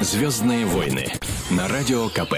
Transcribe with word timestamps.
Звездные 0.00 0.66
войны 0.66 1.06
на 1.50 1.68
радио 1.68 2.10
КП. 2.10 2.34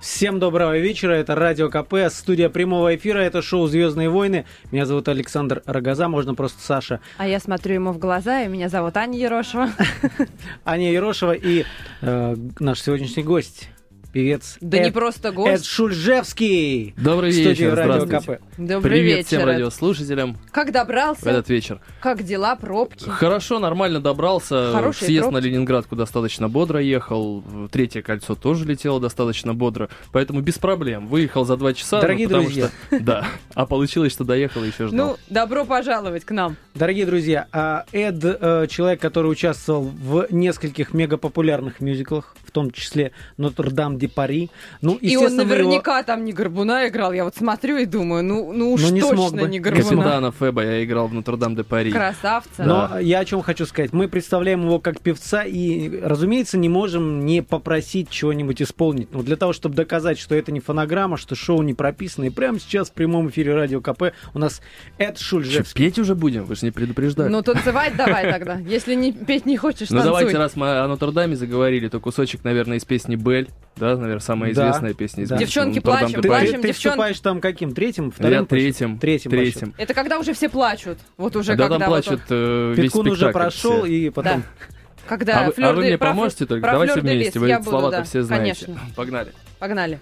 Всем 0.00 0.38
доброго 0.38 0.78
вечера, 0.78 1.12
это 1.12 1.34
Радио 1.34 1.68
КП, 1.68 1.94
студия 2.10 2.48
прямого 2.48 2.94
эфира, 2.94 3.18
это 3.18 3.42
шоу 3.42 3.66
«Звездные 3.66 4.08
войны». 4.10 4.44
Меня 4.70 4.86
зовут 4.86 5.08
Александр 5.08 5.62
Рогоза, 5.66 6.08
можно 6.08 6.34
просто 6.34 6.62
Саша. 6.62 7.00
А 7.16 7.26
я 7.26 7.40
смотрю 7.40 7.74
ему 7.74 7.90
в 7.92 7.98
глаза, 7.98 8.42
и 8.42 8.48
меня 8.48 8.68
зовут 8.68 8.96
Аня 8.98 9.18
Ерошева. 9.18 9.70
Аня 10.64 10.92
Ерошева 10.92 11.32
и 11.32 11.64
э, 12.02 12.36
наш 12.60 12.82
сегодняшний 12.82 13.22
гость, 13.22 13.70
певец 14.14 14.56
Да 14.60 14.78
Эд, 14.78 14.84
не 14.84 14.90
просто 14.92 15.32
гость. 15.32 15.62
Эд 15.62 15.64
Шульжевский. 15.66 16.94
Добрый 16.96 17.32
в 17.32 17.34
вечер, 17.34 17.74
Радио 17.74 18.00
здравствуйте. 18.06 18.38
КП. 18.38 18.58
Добрый 18.58 18.90
Привет 18.92 19.16
вечер. 19.18 19.26
всем 19.26 19.40
Эд. 19.40 19.46
радиослушателям 19.46 20.36
Как 20.52 20.68
в 20.68 20.72
добрался? 20.72 21.28
этот 21.28 21.48
вечер. 21.48 21.80
Как 22.00 22.22
дела, 22.22 22.54
пробки? 22.54 23.08
Хорошо, 23.08 23.58
нормально 23.58 24.00
добрался. 24.00 24.70
Хорошие 24.72 25.06
Съезд 25.08 25.24
пробки. 25.28 25.34
на 25.34 25.46
Ленинградку 25.46 25.96
достаточно 25.96 26.48
бодро 26.48 26.80
ехал. 26.80 27.42
Третье 27.72 28.02
кольцо 28.02 28.36
тоже 28.36 28.64
летело 28.64 29.00
достаточно 29.00 29.52
бодро. 29.52 29.88
Поэтому 30.12 30.40
без 30.40 30.58
проблем. 30.58 31.08
Выехал 31.08 31.44
за 31.44 31.56
два 31.56 31.74
часа. 31.74 31.96
ну, 31.96 32.02
Дорогие 32.02 32.28
потому 32.28 32.44
друзья. 32.44 32.70
Что, 32.86 33.00
да. 33.00 33.26
А 33.54 33.66
получилось, 33.66 34.12
что 34.12 34.22
доехал 34.22 34.62
и 34.62 34.68
еще 34.68 34.86
ждал. 34.86 35.06
Ну, 35.08 35.16
добро 35.28 35.64
пожаловать 35.64 36.24
к 36.24 36.30
нам. 36.30 36.56
Дорогие 36.76 37.04
друзья, 37.04 37.48
а 37.52 37.84
Эд 37.92 38.22
э, 38.24 38.66
человек, 38.70 39.00
который 39.00 39.26
участвовал 39.26 39.82
в 39.82 40.28
нескольких 40.30 40.94
мегапопулярных 40.94 41.80
мюзиклах, 41.80 42.36
в 42.44 42.52
том 42.52 42.70
числе 42.70 43.10
«Нотр-Дам 43.38 43.98
де 44.06 44.08
Пари». 44.08 44.50
Ну, 44.80 44.96
И 44.96 45.16
он 45.16 45.24
вы 45.24 45.30
его- 45.30 45.44
наверняка 45.44 46.02
там 46.02 46.24
не 46.24 46.32
Горбуна 46.32 46.88
играл. 46.88 47.12
Я 47.12 47.24
вот 47.24 47.36
смотрю 47.36 47.76
и 47.78 47.84
думаю, 47.86 48.22
ну, 48.24 48.52
ну 48.52 48.72
уж 48.72 48.82
Ну, 48.82 48.90
не 48.90 49.00
смог 49.00 49.30
точно 49.30 49.42
бы. 49.42 49.48
не 49.48 49.60
Горбуна. 49.60 49.84
Капитана 49.84 50.32
Феба 50.32 50.62
я 50.64 50.84
играл 50.84 51.08
в 51.08 51.14
Нотр-Дам-де-Пари. 51.14 51.92
Красавца. 51.92 52.64
Но 52.64 52.98
я 53.00 53.20
о 53.20 53.24
чем 53.24 53.42
хочу 53.42 53.66
сказать. 53.66 53.92
Мы 53.92 54.08
представляем 54.08 54.62
его 54.64 54.78
как 54.78 55.00
певца 55.00 55.44
и, 55.44 56.00
разумеется, 56.00 56.58
не 56.58 56.68
можем 56.68 57.24
не 57.24 57.42
попросить 57.42 58.10
чего-нибудь 58.10 58.60
исполнить. 58.62 59.12
Но 59.12 59.22
для 59.22 59.36
того, 59.36 59.52
чтобы 59.52 59.74
доказать, 59.74 60.18
что 60.18 60.34
это 60.34 60.52
не 60.52 60.60
фонограмма, 60.60 61.16
что 61.16 61.34
шоу 61.34 61.62
не 61.62 61.74
прописано, 61.74 62.24
и 62.24 62.30
прямо 62.30 62.58
сейчас 62.60 62.90
в 62.90 62.92
прямом 62.92 63.28
эфире 63.30 63.54
Радио 63.54 63.80
КП 63.80 64.12
у 64.34 64.38
нас 64.38 64.60
Эд 64.98 65.16
Что, 65.18 65.24
Шульжевский. 65.40 65.84
петь 65.84 65.98
уже 65.98 66.14
будем? 66.14 66.44
Вы 66.44 66.54
же 66.56 66.66
не 66.66 66.70
предупреждали. 66.72 67.28
Ну, 67.30 67.42
танцевать 67.42 67.96
давай 67.96 68.30
тогда. 68.32 68.56
Если 68.66 68.94
не 68.94 69.12
петь 69.12 69.46
не 69.46 69.56
хочешь, 69.56 69.90
Ну 69.90 70.02
давайте, 70.02 70.36
раз 70.36 70.56
мы 70.56 70.78
о 70.78 70.88
Нотр-Даме 70.88 71.36
заговорили, 71.36 71.88
то 71.88 72.00
кусочек, 72.00 72.44
наверное, 72.44 72.78
из 72.78 72.84
песни 72.84 73.16
«Бель». 73.16 73.48
Да, 73.76 73.96
наверное, 73.96 74.20
самая 74.20 74.54
Да. 74.54 74.62
известная 74.70 74.94
песня 74.94 75.24
из 75.24 75.28
Да. 75.30 75.36
Девчонки 75.36 75.80
плачем, 75.80 76.22
Ты, 76.22 76.28
плачем. 76.28 76.60
ты 76.60 76.68
девчонки. 76.68 76.88
вступаешь 76.88 77.20
там 77.20 77.40
каким? 77.40 77.72
Третьим? 77.74 78.06
Я 78.06 78.10
Вторым? 78.12 78.32
счету? 78.40 78.46
третьим. 78.46 78.98
Третьим. 78.98 79.30
Третьим. 79.30 79.74
Это 79.78 79.94
когда 79.94 80.18
уже 80.18 80.32
все 80.32 80.48
плачут. 80.48 80.98
Вот 81.16 81.34
уже 81.34 81.56
Да 81.56 81.64
когда 81.64 81.78
там 81.80 81.90
вот 81.90 82.04
плачут 82.04 82.20
э, 82.30 82.74
весь 82.76 82.84
Питкун 82.92 83.08
уже 83.08 83.30
прошел, 83.30 83.82
все. 83.82 83.86
и 83.86 84.10
потом... 84.10 84.42
Да. 84.42 84.66
Когда 85.06 85.40
а, 85.40 85.50
вы, 85.50 85.62
а 85.62 85.72
вы 85.74 85.82
мне 85.82 85.98
про 85.98 86.08
поможете 86.08 86.46
только? 86.46 86.62
про 86.62 86.72
Давайте 86.72 87.00
вместе. 87.00 87.38
Вы 87.38 87.48
я 87.48 87.62
слова-то 87.62 87.98
да, 87.98 88.04
все 88.04 88.22
знаете. 88.22 88.64
конечно. 88.66 88.80
Погнали. 88.96 89.32
Погнали. 89.58 90.00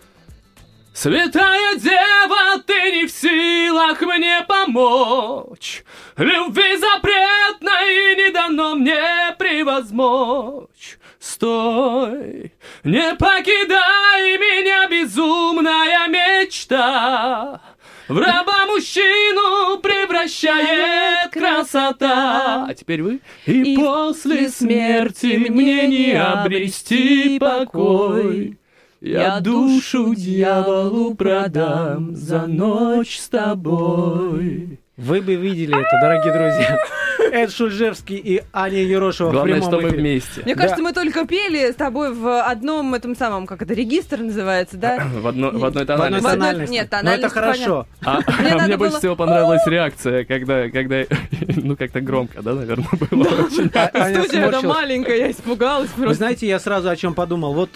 Святая 0.94 1.76
Дева, 1.76 2.62
ты 2.66 2.92
не 2.92 3.06
в 3.06 3.10
силах 3.10 4.00
мне 4.02 4.44
помочь. 4.46 5.82
Любви 6.18 6.76
запретной 6.76 8.14
не 8.16 8.30
дано 8.32 8.74
мне 8.76 9.34
превозмочь. 9.38 10.98
Стой, 11.22 12.52
не 12.82 13.14
покидай 13.14 14.38
меня, 14.38 14.88
безумная 14.88 16.08
мечта. 16.08 17.60
В 18.08 18.18
раба 18.18 18.66
мужчину 18.66 19.78
превращает 19.78 21.30
красота. 21.30 22.66
А 22.68 22.74
теперь 22.74 23.04
вы. 23.04 23.20
И, 23.46 23.74
И 23.74 23.76
после 23.76 24.48
смерти 24.48 25.46
мне 25.48 25.86
не 25.86 26.12
обрести 26.20 27.38
покой. 27.38 28.58
Я 29.00 29.38
душу 29.38 30.16
дьяволу 30.16 31.14
продам 31.14 32.16
за 32.16 32.48
ночь 32.48 33.20
с 33.20 33.28
тобой. 33.28 34.80
Вы 34.98 35.22
бы 35.22 35.34
видели 35.36 35.74
это, 35.74 35.98
дорогие 36.02 36.32
друзья. 36.32 36.78
Эд 37.32 37.50
Шульжевский 37.50 38.16
и 38.16 38.42
Аня 38.52 38.82
Ерошева 38.82 39.28
в 39.30 39.32
Главное, 39.32 39.54
прямом 39.54 39.70
что 39.70 39.80
мы 39.80 39.88
эфире. 39.88 40.00
вместе. 40.02 40.42
Мне 40.44 40.54
Да. 40.54 40.60
кажется, 40.60 40.82
мы 40.82 40.92
только 40.92 41.26
пели 41.26 41.70
с 41.72 41.76
тобой 41.76 42.12
в 42.12 42.42
одном 42.42 42.92
этом 42.92 43.16
самом, 43.16 43.46
как 43.46 43.62
это, 43.62 43.72
регистр 43.72 44.18
называется, 44.18 44.76
да? 44.76 44.98
В, 45.14 45.26
одно- 45.26 45.50
в 45.50 45.64
одной 45.64 45.84
В 45.84 45.86
тональности. 45.86 46.24
В 46.24 46.26
одной- 46.26 46.46
тональности. 46.48 46.72
нет, 46.74 46.88
Но 46.90 46.96
это 46.98 47.00
тональность 47.30 47.34
хорошо. 47.34 47.86
А, 48.04 48.20
Мне 48.38 48.50
а 48.52 48.58
мне 48.58 48.76
было- 48.76 48.76
больше 48.76 48.98
всего 48.98 49.16
понравилась 49.16 49.62
реакция, 49.66 50.24
когда, 50.26 50.68
когда, 50.68 51.04
ну 51.56 51.74
как-то 51.76 52.02
громко, 52.02 52.42
да, 52.42 52.52
наверное, 52.52 52.86
было 53.10 53.22
очень. 53.46 53.70
А- 53.74 53.90
Аня 53.94 54.22
Студия 54.24 54.40
эта 54.42 54.50
сморщилась. 54.60 54.76
маленькая, 54.76 55.16
я 55.16 55.30
испугалась 55.30 55.90
Вы 55.96 56.02
просто. 56.04 56.18
знаете, 56.18 56.46
я 56.46 56.60
сразу 56.60 56.90
о 56.90 56.96
чем 56.96 57.14
подумал. 57.14 57.54
Вот 57.54 57.70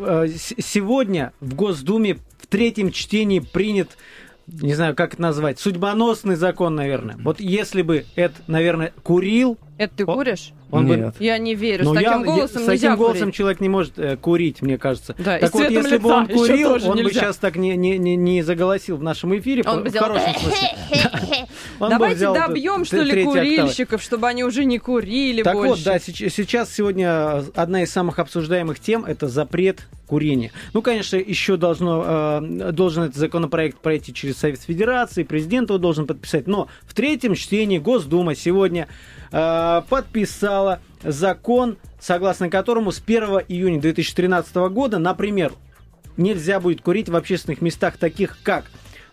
э, 0.00 0.26
сегодня 0.36 1.32
в 1.40 1.54
Госдуме 1.54 2.16
в 2.40 2.46
третьем 2.48 2.90
чтении 2.90 3.38
принят, 3.38 3.90
не 4.46 4.74
знаю, 4.74 4.94
как 4.94 5.14
это 5.14 5.22
назвать, 5.22 5.58
судьбоносный 5.58 6.36
закон, 6.36 6.74
наверное. 6.74 7.16
Вот 7.18 7.40
если 7.40 7.82
бы 7.82 8.06
это, 8.14 8.34
наверное, 8.46 8.92
курил, 9.02 9.58
Это 9.78 9.94
ты 9.94 10.04
куришь? 10.04 10.52
он 10.70 10.86
бы... 10.86 10.96
Нет. 10.96 11.14
Я 11.18 11.38
не 11.38 11.54
верю. 11.54 11.84
Ну, 11.84 11.92
с 11.92 11.94
таким 11.94 12.10
я- 12.10 12.18
голосом 12.24 12.62
с 12.62 12.66
нельзя 12.66 12.88
таким 12.88 12.96
голосом 12.96 13.20
курить. 13.20 13.34
человек 13.34 13.60
не 13.60 13.68
может 13.68 13.98
э, 13.98 14.16
курить, 14.16 14.62
мне 14.62 14.78
кажется. 14.78 15.14
Да, 15.18 15.38
так 15.38 15.50
с 15.50 15.52
вот, 15.52 15.70
если 15.70 15.98
бы 15.98 16.10
он 16.10 16.26
курил, 16.28 16.72
он 16.72 16.80
бы 16.80 16.96
нельзя. 16.96 17.20
сейчас 17.20 17.36
так 17.36 17.56
не, 17.56 17.76
не, 17.76 17.98
не, 17.98 18.16
не 18.16 18.42
заголосил 18.42 18.96
в 18.96 19.02
нашем 19.02 19.36
эфире. 19.38 19.62
Он 19.66 19.82
бы 19.82 19.88
в 19.88 19.90
сделал 19.90 20.08
хорошем 20.08 20.34
смысле. 20.40 20.68
Бы 21.78 21.88
Давайте 21.90 22.32
добьем, 22.32 22.84
что 22.84 23.02
ли, 23.02 23.24
курильщиков, 23.24 24.02
чтобы 24.02 24.28
они 24.28 24.44
уже 24.44 24.64
не 24.64 24.78
курили 24.78 25.42
Так 25.42 25.54
больше. 25.54 25.70
вот, 25.70 25.84
да, 25.84 25.98
сейчас 25.98 26.72
сегодня 26.72 27.44
одна 27.54 27.82
из 27.82 27.92
самых 27.92 28.18
обсуждаемых 28.18 28.80
тем– 28.80 29.04
это 29.06 29.28
запрет 29.28 29.86
курения. 30.06 30.52
Ну, 30.72 30.82
конечно, 30.82 31.16
еще 31.16 31.56
должно, 31.56 32.40
э, 32.40 32.72
должен 32.72 33.04
этот 33.04 33.16
законопроект 33.16 33.78
пройти 33.78 34.14
через 34.14 34.38
Совет 34.38 34.60
Федерации, 34.60 35.24
президент 35.24 35.68
его 35.68 35.78
должен 35.78 36.06
подписать. 36.06 36.46
Но 36.46 36.68
в 36.86 36.94
третьем 36.94 37.34
чтении 37.34 37.78
Госдума 37.78 38.34
сегодня 38.34 38.88
э, 39.32 39.82
подписала 39.88 40.80
закон, 41.02 41.78
согласно 42.00 42.50
которому 42.50 42.92
с 42.92 43.02
1 43.04 43.22
июня 43.48 43.80
2013 43.80 44.54
года, 44.56 44.98
например, 44.98 45.52
нельзя 46.16 46.60
будет 46.60 46.80
курить 46.80 47.08
в 47.08 47.16
общественных 47.16 47.60
местах, 47.60 47.96
таких 47.96 48.38
как, 48.42 48.64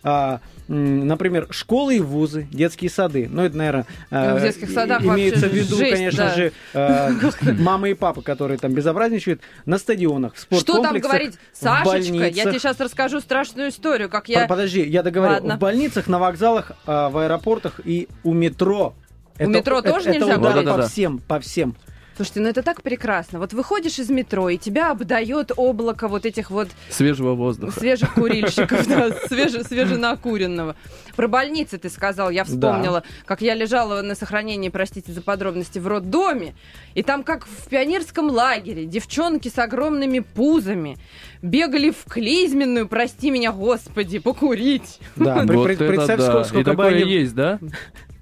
а, 0.02 0.40
например, 0.68 1.46
школы 1.50 1.96
и 1.96 2.00
вузы, 2.00 2.46
детские 2.50 2.90
сады. 2.90 3.28
Ну, 3.30 3.42
это, 3.42 3.56
наверное, 3.56 3.86
В 4.10 4.40
детских 4.40 4.70
садах 4.70 5.02
имеется 5.02 5.48
в 5.48 5.52
виду, 5.52 5.76
жесть, 5.76 5.92
конечно 5.92 6.24
да. 6.24 6.34
же, 6.34 6.52
э, 6.72 7.52
мамы 7.58 7.90
и 7.90 7.94
папы, 7.94 8.22
которые 8.22 8.58
там 8.58 8.72
безобразничают 8.72 9.40
на 9.66 9.78
стадионах, 9.78 10.34
в 10.34 10.38
Что 10.38 10.82
там 10.82 10.96
спорткомплексах, 10.96 11.10
говорить? 11.10 11.38
Сашечка, 11.52 12.26
я 12.28 12.44
тебе 12.44 12.58
сейчас 12.58 12.80
расскажу 12.80 13.20
страшную 13.20 13.68
историю, 13.68 14.08
как 14.08 14.28
я... 14.28 14.46
Подожди, 14.46 14.82
я 14.82 15.02
договорю. 15.02 15.34
Ладно. 15.34 15.56
В 15.56 15.58
больницах, 15.58 16.06
на 16.06 16.18
вокзалах, 16.18 16.72
э, 16.86 17.08
в 17.08 17.18
аэропортах 17.18 17.80
и 17.84 18.08
у 18.22 18.32
метро. 18.32 18.94
У 19.38 19.46
метро 19.48 19.82
тоже 19.82 20.10
это 20.10 20.18
нельзя 20.20 20.36
удар 20.38 20.52
курить? 20.54 20.68
по 20.68 20.82
всем, 20.86 21.18
по 21.18 21.40
всем. 21.40 21.74
Слушайте, 22.16 22.40
ну 22.42 22.48
это 22.48 22.62
так 22.62 22.80
прекрасно. 22.82 23.40
Вот 23.40 23.52
выходишь 23.54 23.98
из 23.98 24.08
метро, 24.08 24.48
и 24.48 24.56
тебя 24.56 24.92
обдает 24.92 25.50
облако 25.56 26.06
вот 26.06 26.24
этих 26.24 26.52
вот 26.52 26.68
Свежего 26.88 27.34
воздуха. 27.34 27.76
свежих 27.80 28.14
курильщиков, 28.14 28.86
да, 28.88 29.08
свеже- 29.28 29.66
свеженакуренного. 29.66 30.76
Про 31.16 31.26
больницы 31.26 31.76
ты 31.76 31.90
сказал, 31.90 32.30
я 32.30 32.44
вспомнила, 32.44 33.02
как 33.24 33.40
я 33.40 33.54
лежала 33.54 34.00
на 34.02 34.14
сохранении, 34.14 34.68
простите 34.68 35.10
за 35.10 35.22
подробности, 35.22 35.80
в 35.80 35.88
роддоме, 35.88 36.54
и 36.94 37.02
там 37.02 37.24
как 37.24 37.46
в 37.46 37.68
пионерском 37.68 38.30
лагере 38.30 38.84
девчонки 38.86 39.48
с 39.48 39.58
огромными 39.58 40.20
пузами 40.20 40.98
бегали 41.42 41.90
в 41.90 42.04
клизменную, 42.08 42.86
прости 42.86 43.32
меня, 43.32 43.50
господи, 43.50 44.20
покурить. 44.20 45.00
Да, 45.16 45.42
Вот 45.44 45.68
это 45.68 45.88
представь, 45.88 46.20
да. 46.20 46.26
сколько, 46.28 46.44
сколько 46.44 46.60
И 46.60 46.64
такое 46.64 46.88
они... 47.02 47.12
есть, 47.12 47.34
да? 47.34 47.58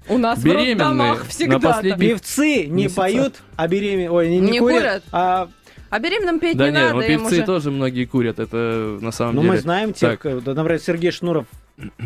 У 0.09 0.17
нас 0.17 0.39
в 0.39 0.43
Беременные 0.43 1.13
на 1.13 1.15
всегда 1.23 1.59
последний- 1.59 2.07
Певцы 2.09 2.65
не 2.65 2.83
Месяца. 2.83 2.95
поют, 3.01 3.35
а 3.55 3.67
беременные... 3.67 4.11
Ой, 4.11 4.29
не, 4.29 4.39
не 4.39 4.51
Не 4.51 4.59
курят, 4.59 4.77
курят? 4.79 5.03
а 5.11 5.49
А 5.89 5.99
беременным 5.99 6.39
петь 6.39 6.57
Да 6.57 6.65
не 6.65 6.71
нет, 6.73 6.81
надо, 6.83 6.95
ну 6.95 7.01
им 7.01 7.07
певцы 7.21 7.35
уже... 7.35 7.43
тоже 7.45 7.71
многие 7.71 8.05
курят, 8.05 8.39
это 8.39 8.97
на 8.99 9.11
самом 9.11 9.35
Ну, 9.35 9.41
деле. 9.43 9.53
мы 9.53 9.59
знаем 9.59 9.93
тех, 9.93 10.19
Так. 10.19 10.25
э, 10.25 10.41
да, 10.43 10.53
например, 10.55 10.79
Сергей 10.81 11.11
Шнуров 11.11 11.45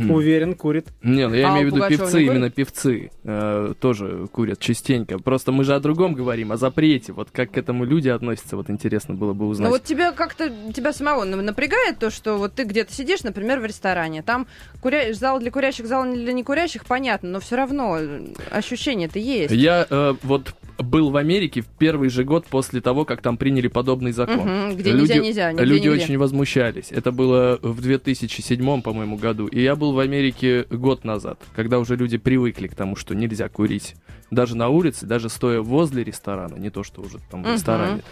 уверен, 0.10 0.56
курит. 0.56 0.88
Не, 1.02 1.28
ну 1.28 1.36
я 1.36 1.50
А 1.50 1.52
имею 1.54 1.72
в 1.72 1.76
виду 1.76 1.88
певцы, 1.88 2.24
именно 2.24 2.50
певцы 2.50 3.12
э, 3.24 3.74
тоже 3.80 4.28
курят 4.32 4.60
частенько. 4.60 5.20
Просто 5.20 5.52
мы 5.52 5.64
же 5.64 5.76
о 5.76 5.80
другом 5.80 6.14
говорим, 6.14 6.52
о 6.52 6.58
запрете. 6.58 7.14
Вот 7.14 7.30
как 7.32 7.52
к 7.52 7.58
этому 7.58 7.86
люди 7.86 8.10
относятся, 8.10 8.56
вот 8.56 8.70
интересно 8.70 9.14
было 9.14 9.34
бы 9.34 9.48
узнать. 9.48 9.68
Ну 9.70 9.74
вот 9.74 9.84
тебя 9.84 10.12
как-то, 10.12 10.52
тебя 10.74 10.94
самого 10.94 11.24
на- 11.26 11.42
напрягает 11.42 12.00
то, 12.00 12.10
что 12.10 12.38
вот 12.38 12.54
ты 12.54 12.64
где-то 12.64 12.94
сидишь, 12.94 13.24
например, 13.24 13.60
в 13.60 13.66
ресторане, 13.66 14.22
там 14.22 14.48
куря... 14.82 15.14
зал 15.14 15.40
для 15.40 15.52
курящих, 15.52 15.86
зал 15.88 16.06
для 16.06 16.34
некурящих, 16.34 16.86
понятно, 16.86 17.30
но 17.30 17.40
все 17.40 17.56
равно 17.56 17.98
э, 18.00 18.26
ощущение-то 18.52 19.20
есть. 19.20 19.54
Я 19.54 19.86
э, 19.90 20.14
вот 20.24 20.54
был 20.78 21.10
в 21.10 21.18
Америке 21.18 21.62
в 21.62 21.68
первый 21.68 22.10
же 22.10 22.24
год 22.24 22.46
после 22.46 22.82
того, 22.82 23.06
как 23.06 23.22
там 23.22 23.38
приняли 23.38 23.68
подобный 23.68 24.12
закон. 24.12 24.40
Мгм, 24.40 24.78
где 24.78 24.92
люди, 24.92 25.14
нельзя, 25.14 25.20
нельзя, 25.20 25.52
нигде, 25.52 25.66
люди 25.66 25.88
нигде. 25.88 26.04
очень 26.04 26.18
возмущались. 26.18 26.92
Это 26.92 27.12
было 27.12 27.60
в 27.62 27.82
2007, 27.82 28.82
по-моему, 28.82 29.18
году. 29.18 29.48
И 29.58 29.64
я 29.64 29.76
был 29.76 29.94
в 29.94 29.98
Америке 29.98 30.68
год 30.70 31.04
назад, 31.04 31.40
когда 31.56 31.80
уже 31.80 31.96
люди 31.96 32.20
привыкли 32.20 32.68
к 32.68 32.76
тому, 32.76 32.96
что 32.96 33.16
нельзя 33.16 33.50
курить. 33.50 33.96
Даже 34.30 34.56
на 34.56 34.70
улице, 34.70 35.08
даже 35.08 35.30
стоя 35.30 35.62
возле 35.62 36.04
ресторана, 36.04 36.58
не 36.58 36.70
то, 36.70 36.84
что 36.84 37.02
уже 37.02 37.18
там 37.32 37.42
в 37.42 37.52
ресторане. 37.52 38.04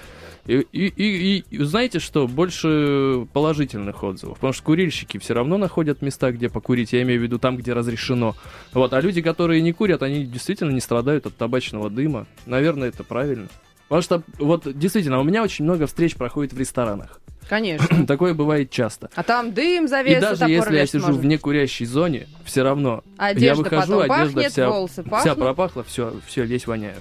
И, 0.47 0.65
и, 0.71 0.87
и, 0.87 1.43
и 1.47 1.63
знаете 1.63 1.99
что, 1.99 2.27
больше 2.27 3.27
положительных 3.31 4.03
отзывов, 4.03 4.37
потому 4.37 4.53
что 4.53 4.63
курильщики 4.63 5.19
все 5.19 5.35
равно 5.35 5.59
находят 5.59 6.01
места, 6.01 6.31
где 6.31 6.49
покурить, 6.49 6.93
я 6.93 7.03
имею 7.03 7.19
в 7.19 7.23
виду 7.23 7.37
там, 7.37 7.57
где 7.57 7.73
разрешено. 7.73 8.35
Вот, 8.73 8.93
а 8.93 9.01
люди, 9.01 9.21
которые 9.21 9.61
не 9.61 9.71
курят, 9.71 10.01
они 10.01 10.25
действительно 10.25 10.71
не 10.71 10.81
страдают 10.81 11.27
от 11.27 11.35
табачного 11.35 11.91
дыма. 11.91 12.25
Наверное, 12.47 12.87
это 12.87 13.03
правильно. 13.03 13.49
Потому 13.87 14.01
что, 14.01 14.23
вот, 14.39 14.63
действительно, 14.77 15.19
у 15.19 15.23
меня 15.23 15.43
очень 15.43 15.63
много 15.65 15.85
встреч 15.87 16.15
проходит 16.15 16.53
в 16.53 16.59
ресторанах. 16.59 17.19
Конечно. 17.49 18.05
Такое 18.07 18.33
бывает 18.33 18.71
часто. 18.71 19.09
А 19.15 19.21
там 19.23 19.53
дым 19.53 19.87
завеса, 19.87 20.17
И 20.17 20.21
даже 20.21 20.51
если 20.51 20.75
я 20.77 20.85
сижу 20.87 21.07
может. 21.07 21.21
в 21.21 21.25
некурящей 21.25 21.85
зоне, 21.85 22.27
все 22.43 22.63
равно 22.63 23.03
Одежда 23.17 23.45
я 23.45 23.55
выхожу, 23.55 23.99
потом 23.99 24.11
одежда 24.11 24.33
пахнет, 24.35 24.51
вся, 24.51 24.69
волосы 24.69 25.01
вся 25.03 25.09
пахнут. 25.11 25.37
пропахла, 25.37 25.83
все, 25.83 26.13
все, 26.25 26.43
весь 26.45 26.65
воняю. 26.67 26.95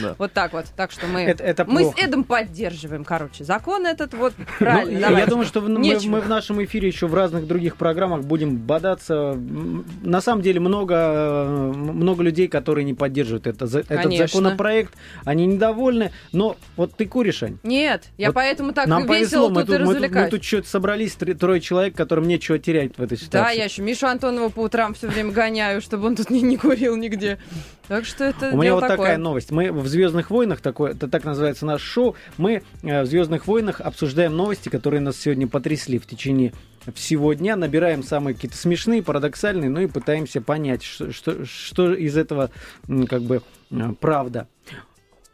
Да. 0.00 0.14
Вот 0.18 0.32
так 0.32 0.52
вот. 0.52 0.66
Так 0.76 0.90
что 0.92 1.06
мы, 1.06 1.22
Это- 1.22 1.42
это 1.44 1.64
мы 1.64 1.84
с. 1.84 1.92
Эдом 1.98 2.24
поддерживаем, 2.24 3.04
короче, 3.04 3.44
закон 3.44 3.86
этот 3.86 4.14
вот 4.14 4.34
Ну, 4.38 4.44
правильно. 4.58 5.06
я- 5.18 5.26
думаю, 5.26 5.46
что 5.46 5.60
мы, 5.60 6.20
в 6.20 6.28
нашем 6.28 6.62
эфире 6.64 6.88
еще 6.88 7.06
в 7.06 7.14
разных 7.14 7.46
других 7.46 7.76
программах 7.76 8.22
будем 8.22 8.56
бодаться. 8.56 9.34
На 10.02 10.20
самом 10.20 10.42
деле 10.42 10.60
много, 10.60 10.94
э, 10.94 11.72
много 11.72 12.22
людей, 12.22 12.48
которые 12.48 12.84
не 12.84 12.94
поддерживают 12.94 13.46
этот 13.46 13.68
законопроект. 13.70 14.94
Они 15.24 15.46
недовольны. 15.46 16.12
Но 16.32 16.56
вот 16.76 16.94
ты 16.94 17.06
куришь, 17.06 17.42
Ань. 17.42 17.58
Нет, 17.62 18.04
я 18.16 18.28
Вот 18.28 18.34
поэтому 18.34 18.72
так 18.72 18.86
Нам 18.86 19.02
весело 19.02 19.48
повезло, 19.48 19.48
мы 19.50 19.60
тут 19.62 19.70
и 19.70 19.72
тут, 19.78 19.80
мы, 19.86 19.94
тут, 19.94 20.02
развлекаюсь. 20.02 20.44
что-то 20.44 20.68
собрались, 20.68 21.14
три- 21.14 21.34
трое 21.34 21.60
человек, 21.60 21.94
которым 21.96 22.26
нечего 22.28 22.58
терять 22.58 22.96
в 22.96 23.02
этой 23.02 23.16
Да, 23.18 23.24
ситуации. 23.24 23.58
я 23.58 23.64
еще 23.64 23.82
Мишу 23.82 24.06
Антонова 24.06 24.48
по 24.48 24.60
утрам 24.60 24.94
все 24.94 25.08
время 25.08 25.32
гоняю, 25.32 25.80
чтобы 25.80 26.06
он 26.06 26.16
тут 26.16 26.30
не, 26.30 26.42
не 26.42 26.56
курил 26.56 26.96
нигде. 26.96 27.38
Так 27.86 28.04
что 28.04 28.24
это 28.24 28.50
У 28.52 28.56
меня 28.58 28.74
вот 28.74 28.80
такое. 28.80 28.96
такая 28.98 29.16
новость. 29.18 29.37
Мы 29.50 29.72
в 29.72 29.86
Звездных 29.86 30.30
войнах, 30.30 30.60
такое, 30.60 30.92
это 30.92 31.08
так 31.08 31.24
называется 31.24 31.66
наше 31.66 31.84
шоу, 31.84 32.16
мы 32.36 32.62
э, 32.82 33.02
в 33.02 33.06
Звездных 33.06 33.46
войнах 33.46 33.80
обсуждаем 33.80 34.36
новости, 34.36 34.68
которые 34.68 35.00
нас 35.00 35.16
сегодня 35.16 35.46
потрясли 35.48 35.98
в 35.98 36.06
течение 36.06 36.52
всего 36.94 37.32
дня, 37.34 37.56
набираем 37.56 38.02
самые 38.02 38.34
какие-то 38.34 38.56
смешные, 38.56 39.02
парадоксальные, 39.02 39.70
ну 39.70 39.80
и 39.80 39.86
пытаемся 39.86 40.40
понять, 40.40 40.82
что, 40.82 41.12
что, 41.12 41.44
что 41.44 41.92
из 41.94 42.16
этого 42.16 42.50
как 43.08 43.22
бы 43.22 43.42
э, 43.70 43.92
правда. 44.00 44.48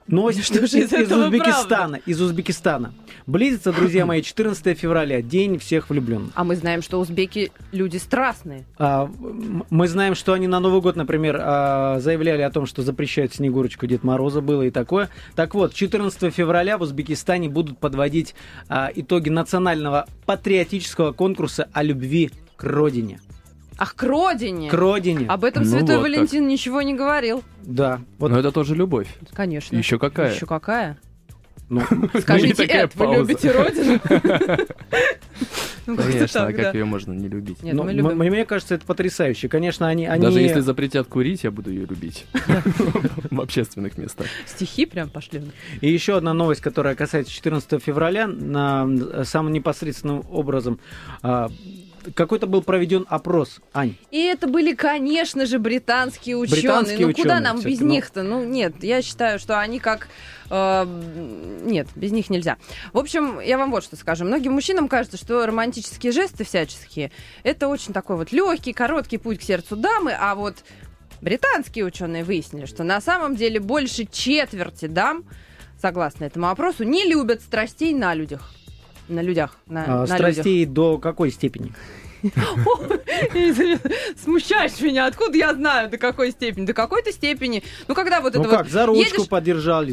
Новость 0.07 0.45
Что 0.45 0.67
же 0.67 0.81
из 0.81 0.93
этого 0.93 1.27
Узбекистана. 1.27 1.97
Из 2.07 2.21
Узбекистана. 2.21 2.93
Близится, 3.27 3.73
друзья 3.73 4.05
мои, 4.05 4.21
14 4.21 4.79
февраля, 4.79 5.23
день 5.23 5.59
всех 5.59 5.89
влюбленных. 5.89 6.31
А 6.35 6.45
мы 6.45 6.57
знаем, 6.57 6.83
что 6.83 7.01
узбеки 7.01 7.53
люди 7.73 7.97
страстные. 7.97 8.67
А, 8.77 9.11
мы 9.71 9.89
знаем, 9.89 10.15
что 10.15 10.35
они 10.35 10.47
на 10.47 10.61
Новый 10.61 10.83
год, 10.83 10.97
например, 10.97 11.39
а, 11.41 12.01
заявляли 12.01 12.43
о 12.43 12.51
том, 12.51 12.67
что 12.67 12.83
запрещают 12.83 13.35
Снегурочку 13.35 13.87
Дед 13.87 14.05
Мороза, 14.05 14.43
было 14.43 14.63
и 14.63 14.71
такое. 14.71 15.09
Так 15.35 15.55
вот, 15.55 15.73
14 15.73 16.31
февраля 16.35 16.77
в 16.77 16.83
Узбекистане 16.83 17.49
будут 17.49 17.79
подводить 17.79 18.35
а, 18.69 18.91
итоги 18.95 19.31
национального 19.31 20.07
патриотического 20.27 21.13
конкурса 21.13 21.69
о 21.73 21.83
любви 21.83 22.31
к 22.57 22.65
родине. 22.65 23.21
Ах, 23.79 23.95
к 23.95 24.03
родине! 24.03 24.71
К 24.71 24.75
родине. 24.75 25.27
Об 25.27 25.45
этом 25.45 25.65
Ну 25.65 25.71
Святой 25.71 25.97
вот 25.97 26.05
как. 26.05 26.13
Валентин 26.13 26.47
ничего 26.47 26.83
не 26.83 26.95
говорил. 26.95 27.43
Да. 27.63 28.01
Вот, 28.19 28.31
Но 28.31 28.39
это 28.39 28.53
тоже 28.53 28.75
любовь. 28.75 29.09
Конечно. 29.33 29.77
Еще 29.77 29.99
какая? 29.99 30.35
Еще 30.35 30.47
какая? 30.47 30.99
ну, 31.69 31.83
Скажите, 32.21 32.65
Эд, 32.65 32.95
вы 32.95 33.07
любите 33.17 33.51
родину? 33.51 34.01
Ну, 35.87 35.99
Конечно, 35.99 36.45
а 36.45 36.47
так, 36.47 36.57
как 36.57 36.73
да. 36.73 36.79
ее 36.79 36.87
можно 36.87 37.13
не 37.13 37.29
любить? 37.29 37.63
Нет, 37.63 37.75
ну, 37.75 37.83
мы 37.83 37.93
любим. 37.93 38.17
мне 38.17 38.47
кажется, 38.47 38.75
это 38.75 38.87
потрясающе. 38.87 39.51
Конечно, 39.51 39.87
они... 39.87 40.07
они... 40.07 40.23
Даже 40.23 40.41
если 40.41 40.61
запретят 40.61 41.09
курить, 41.09 41.45
я 41.45 41.51
буду 41.51 41.71
ее 41.71 41.85
любить. 41.85 42.25
В 43.31 43.39
общественных 43.39 43.99
местах. 43.99 44.27
Стихи 44.47 44.87
прям 44.87 45.11
пошли. 45.11 45.43
И 45.83 45.93
еще 45.93 46.17
одна 46.17 46.33
новость, 46.33 46.63
которая 46.63 46.95
касается 46.95 47.31
14 47.31 47.83
февраля, 47.83 48.27
на, 48.27 49.25
самым 49.25 49.53
непосредственным 49.53 50.25
образом. 50.31 50.81
Какой-то 52.15 52.47
был 52.47 52.63
проведен 52.63 53.07
опрос, 53.09 53.61
Ань. 53.73 53.97
И 54.11 54.23
это 54.23 54.47
были, 54.47 54.75
конечно 54.75 55.47
же, 55.47 55.59
британские 55.59 56.37
ученые. 56.37 56.63
Британские 56.63 57.07
ну 57.07 57.15
куда 57.15 57.23
ученые 57.23 57.41
нам 57.41 57.61
без 57.61 57.81
ну. 57.81 57.87
них-то? 57.89 58.23
Ну 58.23 58.45
нет, 58.45 58.83
я 58.83 59.03
считаю, 59.03 59.39
что 59.39 59.59
они 59.59 59.79
как... 59.79 60.09
э, 60.51 60.87
нет, 61.65 61.89
без 61.95 62.13
них 62.13 62.31
нельзя. 62.31 62.59
В 62.93 62.99
общем, 62.99 63.41
я 63.41 63.59
вам 63.59 63.71
вот 63.71 63.85
что 63.85 63.97
скажу. 63.97 64.25
Многим 64.25 64.53
мужчинам 64.53 64.89
кажется, 64.89 65.17
что 65.17 65.47
романтические 65.47 66.13
жесты 66.13 66.45
всяческие 66.45 67.11
это 67.43 67.69
очень 67.69 67.93
такой 67.93 68.17
вот 68.17 68.33
легкий, 68.33 68.73
короткий 68.73 69.19
путь 69.19 69.39
к 69.39 69.43
сердцу 69.43 69.77
дамы, 69.77 70.13
а 70.19 70.35
вот 70.35 70.57
британские 71.21 71.85
ученые 71.85 72.25
выяснили, 72.25 72.67
что 72.67 72.85
на 72.85 73.01
самом 73.01 73.37
деле 73.37 73.61
больше 73.61 74.05
четверти 74.05 74.87
дам, 74.87 75.25
согласно 75.81 76.25
этому 76.25 76.49
опросу, 76.49 76.85
не 76.85 77.05
любят 77.05 77.41
страстей 77.41 77.95
на 77.95 78.15
людях. 78.15 78.53
На 79.09 79.23
людях. 79.23 79.57
На, 79.67 79.85
А, 79.85 79.87
на 79.87 80.01
людях. 80.03 80.17
страстей 80.17 80.67
до 80.67 80.99
какой 80.99 81.31
степени? 81.31 81.73
Смущаешь 84.23 84.81
меня. 84.81 85.07
Откуда 85.07 85.37
я 85.37 85.55
знаю, 85.55 85.91
до 85.91 85.99
какой 85.99 86.31
степени? 86.31 86.67
До 86.67 86.75
какой-то 86.75 87.13
степени. 87.13 87.63
Ну, 87.89 87.95
когда 87.95 88.21
вот 88.21 88.35
Ну 88.35 88.43
это 88.43 88.51
как, 88.51 88.63
вот... 88.65 88.73
за 88.73 88.87
ручку 88.87 89.27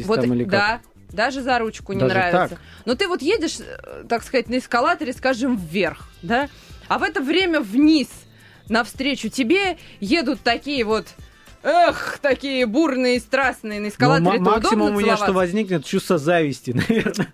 вот, 0.06 0.20
там 0.20 0.32
или 0.34 0.44
как? 0.44 0.50
да, 0.50 0.80
даже 1.10 1.42
за 1.42 1.58
ручку 1.58 1.92
не 1.92 2.00
Даже 2.00 2.14
нравится. 2.14 2.56
так? 2.56 2.60
Но 2.86 2.94
ты 2.94 3.08
вот 3.08 3.22
едешь, 3.22 3.58
э, 3.60 4.04
так 4.08 4.22
сказать, 4.24 4.48
на 4.48 4.58
эскалаторе, 4.58 5.12
скажем, 5.12 5.56
вверх, 5.56 6.08
да? 6.22 6.48
А 6.88 6.98
в 6.98 7.02
это 7.02 7.20
время 7.20 7.60
вниз, 7.60 8.08
навстречу 8.68 9.28
тебе, 9.28 9.76
едут 10.00 10.40
такие 10.42 10.84
вот... 10.84 11.06
Эх, 11.64 12.18
такие 12.20 12.66
бурные, 12.66 13.20
страстные 13.20 13.78
на 13.78 13.84
Ну, 13.84 13.88
эскалаторе. 13.90 14.40
ма- 14.40 14.50
максимум 14.52 14.96
у 14.96 15.00
меня 15.00 15.16
что 15.16 15.32
возникнет 15.32 15.84
чувство 15.84 16.18
зависти, 16.18 16.70
наверное. 16.88 17.32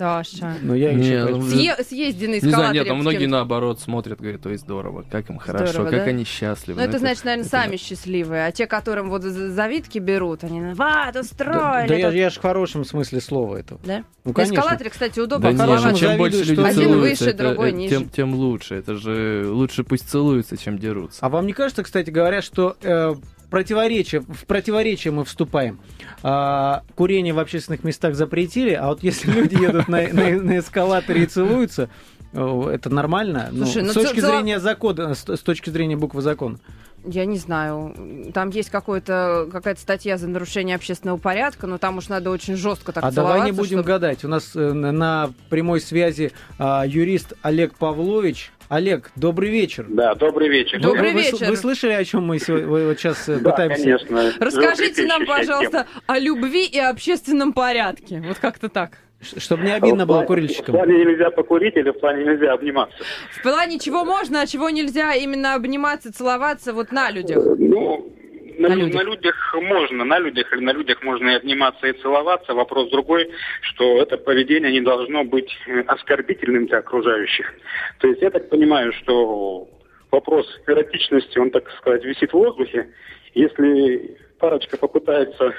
Саша. 0.00 0.54
Но 0.62 0.74
я 0.74 0.94
Не, 0.94 1.06
еще... 1.06 1.26
ну, 1.26 1.38
Съе- 1.46 1.84
съезди 1.84 2.24
на 2.24 2.32
Не 2.32 2.40
знаю, 2.40 2.72
нет, 2.72 2.88
там 2.88 2.98
с 2.98 3.00
многие 3.02 3.26
наоборот 3.26 3.80
смотрят, 3.80 4.18
говорят, 4.18 4.46
ой, 4.46 4.56
здорово, 4.56 5.04
как 5.10 5.28
им 5.28 5.36
хорошо, 5.36 5.66
Здорово, 5.72 5.90
как 5.90 5.98
да? 6.04 6.10
они 6.10 6.24
счастливы. 6.24 6.80
Ну, 6.80 6.88
это, 6.88 6.98
значит, 6.98 7.24
наверное, 7.26 7.42
это 7.46 7.50
сами 7.50 7.76
счастливые. 7.76 8.46
А 8.46 8.50
те, 8.52 8.66
которым 8.66 9.10
вот 9.10 9.22
за- 9.24 9.50
завидки 9.50 9.98
берут, 9.98 10.42
они, 10.42 10.62
вот, 10.62 10.76
Да, 10.78 11.12
устроили. 11.20 11.88
да 11.88 11.94
я, 11.94 12.06
тут». 12.06 12.14
я 12.14 12.30
же 12.30 12.38
в 12.38 12.42
хорошем 12.42 12.86
смысле 12.86 13.20
слова 13.20 13.56
этого. 13.56 13.78
Да? 13.84 13.98
Ну, 14.24 14.30
На 14.30 14.32
конечно. 14.32 14.54
эскалаторе, 14.54 14.88
кстати, 14.90 15.20
удобно. 15.20 15.42
Да 15.48 15.52
не, 15.52 15.58
по-хорошему 15.58 15.90
ну, 15.92 15.98
чем 15.98 16.16
больше 16.16 16.38
люди 16.44 16.60
Один 16.60 16.72
целуются, 16.74 17.24
выше, 17.24 17.34
это- 17.34 17.48
другой 17.48 17.68
это 17.68 17.76
ниже. 17.76 17.94
тем, 17.96 18.08
тем 18.08 18.34
лучше. 18.34 18.74
Это 18.76 18.94
же 18.94 19.44
лучше 19.48 19.84
пусть 19.84 20.08
целуются, 20.08 20.56
чем 20.56 20.78
дерутся. 20.78 21.18
А 21.20 21.28
вам 21.28 21.46
не 21.46 21.52
кажется, 21.52 21.82
кстати 21.82 22.08
говоря, 22.08 22.40
что 22.40 22.74
э, 22.82 23.14
противоречие, 23.50 24.20
в 24.22 24.46
противоречие 24.46 25.12
мы 25.12 25.24
вступаем? 25.24 25.80
А, 26.22 26.82
курение 26.94 27.34
в 27.34 27.38
общественных 27.38 27.84
местах 27.84 28.14
запретили, 28.14 28.72
а 28.72 28.88
вот 28.88 29.02
если 29.02 29.30
люди 29.30 29.54
едут 29.60 29.88
на, 29.88 30.06
на- 30.08 30.40
на 30.40 30.58
эскалаторе 30.58 31.24
и 31.24 31.26
целуются, 31.26 31.90
это 32.32 32.90
нормально? 32.90 33.48
Ну, 33.50 33.64
Слушай, 33.64 33.82
ну, 33.82 33.90
с 33.90 33.94
точки 33.94 34.20
зрения 34.20 34.60
закона, 34.60 35.14
с, 35.14 35.24
с 35.28 35.40
точки 35.40 35.68
зрения 35.70 35.96
буквы 35.96 36.22
закона. 36.22 36.58
Я 37.04 37.24
не 37.24 37.38
знаю. 37.38 38.30
Там 38.34 38.50
есть 38.50 38.70
какая-то 38.70 39.48
статья 39.78 40.16
за 40.16 40.28
нарушение 40.28 40.76
общественного 40.76 41.16
порядка, 41.16 41.66
но 41.66 41.78
там 41.78 41.98
уж 41.98 42.08
надо 42.08 42.30
очень 42.30 42.56
жестко 42.56 42.92
так 42.92 43.02
а 43.04 43.10
давай 43.10 43.42
не 43.42 43.52
будем 43.52 43.78
чтобы- 43.78 43.82
гадать. 43.84 44.24
У 44.24 44.28
нас 44.28 44.54
э, 44.54 44.72
на, 44.72 45.30
прямой 45.48 45.80
связи 45.80 46.32
а, 46.58 46.84
юрист 46.86 47.32
Олег 47.42 47.74
Павлович. 47.76 48.52
Олег, 48.68 49.10
добрый 49.16 49.50
вечер. 49.50 49.86
Да, 49.88 50.14
добрый 50.14 50.48
вечер. 50.48 50.76
Вы- 50.76 50.82
Добрый 50.82 51.12
вы, 51.12 51.22
вечер. 51.22 51.48
Вы 51.48 51.56
слышали, 51.56 51.92
о 51.92 52.04
чем 52.04 52.26
мы 52.26 52.38
сегодня, 52.38 52.68
вы 52.68 52.86
вот 52.86 52.98
сейчас 52.98 53.28
э, 53.28 53.38
Да, 53.40 53.50
пытаемся? 53.50 53.82
конечно. 53.82 54.32
Расскажите 54.38 55.06
нам, 55.06 55.26
пожалуйста, 55.26 55.86
о 56.06 56.18
любви 56.18 56.66
и 56.66 56.78
общественном 56.78 57.52
порядке. 57.52 58.22
Вот 58.24 58.38
как-то 58.38 58.68
так. 58.68 58.98
Чтобы 59.20 59.64
не 59.64 59.72
обидно 59.72 60.04
В 60.04 60.08
было 60.08 60.16
плане- 60.22 60.26
курильщикам. 60.26 60.74
В 60.74 60.78
плане 60.78 61.04
нельзя 61.04 61.30
покурить 61.30 61.76
или 61.76 61.90
в 61.90 62.00
плане 62.00 62.24
нельзя 62.24 62.54
обниматься? 62.54 63.04
В 63.38 63.42
плане 63.42 63.78
чего 63.78 64.04
можно, 64.04 64.40
а 64.40 64.46
чего 64.46 64.70
нельзя 64.70 65.14
именно 65.14 65.54
обниматься, 65.54 66.10
целоваться 66.12 66.72
вот 66.72 66.90
на 66.90 67.10
людях. 67.10 67.44
Ну, 67.58 68.10
на, 68.58 68.68
На 68.70 68.74
лю- 68.74 68.86
людях. 68.86 68.94
на 68.94 69.04
людях 69.04 69.54
можно, 69.62 70.04
на 70.04 70.18
людях 70.18 70.50
или 70.54 70.60
на 70.64 70.72
людях 70.72 71.02
можно 71.02 71.28
и 71.30 71.34
обниматься, 71.34 71.86
и 71.86 71.92
целоваться. 72.00 72.54
Вопрос 72.54 72.90
другой, 72.90 73.30
что 73.60 74.00
это 74.00 74.16
поведение 74.16 74.72
не 74.72 74.80
должно 74.80 75.24
быть 75.24 75.50
э, 75.66 75.80
оскорбительным 75.86 76.66
для 76.66 76.78
окружающих. 76.78 77.52
То 77.98 78.08
есть 78.08 78.22
я 78.22 78.30
так 78.30 78.48
понимаю, 78.48 78.92
что 78.94 79.68
вопрос 80.10 80.46
эротичности, 80.66 81.38
он, 81.38 81.50
так 81.50 81.70
сказать, 81.78 82.04
висит 82.04 82.30
в 82.30 82.34
воздухе. 82.34 82.88
Если 83.34 84.16
парочка 84.38 84.78
попытается 84.78 85.52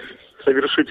совершить 0.43 0.89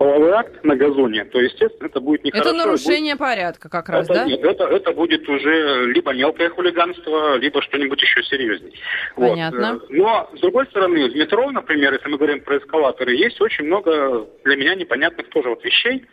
половой 0.00 0.30
акт 0.30 0.64
на 0.64 0.76
газоне, 0.76 1.26
то, 1.26 1.38
естественно, 1.38 1.86
это 1.86 2.00
будет 2.00 2.24
нехорошо. 2.24 2.48
Это 2.48 2.56
нарушение 2.56 3.16
порядка 3.16 3.68
как 3.68 3.90
раз, 3.90 4.06
это, 4.06 4.14
да? 4.14 4.24
нет, 4.24 4.42
это, 4.42 4.64
это 4.64 4.92
будет 4.92 5.28
уже 5.28 5.92
либо 5.92 6.14
мелкое 6.14 6.48
хулиганство, 6.48 7.36
либо 7.36 7.60
что-нибудь 7.60 8.00
еще 8.00 8.22
серьезней. 8.22 8.72
Вот. 9.16 9.32
Понятно. 9.32 9.78
Э, 9.82 9.86
Но, 9.90 10.30
с 10.34 10.40
другой 10.40 10.64
стороны, 10.68 11.06
в 11.06 11.14
метро, 11.14 11.50
например, 11.50 11.92
если 11.92 12.08
мы 12.08 12.16
говорим 12.16 12.40
про 12.40 12.56
эскалаторы, 12.56 13.14
есть 13.14 13.38
очень 13.42 13.66
много 13.66 14.26
для 14.42 14.56
меня 14.56 14.74
непонятных 14.74 15.28
тоже 15.28 15.50
вот 15.50 15.62
вещей. 15.62 16.06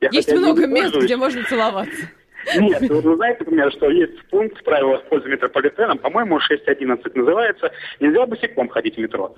Я 0.00 0.10
Есть 0.12 0.32
много 0.32 0.68
мест, 0.68 0.92
пользуюсь. 0.92 1.04
где 1.06 1.16
можно 1.16 1.42
целоваться. 1.42 2.10
Нет, 2.56 2.82
вот 2.82 3.02
вы 3.02 3.16
знаете, 3.16 3.38
например, 3.40 3.72
что 3.72 3.90
есть 3.90 4.22
пункт 4.30 4.62
правила 4.62 4.98
в 4.98 5.08
пользу 5.08 5.28
метрополитеном, 5.28 5.98
по-моему, 5.98 6.38
6.11 6.38 7.10
называется, 7.14 7.72
нельзя 7.98 8.26
босиком 8.26 8.68
ходить 8.68 8.94
в 8.94 9.00
метро. 9.00 9.34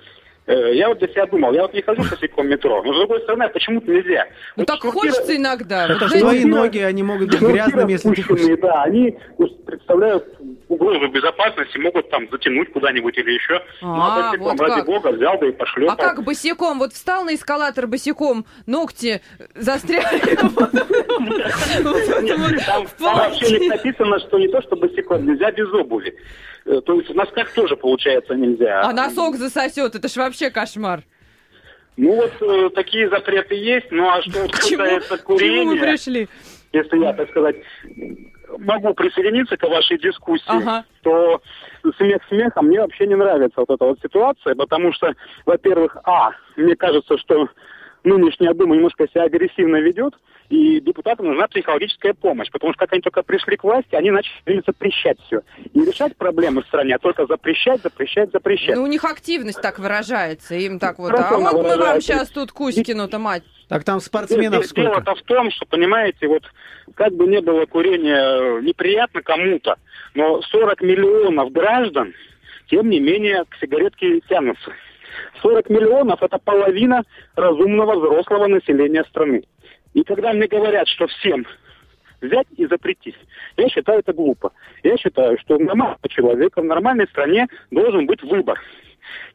Э, 0.46 0.74
я 0.74 0.88
вот 0.88 0.98
для 0.98 1.08
себя 1.08 1.26
думал, 1.26 1.52
я 1.54 1.62
вот 1.62 1.74
не 1.74 1.82
хожу 1.82 2.02
босиком 2.08 2.46
в 2.46 2.48
метро, 2.48 2.80
но 2.84 2.94
с 2.94 2.96
другой 2.98 3.20
стороны, 3.22 3.48
почему-то 3.48 3.90
нельзя. 3.90 4.26
Ну 4.54 4.62
вот 4.62 4.66
так 4.66 4.80
квартира- 4.80 5.10
хочется 5.10 5.36
иногда. 5.36 5.84
Это 5.86 5.98
Вот 6.06 6.14
ж 6.14 6.18
твои 6.20 6.44
ноги, 6.44 6.78
они 6.78 7.02
могут 7.02 7.30
быть 7.30 7.40
грязными, 7.40 7.92
если 7.92 8.14
ты 8.14 8.22
хочешь. 8.22 8.58
Да, 8.60 8.84
они 8.84 9.18
представляют 9.66 10.24
угрозу 10.68 11.08
безопасности, 11.08 11.78
могут 11.78 12.08
там 12.10 12.28
затянуть 12.30 12.72
куда-нибудь 12.72 13.18
или 13.18 13.32
еще. 13.32 13.60
ну, 13.82 13.94
А, 14.00 14.06
а 14.06 14.30
босиком, 14.30 14.46
вот 14.46 14.60
ради 14.60 14.74
как. 14.76 14.86
бога, 14.86 15.08
взял 15.12 15.38
да 15.40 15.46
и 15.48 15.52
пошлепал. 15.52 15.94
А 15.94 15.96
как 15.96 16.22
босиком? 16.24 16.78
Вот 16.78 16.92
встал 16.92 17.24
на 17.24 17.34
эскалатор 17.34 17.88
босиком, 17.88 18.46
ногти 18.66 19.20
застряли. 19.56 20.36
Там, 22.66 22.86
вообще 22.98 23.68
написано, 23.68 24.18
что 24.20 24.38
не 24.38 24.48
то, 24.48 24.60
что 24.62 24.76
босиком, 24.76 25.26
нельзя 25.26 25.50
без 25.50 25.72
обуви. 25.72 26.14
Э, 26.66 26.80
То 26.84 26.94
есть 26.94 27.08
в 27.10 27.14
носках 27.14 27.52
тоже, 27.52 27.76
получается, 27.76 28.34
нельзя. 28.34 28.80
А 28.82 28.92
носок 28.92 29.36
засосет, 29.36 29.94
это 29.94 30.08
ж 30.08 30.16
вообще 30.16 30.50
кошмар. 30.50 31.02
Ну 31.96 32.14
вот 32.16 32.32
э, 32.42 32.70
такие 32.74 33.08
запреты 33.08 33.54
есть, 33.54 33.90
ну 33.90 34.06
а 34.08 34.20
что 34.22 34.46
касается 34.48 35.16
к 35.16 35.20
чему 35.20 35.28
мы 35.28 35.38
курения, 35.38 35.80
пришли? 35.80 36.28
если 36.72 36.98
я, 36.98 37.14
так 37.14 37.30
сказать, 37.30 37.56
могу 38.58 38.92
присоединиться 38.92 39.56
к 39.56 39.62
вашей 39.62 39.98
дискуссии, 39.98 40.44
Ага. 40.46 40.84
то 41.02 41.40
смех 41.96 42.20
смехом 42.28 42.66
мне 42.66 42.80
вообще 42.80 43.06
не 43.06 43.14
нравится 43.14 43.54
вот 43.60 43.70
эта 43.70 43.84
вот 43.84 43.98
ситуация, 44.02 44.54
потому 44.54 44.92
что, 44.92 45.14
во-первых, 45.46 45.96
а, 46.04 46.32
мне 46.56 46.76
кажется, 46.76 47.16
что 47.16 47.48
нынешняя 48.04 48.52
Дума 48.52 48.74
немножко 48.76 49.08
себя 49.08 49.22
агрессивно 49.22 49.76
ведет, 49.76 50.14
и 50.48 50.80
депутатам 50.80 51.26
нужна 51.26 51.48
психологическая 51.48 52.14
помощь, 52.14 52.50
потому 52.50 52.72
что 52.72 52.80
как 52.80 52.92
они 52.92 53.02
только 53.02 53.22
пришли 53.22 53.56
к 53.56 53.64
власти, 53.64 53.94
они 53.94 54.10
начали 54.10 54.62
запрещать 54.66 55.18
все. 55.26 55.40
Не 55.74 55.84
решать 55.84 56.16
проблемы 56.16 56.62
в 56.62 56.66
стране, 56.66 56.94
а 56.94 56.98
только 56.98 57.26
запрещать, 57.26 57.82
запрещать, 57.82 58.30
запрещать. 58.32 58.76
Ну, 58.76 58.82
у 58.82 58.86
них 58.86 59.04
активность 59.04 59.60
так 59.60 59.78
выражается. 59.78 60.54
Им 60.54 60.78
так 60.78 60.98
вот, 60.98 61.12
а 61.12 61.16
Хорошо, 61.16 61.40
вот 61.40 61.64
мы 61.64 61.76
вам 61.76 62.00
сейчас 62.00 62.28
тут 62.30 62.52
Кузькину-то 62.52 63.18
мать. 63.18 63.42
Так 63.68 63.84
там 63.84 64.00
спортсменов 64.00 64.60
Дело- 64.60 64.62
сколько? 64.62 64.90
Дело-то 64.90 65.14
в 65.16 65.22
том, 65.22 65.50
что, 65.50 65.66
понимаете, 65.66 66.28
вот 66.28 66.44
как 66.94 67.12
бы 67.12 67.26
не 67.26 67.40
было 67.40 67.66
курение 67.66 68.58
э, 68.58 68.62
неприятно 68.62 69.22
кому-то, 69.22 69.76
но 70.14 70.40
40 70.42 70.80
миллионов 70.82 71.50
граждан, 71.50 72.14
тем 72.70 72.88
не 72.88 73.00
менее, 73.00 73.44
к 73.48 73.56
сигаретке 73.60 74.20
тянутся. 74.28 74.72
40 75.42 75.70
миллионов– 75.70 76.22
это 76.22 76.38
половина 76.38 77.02
разумного 77.34 77.98
взрослого 77.98 78.46
населения 78.46 79.04
страны. 79.04 79.44
И 79.96 80.04
когда 80.04 80.34
мне 80.34 80.46
говорят, 80.46 80.86
что 80.88 81.06
всем 81.06 81.46
взять 82.20 82.46
и 82.58 82.66
запретить, 82.66 83.16
я 83.56 83.66
считаю 83.70 84.00
это 84.00 84.12
глупо. 84.12 84.52
Я 84.82 84.98
считаю, 84.98 85.38
что 85.38 85.58
нормального 85.58 86.08
человека 86.10 86.60
в 86.60 86.66
нормальной 86.66 87.06
стране 87.06 87.48
должен 87.70 88.04
быть 88.04 88.22
выбор. 88.22 88.60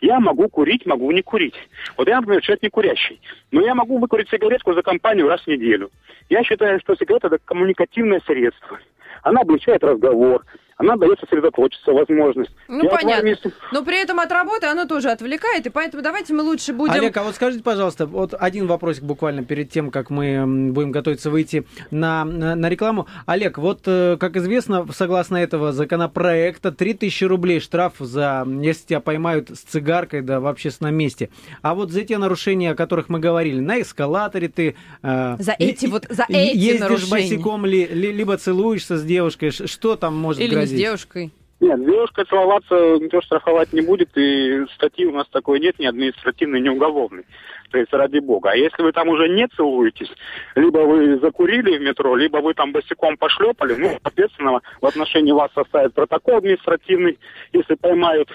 Я 0.02 0.20
могу 0.20 0.48
курить, 0.50 0.86
могу 0.86 1.10
не 1.10 1.24
курить. 1.24 1.56
Вот 1.98 2.08
я, 2.08 2.18
например, 2.18 2.44
человек 2.44 2.62
не 2.62 2.70
курящий. 2.70 3.20
Но 3.50 3.62
я 3.62 3.74
могу 3.74 3.98
выкурить 3.98 4.30
сигаретку 4.30 4.76
за 4.76 4.84
компанию 4.84 5.28
раз 5.28 5.42
в 5.42 5.48
неделю. 5.48 5.90
Я 6.30 6.44
считаю, 6.44 6.80
что 6.82 6.96
сигарета– 6.96 7.28
это 7.34 7.40
коммуникативное 7.44 8.22
средство. 8.28 8.80
Она 9.24 9.42
облегчает 9.42 9.84
разговор, 9.84 10.46
она 10.82 10.96
дает 10.98 11.20
сосредоточиться 11.20 11.92
возможность. 11.92 12.52
Ну, 12.68 12.84
Я 12.84 12.90
понятно. 12.90 13.22
вместе- 13.24 13.52
Но 13.72 13.84
при 13.84 14.02
этом 14.02 14.20
от 14.20 14.32
работы 14.32 14.68
оно 14.68 14.86
тоже 14.86 15.10
отвлекает, 15.10 15.66
и 15.66 15.70
поэтому 15.70 16.04
давайте 16.04 16.34
мы 16.34 16.44
лучше 16.44 16.74
будем... 16.74 16.94
Олег, 16.94 17.16
а 17.18 17.24
вот 17.24 17.36
скажите, 17.36 17.64
пожалуйста, 17.64 18.06
вот 18.06 18.34
один 18.38 18.68
вопросик 18.68 19.04
буквально 19.04 19.44
перед 19.44 19.70
тем, 19.70 19.92
как 19.92 20.10
мы 20.10 20.72
будем 20.72 20.92
готовиться 20.92 21.30
выйти 21.30 21.66
на, 21.92 22.26
на, 22.26 22.56
на 22.56 22.70
рекламу. 22.70 23.08
Олег, 23.26 23.58
вот, 23.58 23.82
э, 23.86 24.18
как 24.20 24.36
известно, 24.36 24.86
согласно 24.94 25.38
этого 25.38 25.72
законопроекта, 25.72 26.72
3000 26.72 27.24
рублей 27.26 27.60
штраф 27.60 27.94
за, 28.00 28.46
если 28.62 28.88
тебя 28.88 29.00
поймают 29.00 29.50
с 29.50 29.60
цигаркой, 29.62 30.22
да, 30.22 30.40
в 30.40 30.48
общественном 30.48 30.96
месте. 30.96 31.30
А 31.62 31.76
вот 31.76 31.92
за 31.92 32.02
те 32.04 32.18
нарушения, 32.18 32.72
о 32.72 32.76
которых 32.76 33.08
мы 33.10 33.20
говорили, 33.20 33.60
на 33.60 33.82
эскалаторе 33.82 34.48
ты... 34.50 34.76
э, 35.04 35.36
За 35.40 35.56
эти 35.60 35.86
и- 35.86 35.88
вот- 35.88 36.06
за 36.10 36.26
эти 36.28 36.58
ездишь 36.58 36.80
нарушения. 36.82 37.10
босиком, 37.12 37.66
ли, 37.66 37.86
ли- 37.86 38.12
либо 38.12 38.38
целуешься 38.38 38.98
с 38.98 39.04
девушкой, 39.04 39.52
что 39.52 39.96
там 39.96 40.18
может 40.18 40.42
Или 40.42 40.56
не 40.56 40.62
с 40.72 40.80
девушкой. 40.80 41.32
Нет, 41.62 41.80
с 41.80 41.86
девушкой 41.86 42.26
целоваться 42.26 42.98
никто 43.00 43.22
штрафовать 43.22 43.72
не 43.72 43.82
будет, 43.82 44.10
и 44.18 44.66
статьи 44.74 45.06
у 45.06 45.12
нас 45.12 45.28
такой 45.30 45.60
нет, 45.60 45.78
ни 45.78 45.86
административной, 45.86 46.60
ни 46.60 46.70
уголовной. 46.70 47.24
То 47.70 47.78
есть, 47.78 47.94
ради 47.94 48.18
бога. 48.18 48.50
А 48.50 48.56
если 48.56 48.82
вы 48.82 48.92
там 48.92 49.08
уже 49.10 49.30
не 49.30 49.48
целуетесь, 49.56 50.12
либо 50.56 50.80
вы 50.80 51.20
закурили 51.20 51.78
в 51.78 51.82
метро, 51.82 52.16
либо 52.16 52.38
вы 52.38 52.56
там 52.56 52.72
босиком 52.72 53.16
пошлепали, 53.16 53.76
ну, 53.76 53.98
соответственно, 54.02 54.60
в 54.82 54.86
отношении 54.86 55.32
вас 55.32 55.52
составят 55.54 55.94
протокол 55.94 56.38
административный, 56.38 57.20
если 57.54 57.76
поймают 57.76 58.28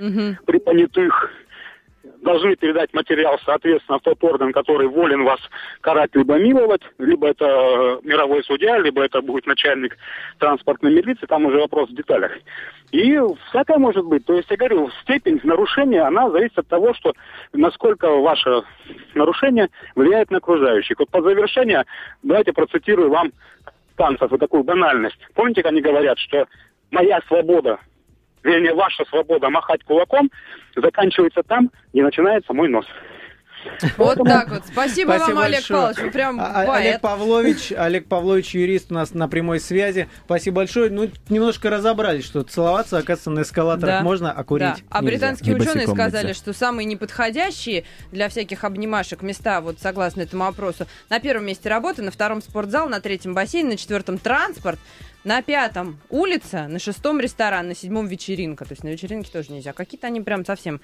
Мгм. 0.00 0.38
при 0.44 0.58
понятых 0.58 1.30
должны 2.22 2.56
передать 2.56 2.92
материал, 2.94 3.38
соответственно, 3.44 3.98
в 3.98 4.02
тот 4.02 4.22
орган, 4.24 4.52
который 4.52 4.88
волен 4.88 5.24
вас 5.24 5.40
карать 5.80 6.14
либо 6.14 6.38
миловать, 6.38 6.82
либо 6.98 7.28
это 7.28 7.44
э, 7.44 7.98
мировой 8.02 8.42
судья, 8.44 8.78
либо 8.78 9.02
это 9.04 9.20
будет 9.20 9.46
начальник 9.46 9.96
транспортной 10.38 10.92
милиции, 10.92 11.26
там 11.26 11.46
уже 11.46 11.58
вопрос 11.58 11.90
в 11.90 11.94
деталях. 11.94 12.32
И 12.92 13.18
всякое 13.50 13.78
может 13.78 14.04
быть. 14.04 14.24
То 14.24 14.34
есть, 14.34 14.50
я 14.50 14.56
говорю, 14.56 14.90
степень 15.02 15.40
нарушения, 15.42 16.02
она 16.02 16.30
зависит 16.30 16.58
от 16.58 16.68
того, 16.68 16.94
что 16.94 17.12
насколько 17.52 18.08
ваше 18.08 18.62
нарушение 19.14 19.68
влияет 19.94 20.30
на 20.30 20.38
окружающих. 20.38 20.98
Вот 20.98 21.10
по 21.10 21.22
завершению 21.22 21.84
давайте 22.22 22.52
процитирую 22.52 23.10
вам 23.10 23.32
танцев 23.96 24.32
и 24.32 24.38
такую 24.38 24.64
банальность. 24.64 25.18
Помните, 25.34 25.62
как 25.62 25.72
они 25.72 25.80
говорят, 25.80 26.18
что 26.18 26.46
моя 26.90 27.20
свобода 27.28 27.78
вернее, 28.44 28.74
ваша 28.74 29.04
свобода 29.06 29.50
махать 29.50 29.82
кулаком 29.84 30.30
заканчивается 30.76 31.42
там, 31.42 31.70
где 31.92 32.02
начинается 32.02 32.52
мой 32.52 32.68
нос. 32.68 32.86
Вот 33.96 34.18
так 34.26 34.50
вот. 34.50 34.62
Спасибо, 34.66 35.12
Спасибо 35.12 35.36
вам, 35.36 35.38
Олег 35.44 35.60
большое. 35.60 35.80
Павлович. 35.80 35.98
Вы 36.04 36.10
прям 36.10 36.38
А- 36.38 36.44
а- 36.44 36.66
поэт. 36.66 36.86
Олег 36.86 37.00
Павлович, 37.00 37.72
Олег 37.74 38.08
Павлович, 38.08 38.54
юрист 38.54 38.92
у 38.92 38.94
нас 38.94 39.14
на 39.14 39.26
прямой 39.26 39.58
связи. 39.58 40.06
Спасибо 40.26 40.56
большое. 40.56 40.90
Ну, 40.90 41.08
немножко 41.30 41.70
разобрались, 41.70 42.26
что 42.26 42.42
целоваться, 42.42 42.98
оказывается, 42.98 43.30
на 43.30 43.40
эскалаторах 43.40 44.00
Да. 44.00 44.02
можно, 44.02 44.30
а 44.32 44.44
курить 44.44 44.66
Да. 44.66 44.76
А 44.90 45.00
нельзя. 45.00 45.12
британские 45.12 45.56
И 45.56 45.58
ученые 45.58 45.86
сказали, 45.88 46.34
что 46.34 46.52
самые 46.52 46.84
неподходящие 46.84 47.84
для 48.12 48.28
всяких 48.28 48.64
обнимашек 48.64 49.22
места, 49.22 49.62
вот 49.62 49.78
согласно 49.80 50.20
этому 50.20 50.44
опросу, 50.44 50.86
на 51.08 51.18
первом 51.18 51.46
месте 51.46 51.70
работа, 51.70 52.02
на 52.02 52.10
втором 52.10 52.42
спортзал, 52.42 52.90
на 52.90 53.00
третьем 53.00 53.32
бассейн, 53.32 53.68
на 53.68 53.78
четвертом 53.78 54.18
транспорт, 54.18 54.78
на 55.24 55.42
пятом 55.42 55.98
улица, 56.10 56.68
на 56.68 56.78
шестом 56.78 57.20
ресторан, 57.20 57.68
на 57.68 57.74
седьмом 57.74 58.06
вечеринка. 58.06 58.64
То 58.64 58.72
есть 58.72 58.84
на 58.84 58.88
вечеринке 58.88 59.30
тоже 59.32 59.52
нельзя. 59.52 59.72
Какие-то 59.72 60.06
они 60.06 60.20
прям 60.20 60.44
совсем 60.44 60.80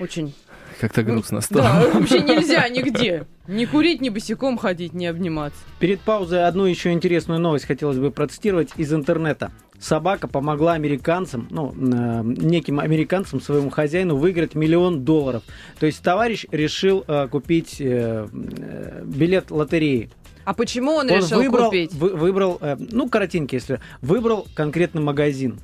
очень... 0.00 0.34
Как-то 0.80 1.02
грустно 1.02 1.40
стало. 1.40 1.64
Да, 1.64 1.90
вообще 1.98 2.20
нельзя 2.20 2.68
нигде. 2.68 3.26
Ни 3.46 3.64
курить, 3.64 4.00
ни 4.00 4.10
босиком 4.10 4.58
ходить, 4.58 4.92
ни 4.92 5.06
обниматься. 5.06 5.58
Перед 5.80 6.00
паузой 6.00 6.46
одну 6.46 6.66
еще 6.66 6.92
интересную 6.92 7.40
новость 7.40 7.66
хотелось 7.66 7.98
бы 7.98 8.10
процитировать 8.10 8.70
из 8.76 8.92
интернета. 8.92 9.50
Собака 9.80 10.26
помогла 10.26 10.72
американцам, 10.72 11.46
ну, 11.50 11.72
э, 11.72 12.22
неким 12.24 12.80
американцам, 12.80 13.40
своему 13.40 13.70
хозяину 13.70 14.16
выиграть 14.16 14.54
миллион 14.54 15.04
долларов. 15.04 15.44
То 15.78 15.86
есть 15.86 16.02
товарищ 16.02 16.46
решил 16.50 17.04
э, 17.06 17.28
купить 17.28 17.80
э, 17.80 18.26
э, 18.28 19.02
билет 19.04 19.50
лотереи. 19.50 20.10
А 20.48 20.54
почему 20.54 20.92
он, 20.92 21.10
Он 21.10 21.18
решил 21.18 21.36
выбрал, 21.42 21.66
купить? 21.66 21.92
вы- 21.92 22.14
выбрал, 22.16 22.56
э, 22.62 22.78
ну, 22.78 23.06
коротенько, 23.10 23.54
если 23.54 23.80
выбрал 24.00 24.46
конкретный 24.54 25.02
магазин. 25.02 25.60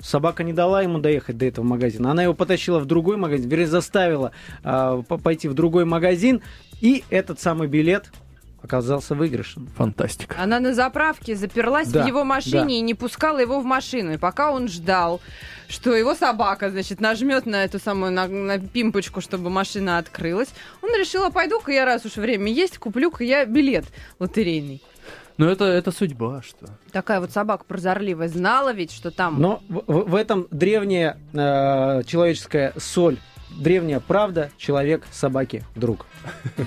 Собака 0.00 0.42
не 0.42 0.52
дала 0.52 0.82
ему 0.82 0.98
доехать 0.98 1.38
до 1.38 1.46
этого 1.46 1.64
магазина. 1.64 2.10
Она 2.10 2.24
его 2.24 2.34
потащила 2.34 2.80
в 2.80 2.86
другой 2.86 3.16
магазин, 3.18 3.48
вернее, 3.48 3.68
заставила 3.68 4.32
э, 4.64 5.02
по- 5.06 5.18
пойти 5.18 5.46
в 5.46 5.54
другой 5.54 5.84
магазин, 5.84 6.40
и 6.80 7.04
этот 7.08 7.38
самый 7.40 7.68
билет 7.68 8.10
оказался 8.62 9.14
выигрышем. 9.14 9.68
Фантастика. 9.76 10.36
Она 10.42 10.60
на 10.60 10.74
заправке 10.74 11.36
заперлась 11.36 11.88
Да, 11.88 12.04
в 12.04 12.06
его 12.06 12.24
машине 12.24 12.64
да. 12.64 12.70
и 12.72 12.80
не 12.80 12.94
пускала 12.94 13.38
его 13.38 13.60
в 13.60 13.64
машину. 13.64 14.12
И 14.14 14.16
пока 14.18 14.50
он 14.52 14.68
ждал, 14.68 15.20
что 15.68 15.94
его 15.94 16.14
собака, 16.14 16.70
значит, 16.70 17.00
нажмет 17.00 17.46
на 17.46 17.64
эту 17.64 17.78
самую 17.78 18.12
на, 18.12 18.26
на 18.26 18.58
пимпочку, 18.58 19.20
чтобы 19.20 19.48
машина 19.50 19.98
открылась, 19.98 20.48
он 20.82 20.90
решил, 20.98 21.24
а 21.24 21.30
пойду-ка 21.30 21.72
я, 21.72 21.84
раз 21.84 22.04
уж 22.04 22.16
время 22.16 22.50
есть, 22.52 22.78
куплю-ка 22.78 23.24
я 23.24 23.44
билет 23.44 23.84
лотерейный. 24.18 24.82
Ну, 25.36 25.46
это, 25.46 25.66
это 25.66 25.92
судьба, 25.92 26.42
что. 26.42 26.66
Такая 26.90 27.20
вот 27.20 27.30
собака 27.30 27.62
прозорливая 27.64 28.26
знала 28.26 28.72
ведь, 28.72 28.90
что 28.90 29.12
там... 29.12 29.40
Но 29.40 29.62
в, 29.68 29.84
в- 29.86 30.10
в 30.10 30.14
этом 30.16 30.48
древняя 30.50 31.16
э, 31.32 32.02
человеческая 32.06 32.72
соль, 32.76 33.18
древняя 33.56 34.00
правда, 34.00 34.50
человек 34.58 35.04
собаки 35.12 35.64
друг. 35.76 36.06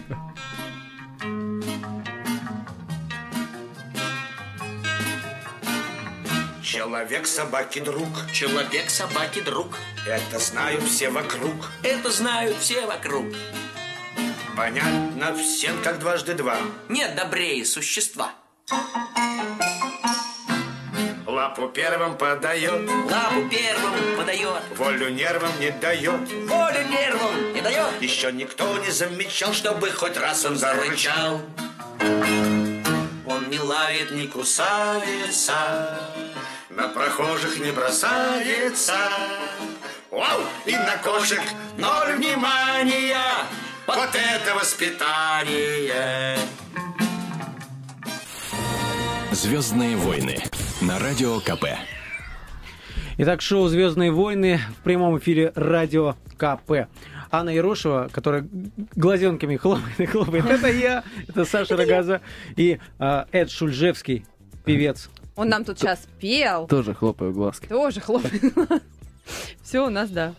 Человек 6.72 7.28
собаки 7.28 7.80
друг, 7.80 8.08
Человек 8.32 8.90
собаки 8.90 9.42
друг. 9.42 9.78
это 10.08 10.40
знают 10.40 10.82
все 10.84 11.10
вокруг. 11.10 11.54
Это 11.84 12.10
знают 12.10 12.56
все 12.60 12.86
вокруг. 12.86 13.26
Понятно 14.56 15.36
всем, 15.36 15.82
как 15.84 16.00
дважды 16.00 16.34
два. 16.34 16.56
Нет 16.88 17.14
добрее 17.18 17.66
существа. 17.66 18.32
Лапу 21.28 21.68
первым 21.68 22.18
подает, 22.18 22.90
Лапу 23.10 23.50
первым 23.50 24.16
подает, 24.16 24.64
волю 24.78 25.10
нервам 25.10 25.52
не 25.60 25.72
дает. 25.72 26.22
волю 26.48 26.88
нервам 26.88 27.54
не 27.54 27.60
дает. 27.60 28.02
Еще 28.02 28.32
никто 28.32 28.78
не 28.78 28.92
замечал, 28.92 29.52
чтобы 29.52 29.92
хоть 29.92 30.16
раз 30.16 30.46
он 30.46 30.56
зарычал. 30.56 31.42
Он 33.26 33.50
не 33.50 33.60
лает, 33.60 34.12
не 34.12 34.28
кусается, 34.28 36.00
на 36.76 36.88
прохожих 36.88 37.60
не 37.60 37.72
бросается. 37.72 38.94
Вау! 40.10 40.42
И 40.66 40.74
на 40.74 40.98
кошек 41.04 41.42
ноль 41.78 42.16
внимания. 42.18 43.18
Вот 43.88 44.10
это 44.14 44.56
воспитание! 44.56 46.38
Звездные 49.32 49.96
войны 49.96 50.44
на 50.82 51.00
радио 51.00 51.40
КП. 51.40 51.66
Итак, 53.18 53.42
шоу 53.42 53.68
«Звездные 53.68 54.12
войны» 54.12 54.60
в 54.80 54.84
прямом 54.84 55.18
эфире 55.20 55.52
радио 55.56 56.16
КП. 56.38 56.88
Анна 57.30 57.50
Ерошева, 57.50 58.10
которая 58.12 58.48
глазенками 58.96 59.58
хлопает 59.58 60.00
и 60.00 60.06
хлопает, 60.06 60.46
это 60.46 60.68
я, 60.68 61.04
это 61.28 61.46
Саша 61.46 61.78
Рогоза 61.78 62.22
и 62.56 62.80
а, 63.00 63.28
Эд 63.32 63.52
Шульжевский, 63.52 64.26
певец. 64.66 65.10
Он 65.36 65.50
нам 65.50 65.64
тут 65.64 65.80
сейчас 65.80 66.08
пел. 66.20 66.68
Тоже 66.68 66.94
хлопаю 66.94 67.34
глазки. 67.34 67.68
Тоже 67.68 68.00
хлопает. 68.02 68.42
Все 69.64 69.86
у 69.86 69.90
нас, 69.90 70.10
да. 70.10 70.34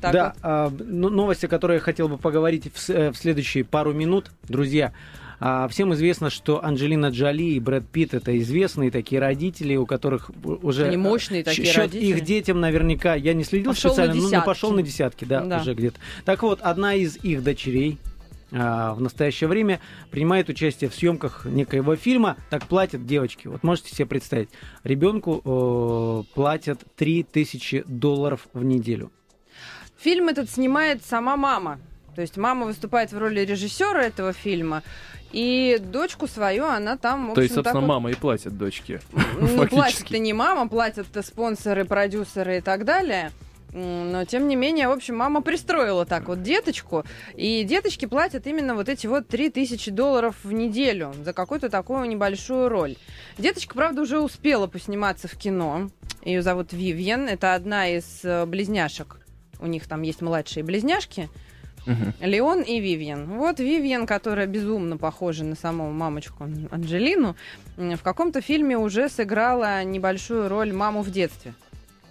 Так 0.00 0.12
да, 0.12 0.24
вот. 0.34 0.36
а, 0.42 0.72
ну, 0.80 1.10
новости, 1.10 1.46
которые 1.46 1.76
я 1.76 1.80
хотел 1.80 2.08
бы 2.08 2.18
поговорить 2.18 2.72
в, 2.74 2.90
э, 2.90 3.12
в 3.12 3.16
следующие 3.16 3.62
пару 3.64 3.92
минут, 3.92 4.32
друзья. 4.48 4.92
А, 5.38 5.68
всем 5.68 5.94
известно, 5.94 6.28
что 6.30 6.64
Анджелина 6.64 7.06
Джоли 7.10 7.54
и 7.54 7.60
Брэд 7.60 7.86
Питт 7.88 8.14
это 8.14 8.36
известные 8.38 8.90
такие 8.90 9.20
родители, 9.20 9.76
у 9.76 9.86
которых 9.86 10.30
уже 10.44 10.86
Они 10.86 10.96
мощные 10.96 11.42
э, 11.42 11.44
такие 11.44 11.66
счет 11.68 11.76
родители. 11.78 12.04
их 12.06 12.20
детям 12.24 12.60
наверняка, 12.60 13.14
я 13.14 13.32
не 13.32 13.44
следил 13.44 13.72
Пошел 13.72 13.90
специально, 13.92 14.14
но- 14.14 14.22
но 14.22 14.28
десятки. 14.28 14.46
пошел 14.46 14.72
на 14.72 14.82
десятки, 14.82 15.24
да, 15.24 15.40
Да. 15.40 15.60
уже 15.60 15.74
где-то. 15.74 15.98
Так 16.24 16.42
вот, 16.42 16.60
одна 16.62 16.94
из 16.94 17.16
их 17.18 17.42
дочерей 17.44 17.98
в 18.52 19.00
настоящее 19.00 19.48
время 19.48 19.80
принимает 20.10 20.48
участие 20.48 20.90
в 20.90 20.94
съемках 20.94 21.46
некоего 21.46 21.96
фильма. 21.96 22.36
Так 22.50 22.66
платят 22.66 23.06
девочки. 23.06 23.48
Вот 23.48 23.62
можете 23.62 23.94
себе 23.94 24.06
представить. 24.06 24.50
Ребенку 24.84 25.40
э, 25.44 26.34
платят 26.34 26.80
3000 26.96 27.84
долларов 27.86 28.46
в 28.52 28.62
неделю. 28.62 29.10
Фильм 29.98 30.28
этот 30.28 30.50
снимает 30.50 31.04
сама 31.04 31.36
мама. 31.36 31.78
То 32.14 32.20
есть 32.20 32.36
мама 32.36 32.66
выступает 32.66 33.12
в 33.12 33.18
роли 33.18 33.40
режиссера 33.40 34.02
этого 34.02 34.32
фильма, 34.32 34.82
и 35.32 35.78
дочку 35.80 36.26
свою 36.26 36.66
она 36.66 36.98
там, 36.98 37.28
в 37.28 37.30
общем, 37.30 37.34
То 37.36 37.40
есть, 37.40 37.54
так 37.54 37.64
собственно, 37.64 37.80
вот- 37.86 37.88
мама 37.88 38.10
и 38.10 38.14
платит 38.14 38.58
дочке. 38.58 39.00
Ну, 39.38 39.66
платят-то 39.70 40.18
не 40.18 40.34
мама, 40.34 40.68
платят 40.68 41.06
спонсоры, 41.22 41.84
продюсеры 41.86 42.58
и 42.58 42.60
так 42.60 42.84
далее. 42.84 43.30
Но, 43.72 44.24
тем 44.26 44.48
не 44.48 44.56
менее, 44.56 44.88
в 44.88 44.92
общем, 44.92 45.16
мама 45.16 45.40
пристроила 45.40 46.04
так 46.04 46.28
вот 46.28 46.42
деточку, 46.42 47.04
и 47.34 47.64
деточки 47.64 48.04
платят 48.04 48.46
именно 48.46 48.74
вот 48.74 48.88
эти 48.88 49.06
вот 49.06 49.28
3000 49.28 49.90
долларов 49.90 50.36
в 50.44 50.52
неделю 50.52 51.14
за 51.24 51.32
какую-то 51.32 51.70
такую 51.70 52.04
небольшую 52.06 52.68
роль. 52.68 52.96
Деточка, 53.38 53.74
правда, 53.74 54.02
уже 54.02 54.20
успела 54.20 54.66
посниматься 54.66 55.26
в 55.26 55.36
кино. 55.36 55.88
Ее 56.22 56.42
зовут 56.42 56.72
Вивьен, 56.72 57.28
это 57.28 57.54
одна 57.54 57.88
из 57.88 58.20
э, 58.24 58.44
близняшек. 58.44 59.18
У 59.58 59.66
них 59.66 59.86
там 59.88 60.02
есть 60.02 60.20
младшие 60.20 60.64
близняшки. 60.64 61.28
Леон 62.20 62.60
и 62.60 62.78
Вивьен. 62.78 63.26
Вот 63.38 63.58
Вивьен, 63.58 64.06
которая 64.06 64.46
безумно 64.46 64.98
похожа 64.98 65.44
на 65.44 65.56
саму 65.56 65.90
мамочку 65.90 66.44
Ан- 66.44 66.68
Анджелину, 66.70 67.34
в 67.76 67.98
каком-то 68.02 68.40
фильме 68.40 68.78
уже 68.78 69.08
сыграла 69.08 69.82
небольшую 69.82 70.48
роль 70.48 70.72
маму 70.72 71.02
в 71.02 71.10
детстве. 71.10 71.54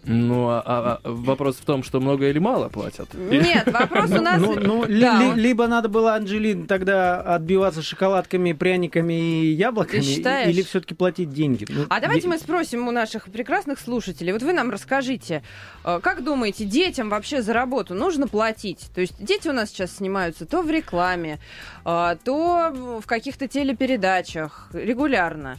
Ну, 0.03 0.49
а, 0.49 0.63
а- 0.65 0.99
а 1.03 1.11
вопрос 1.11 1.57
в 1.57 1.65
том, 1.65 1.83
что 1.83 1.99
много 1.99 2.27
или 2.29 2.39
мало 2.39 2.69
платят? 2.69 3.13
Нет, 3.13 3.71
вопрос 3.71 4.09
у 4.11 4.21
нас... 4.21 4.41
Ну, 4.41 4.55
ну, 4.59 4.85
ли- 4.85 5.01
Да, 5.01 5.19
ли- 5.35 5.41
либо 5.41 5.67
надо 5.67 5.89
было 5.89 6.15
Анджелин 6.15 6.65
тогда 6.65 7.21
отбиваться 7.21 7.81
шоколадками, 7.81 8.53
пряниками 8.53 9.13
и 9.13 9.51
яблоками, 9.53 10.01
или 10.49 10.61
все-таки 10.63 10.95
платить 10.95 11.29
деньги. 11.29 11.65
Ну, 11.69 11.85
А 11.89 11.99
давайте 11.99 12.23
де- 12.23 12.29
мы 12.29 12.37
спросим 12.39 12.87
у 12.87 12.91
наших 12.91 13.25
прекрасных 13.25 13.79
слушателей. 13.79 14.33
Вот 14.33 14.41
вы 14.41 14.53
нам 14.53 14.71
расскажите, 14.71 15.43
э, 15.85 15.99
как 16.01 16.23
думаете, 16.23 16.65
детям 16.65 17.09
вообще 17.09 17.41
за 17.41 17.53
работу 17.53 17.93
нужно 17.93 18.27
платить? 18.27 18.87
То 18.95 19.01
есть 19.01 19.13
дети 19.23 19.47
у 19.49 19.53
нас 19.53 19.69
сейчас 19.69 19.97
снимаются 19.97 20.45
то 20.45 20.61
в 20.63 20.69
рекламе, 20.71 21.39
э, 21.85 22.15
то 22.23 22.99
в 23.03 23.05
каких-то 23.05 23.47
телепередачах 23.47 24.69
регулярно. 24.73 25.57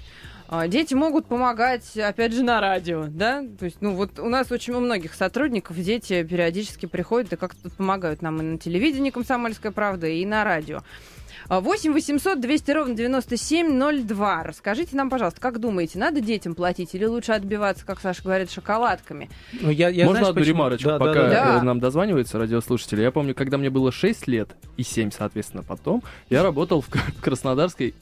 А, 0.55 0.69
Дети 0.69 0.93
могут 0.93 1.25
помогать, 1.29 1.97
опять 1.97 2.35
же, 2.35 2.43
на 2.43 2.61
радио, 2.61 3.07
да? 3.09 3.43
То 3.59 3.65
есть, 3.65 3.79
ну, 3.81 3.95
вот 3.95 4.19
у 4.19 4.29
нас 4.29 4.53
очень 4.53 4.75
у 4.75 4.81
многих 4.81 5.15
сотрудников 5.15 5.79
дети 5.81 6.23
периодически 6.25 6.85
приходят 6.85 7.33
и 7.33 7.37
как-то 7.37 7.71
помогают 7.71 8.21
нам 8.21 8.39
и 8.41 8.43
на 8.45 8.59
телевидении 8.59 9.09
«Комсомольская 9.09 9.73
правда», 9.73 10.09
и 10.09 10.27
на 10.27 10.45
радио. 10.45 10.81
А, 11.49 11.61
8 11.63 11.95
800 11.95 12.39
200 12.39 12.71
ровно 12.71 12.95
9702. 12.95 14.43
Расскажите 14.43 14.95
нам, 14.95 15.09
пожалуйста, 15.09 15.41
как 15.41 15.59
думаете, 15.59 15.99
надо 15.99 16.21
детям 16.21 16.55
платить 16.55 16.95
или 16.95 17.07
лучше 17.07 17.33
отбиваться, 17.33 17.87
как 17.87 17.99
Саша 18.01 18.23
говорит, 18.23 18.51
шоколадками? 18.51 19.31
Ну, 19.59 19.71
я- 19.71 19.89
я 19.89 20.05
Можно 20.05 20.19
знаешь, 20.19 20.29
одну 20.33 20.41
почему? 20.43 20.57
ремарочку, 20.59 20.89
Да, 20.91 20.99
пока 20.99 21.15
да, 21.15 21.29
да. 21.31 21.45
Да. 21.55 21.59
э, 21.61 21.63
нам 21.63 21.81
дозваниваются 21.81 22.39
радиослушатели? 22.39 23.01
Я 23.01 23.11
помню, 23.11 23.35
когда 23.35 23.57
мне 23.57 23.71
было 23.71 23.91
6 23.91 24.27
лет 24.29 24.51
и 24.77 24.83
7, 24.83 25.11
соответственно, 25.17 25.63
потом, 25.63 26.03
я 26.29 26.43
работал 26.43 26.83
в 26.83 26.89
Краснодарской 27.23 27.95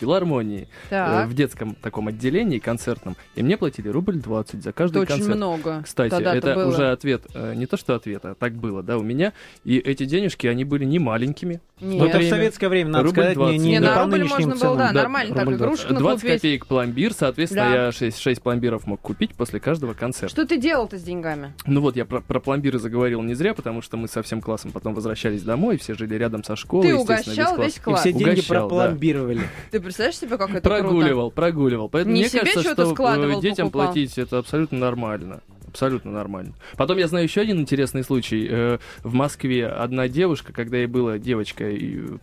филармонии 0.00 0.68
э, 0.86 0.90
Так, 0.90 1.28
в 1.28 1.34
детском 1.34 1.74
таком 1.74 2.08
отделении 2.08 2.58
концертном, 2.58 3.16
и 3.34 3.42
мне 3.42 3.56
платили 3.56 3.88
рубль 3.88 4.16
20 4.16 4.62
за 4.62 4.70
это 4.70 4.72
каждый 4.78 4.98
очень 5.02 5.14
концерт. 5.16 5.36
много. 5.36 5.82
Кстати, 5.84 6.10
Тогда-то 6.10 6.36
это 6.38 6.54
было. 6.54 6.68
уже 6.68 6.90
ответ, 6.90 7.22
э, 7.34 7.54
не 7.54 7.66
то 7.66 7.76
что 7.76 7.94
ответ, 7.94 8.24
а 8.24 8.34
так 8.34 8.54
было, 8.54 8.82
да, 8.82 8.98
у 8.98 9.02
меня. 9.02 9.32
И 9.64 9.78
эти 9.78 10.04
денежки, 10.04 10.46
они 10.46 10.64
были 10.64 10.84
не 10.84 10.98
маленькими. 10.98 11.60
Нет. 11.80 12.00
Ну, 12.00 12.06
это 12.06 12.18
в 12.20 12.24
советское 12.28 12.68
время, 12.68 12.90
надо 12.90 13.04
Рубль 13.04 13.12
сказать, 13.16 13.36
не, 13.36 13.42
20. 13.42 13.58
не, 13.60 13.64
Не, 13.66 13.70
не 13.72 13.80
на 13.80 13.94
по 13.94 14.02
рубль 14.04 14.24
можно 14.24 14.54
было, 14.56 14.76
да, 14.76 14.88
ценам. 14.88 14.94
нормально 14.94 15.34
так, 15.34 15.44
рубль 15.44 15.56
20. 15.58 15.84
игрушку 15.84 15.94
20 16.00 16.20
купить. 16.22 16.34
копеек 16.40 16.66
пломбир, 16.66 17.12
соответственно, 17.12 17.64
Да. 17.70 17.84
я 17.86 17.92
6, 17.92 18.18
6 18.18 18.42
пломбиров 18.42 18.86
мог 18.86 19.00
купить 19.00 19.34
после 19.34 19.60
каждого 19.60 19.92
концерта. 19.92 20.28
Что 20.34 20.46
ты 20.46 20.56
делал-то 20.56 20.96
с 20.98 21.02
деньгами? 21.02 21.52
Ну 21.66 21.82
вот, 21.82 21.96
я 21.96 22.06
про, 22.06 22.20
про 22.22 22.40
пломбиры 22.40 22.78
заговорил 22.78 23.20
не 23.22 23.34
зря, 23.34 23.52
потому 23.52 23.82
что 23.82 23.98
мы 23.98 24.08
со 24.08 24.22
всем 24.22 24.40
классом 24.40 24.72
потом 24.72 24.94
возвращались 24.94 25.42
домой, 25.42 25.76
все 25.76 25.92
жили 25.94 26.14
рядом 26.14 26.44
со 26.44 26.56
школой. 26.56 26.88
Ты 26.88 26.94
естественно, 26.94 27.50
угощал 27.50 27.62
весь 27.62 27.76
И 27.76 27.80
класс. 27.80 28.00
все 28.00 28.12
деньги 28.12 28.24
Угощал, 28.40 28.54
да. 28.54 28.60
пропломбировали. 28.60 29.40
Ты 29.70 29.80
представляешь 29.86 30.18
себе, 30.18 30.36
как 30.36 30.50
это 30.50 30.60
круто? 30.60 30.68
Прогуливал, 30.82 31.30
прогуливал. 31.30 31.88
Поэтому 31.88 32.14
Не 32.14 32.20
мне 32.22 32.28
себе 32.28 32.40
кажется, 32.40 32.60
что-то 32.62 32.84
что 32.84 32.94
складывал, 32.94 33.38
э, 33.38 33.42
детям 33.42 33.68
покупал. 33.68 33.86
платить 33.92 34.18
это 34.18 34.38
абсолютно 34.38 34.78
нормально. 34.78 35.40
Абсолютно 35.68 36.10
нормально. 36.10 36.54
Потом 36.78 36.96
я 36.96 37.06
знаю 37.06 37.24
еще 37.24 37.42
один 37.42 37.60
интересный 37.60 38.02
случай. 38.02 38.48
Э, 38.50 38.78
В 39.02 39.12
Москве 39.12 39.66
одна 39.66 40.08
девушка, 40.08 40.52
когда 40.54 40.78
ей 40.78 40.86
была 40.86 41.18
девочка 41.18 41.64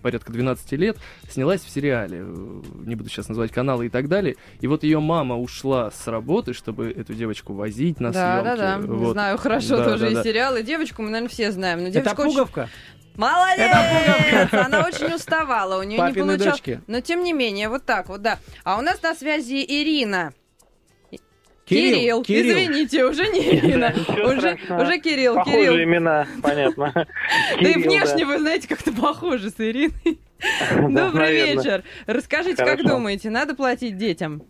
порядка 0.02 0.32
12 0.32 0.72
лет, 0.74 0.98
снялась 1.30 1.62
в 1.62 1.70
сериале. 1.70 2.24
Э, 2.26 2.62
Не 2.86 2.96
буду 2.96 3.10
сейчас 3.10 3.30
называть 3.30 3.52
каналы 3.52 3.86
и 3.86 3.90
так 3.90 4.08
далее. 4.08 4.38
И 4.62 4.66
вот 4.68 4.84
ее 4.84 5.00
мама 5.00 5.38
ушла 5.38 5.92
с 5.92 6.08
работы, 6.08 6.54
чтобы 6.54 6.90
эту 6.90 7.14
девочку 7.14 7.54
возить 7.54 8.00
на 8.00 8.12
Да, 8.12 8.42
съемки. 8.42 8.58
да, 8.60 8.78
да. 8.80 8.88
Вот. 8.88 9.12
Знаю 9.14 9.38
хорошо 9.38 9.78
Да, 9.78 9.84
тоже 9.86 10.06
да, 10.06 10.12
и 10.12 10.14
да. 10.16 10.24
сериалы. 10.24 10.64
Девочку 10.64 11.02
мы, 11.04 11.10
наверное, 11.10 11.30
все 11.30 11.52
знаем. 11.52 11.80
Но 11.82 11.90
Это 11.90 12.00
девочка 12.02 12.22
очень- 12.22 12.32
пуговка? 12.32 12.70
Молодец! 13.16 13.72
Она 14.52 14.86
очень 14.88 15.14
уставала, 15.14 15.80
у 15.80 15.84
нее 15.84 15.92
не 15.94 15.98
Папины 15.98 16.26
получалось. 16.26 16.60
дочки. 16.60 16.82
Но 16.88 17.02
тем 17.02 17.24
не 17.24 17.34
менее, 17.34 17.70
вот 17.70 17.86
так 17.86 18.10
вот, 18.10 18.22
да. 18.22 18.40
А 18.64 18.78
у 18.78 18.82
нас 18.82 19.02
на 19.02 19.14
связи 19.16 19.64
Ирина. 19.68 20.34
Кирилл, 21.66 22.24
Кирилл. 22.24 22.58
извините, 22.58 23.06
уже 23.06 23.26
не 23.30 23.56
Ирина. 23.56 23.94
Уже, 24.26 24.40
страшного. 24.58 24.84
уже 24.84 25.00
Кирилл, 25.00 25.36
Похожие 25.36 25.62
Кирилл. 25.64 25.84
имена, 25.84 26.28
понятно. 26.42 26.92
Да 26.94 27.04
и 27.70 27.74
Кирилл, 27.74 27.90
внешне 27.90 28.26
вы 28.26 28.40
знаете, 28.40 28.68
как-то 28.68 28.92
похожи 28.92 29.50
с 29.50 29.56
Ириной. 29.60 30.20
Добрый 30.94 31.54
вечер. 31.54 31.84
Расскажите, 32.06 32.66
как 32.66 32.84
думаете, 32.84 33.30
надо 33.30 33.56
платить 33.56 33.98
детям? 33.98 34.44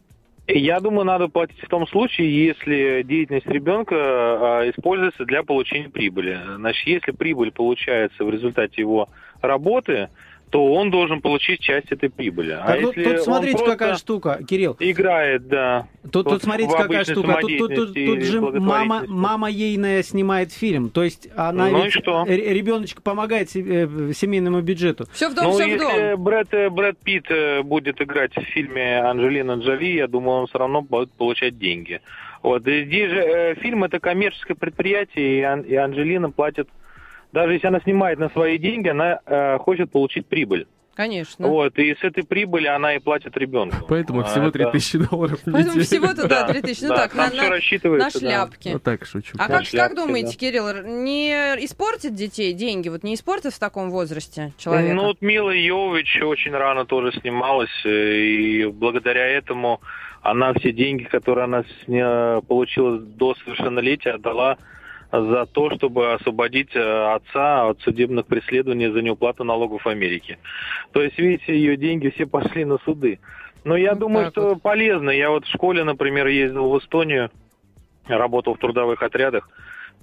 Я 0.47 0.81
думаю, 0.81 1.05
надо 1.05 1.29
платить 1.29 1.61
в 1.61 1.69
том 1.69 1.87
случае, 1.87 2.45
если 2.45 3.01
деятельность 3.03 3.47
ребенка 3.47 3.95
а, 3.95 4.69
используется 4.69 5.23
для 5.23 5.41
получения 5.41 5.89
прибыли. 5.89 6.37
Значит, 6.57 6.85
если 6.85 7.11
прибыль 7.11 7.51
получается 7.51 8.25
в 8.25 8.29
результате 8.29 8.81
его 8.81 9.07
работы, 9.41 10.09
то 10.53 10.71
он 10.71 10.91
должен 10.91 11.19
получить 11.19 11.61
часть 11.61 11.91
этой 11.91 12.11
прибыли. 12.11 12.51
А 12.51 12.67
Так, 12.67 12.81
тут, 12.81 12.95
если 12.97 13.13
тут 13.15 13.23
смотрите, 13.23 13.65
какая 13.65 13.95
штука, 13.95 14.39
Кирилл. 14.47 14.77
играет, 14.79 15.47
да. 15.47 15.87
Тут, 16.11 16.29
тут 16.29 16.43
смотрите, 16.43 16.69
в 16.69 16.77
какая 16.77 17.03
штука. 17.05 17.39
Тут, 17.41 17.57
тут, 17.57 17.75
тут, 17.75 17.93
тут 17.95 18.21
же 18.21 18.39
мама, 18.39 19.03
мама 19.07 19.49
ейная 19.49 20.03
снимает 20.03 20.51
фильм. 20.53 20.91
То 20.91 21.01
есть 21.03 21.27
она 21.35 21.69
Ну 21.69 21.79
и 21.79 21.83
ведь 21.85 21.93
что? 21.93 22.23
ре- 22.27 22.53
ребеночек 22.53 23.01
помогает 23.01 23.49
э, 23.55 24.11
семейному 24.13 24.61
бюджету. 24.61 25.05
Все 25.11 25.29
в 25.29 25.33
дом, 25.33 25.45
ну, 25.45 25.51
все 25.53 25.65
в 25.65 25.69
если 25.69 26.11
дом. 26.11 26.23
Брэд, 26.23 26.53
э, 26.53 26.69
Брэд 26.69 26.97
Питт 26.99 27.25
э, 27.31 27.63
будет 27.63 27.99
играть 27.99 28.35
в 28.37 28.41
фильме 28.41 28.99
Анджелина 28.99 29.53
Джоли, 29.53 29.95
я 29.95 30.07
думаю, 30.07 30.41
он 30.41 30.45
все 30.47 30.59
равно 30.59 30.83
будет 30.83 31.11
получать 31.13 31.57
деньги. 31.57 31.99
Вот. 32.43 32.67
И 32.67 32.85
здесь 32.85 33.09
же 33.09 33.17
э, 33.17 33.55
фильм 33.55 33.83
это 33.85 33.99
коммерческое 33.99 34.55
предприятие, 34.55 35.39
и, 35.39 35.41
Ан- 35.41 35.61
и 35.61 35.73
Анджелина 35.73 36.29
платит, 36.29 36.67
даже 37.33 37.53
если 37.53 37.67
она 37.67 37.81
снимает 37.81 38.19
на 38.19 38.29
свои 38.29 38.57
деньги, 38.57 38.87
она 38.87 39.19
э, 39.25 39.57
хочет 39.57 39.91
получить 39.91 40.25
прибыль. 40.27 40.67
Конечно. 40.95 41.47
Вот, 41.47 41.79
и 41.79 41.95
с 41.95 42.03
этой 42.03 42.23
прибыли 42.23 42.67
она 42.67 42.93
и 42.95 42.99
платит 42.99 43.35
ребенку. 43.35 43.77
Поэтому 43.89 44.19
А, 44.21 44.23
всего 44.25 44.49
это- 44.49 44.59
3000 44.59 44.99
долларов 45.09 45.39
в 45.39 45.51
Поэтому 45.51 45.65
неделю. 45.75 45.83
всего-то, 45.85 46.27
да, 46.27 46.43
3000. 46.47 46.83
Ну 46.83 46.89
да, 46.89 46.95
так, 46.95 47.15
на, 47.15 47.29
на- 47.31 47.35
на 47.35 47.49
рассчитывается, 47.49 48.19
да. 48.21 48.27
шляпке. 48.27 48.73
Ну 48.73 48.79
так 48.79 49.05
шучу. 49.07 49.35
А 49.39 49.47
как, 49.47 49.95
думаете, 49.95 50.33
да. 50.33 50.37
Кирилл, 50.37 50.83
не 51.03 51.31
испортит 51.65 52.13
детей 52.13 52.53
деньги? 52.53 52.89
Вот 52.89 53.01
не 53.01 53.15
испортит 53.15 53.53
в 53.53 53.59
таком 53.59 53.89
возрасте 53.89 54.53
человека? 54.59 54.93
Ну, 54.93 55.05
вот 55.05 55.21
Мила 55.21 55.49
Йовович 55.49 56.21
очень 56.21 56.51
рано 56.51 56.85
тоже 56.85 57.11
снималась, 57.19 57.71
э, 57.85 57.89
и 57.89 58.65
благодаря 58.67 59.25
этому 59.25 59.81
она 60.21 60.53
все 60.53 60.71
деньги, 60.71 61.05
которые 61.05 61.45
она 61.45 61.63
получила 62.41 62.99
до 62.99 63.33
совершеннолетия, 63.43 64.11
отдала 64.11 64.57
за 65.21 65.45
то, 65.45 65.69
чтобы 65.69 66.13
освободить 66.13 66.75
э, 66.75 67.13
отца 67.13 67.67
от 67.67 67.79
судебных 67.81 68.25
преследований 68.25 68.87
за 68.87 69.01
неуплату 69.03 69.43
налогов 69.43 69.85
в 69.85 69.87
Америке. 69.87 70.39
То 70.91 71.03
есть, 71.03 71.19
видите, 71.19 71.55
ее 71.55 71.77
деньги 71.77 72.09
все 72.09 72.25
пошли 72.27 72.65
на 72.65 72.79
суды. 72.79 73.19
Но 73.63 73.77
я 73.77 73.91
Вот 73.91 73.99
думаю, 73.99 74.31
что 74.31 74.55
полезно. 74.55 75.11
Я 75.11 75.29
вот 75.29 75.45
в 75.45 75.51
школе, 75.51 75.83
например, 75.83 76.27
ездил 76.27 76.69
в 76.69 76.79
Эстонию, 76.79 77.29
работал 78.07 78.55
в 78.55 78.59
трудовых 78.59 79.03
отрядах, 79.03 79.47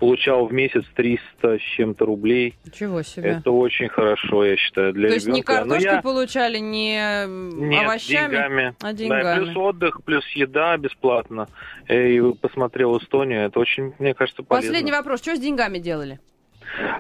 получал 0.01 0.47
в 0.47 0.53
месяц 0.53 0.83
300 0.97 1.59
с 1.59 1.61
чем-то 1.77 2.07
рублей. 2.07 2.55
Ничего 2.65 3.03
себе. 3.03 3.31
Это 3.31 3.51
очень 3.53 3.89
хорошо, 3.89 4.45
я 4.45 4.57
считаю, 4.57 4.93
для 4.95 5.09
То 5.09 5.15
есть 5.15 5.27
не 5.29 5.33
ребенка. 5.43 5.53
Но 5.53 5.59
картошкой 5.75 5.95
я- 5.97 6.03
получали, 6.03 6.59
не 6.59 6.95
Нет, 7.27 7.85
овощами, 7.85 8.31
деньгами. 8.33 8.75
а 8.81 8.83
Да, 8.83 8.93
деньгами. 8.95 9.45
плюс 9.45 9.57
отдых, 9.57 10.01
плюс 10.05 10.27
еда 10.31 10.77
бесплатно. 10.79 11.47
И 11.89 12.21
посмотрел 12.41 12.97
Эстонию, 12.99 13.43
это 13.43 13.61
очень, 13.61 13.93
мне 13.99 14.15
кажется, 14.15 14.43
полезно. 14.43 14.71
Последний 14.71 14.93
вопрос. 14.93 15.21
Что 15.21 15.37
с 15.37 15.39
деньгами 15.39 15.79
делали? 15.79 16.19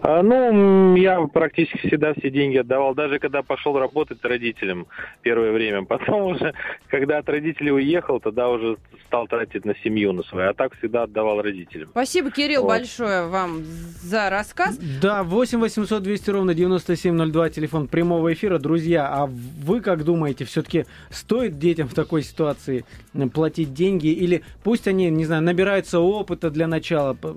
А, 0.02 0.22
ну, 0.22 0.96
я 0.96 1.20
практически 1.26 1.86
всегда 1.86 2.12
все 2.14 2.30
деньги 2.30 2.56
отдавал, 2.56 2.94
даже 2.94 3.18
когда 3.18 3.42
пошел 3.42 3.78
работать 3.78 4.18
родителям 4.24 4.86
первое 5.22 5.52
время. 5.52 5.84
Потом 5.84 6.22
уже, 6.32 6.54
когда 6.88 7.18
от 7.18 7.28
родителей 7.28 7.72
уехал, 7.72 8.20
тогда 8.20 8.48
уже 8.48 8.76
стал 9.06 9.26
тратить 9.26 9.64
на 9.64 9.74
семью, 9.82 10.12
на 10.12 10.22
свою. 10.24 10.50
А 10.50 10.54
так 10.54 10.76
всегда 10.78 11.04
отдавал 11.04 11.40
родителям. 11.42 11.88
Спасибо, 11.90 12.30
Кирилл, 12.30 12.62
Вот. 12.62 12.68
большое 12.78 13.26
вам 13.26 13.62
за 13.64 14.30
рассказ. 14.30 14.78
Да, 15.00 15.22
8 15.22 15.58
800 15.60 16.02
200 16.02 16.30
ровно 16.30 16.54
9702, 16.54 17.50
телефон 17.50 17.86
прямого 17.88 18.32
эфира. 18.32 18.58
Друзья, 18.58 19.08
а 19.08 19.26
вы 19.26 19.80
как 19.80 20.04
думаете, 20.04 20.44
все-таки 20.44 20.84
стоит 21.10 21.58
детям 21.58 21.88
в 21.88 21.94
такой 21.94 22.22
ситуации 22.22 22.84
платить 23.32 23.72
деньги? 23.74 24.08
Или 24.08 24.42
пусть 24.62 24.88
они, 24.88 25.10
не 25.10 25.24
знаю, 25.24 25.42
набираются 25.42 26.00
опыта 26.00 26.50
для 26.50 26.66
начала? 26.66 27.14
П- 27.14 27.34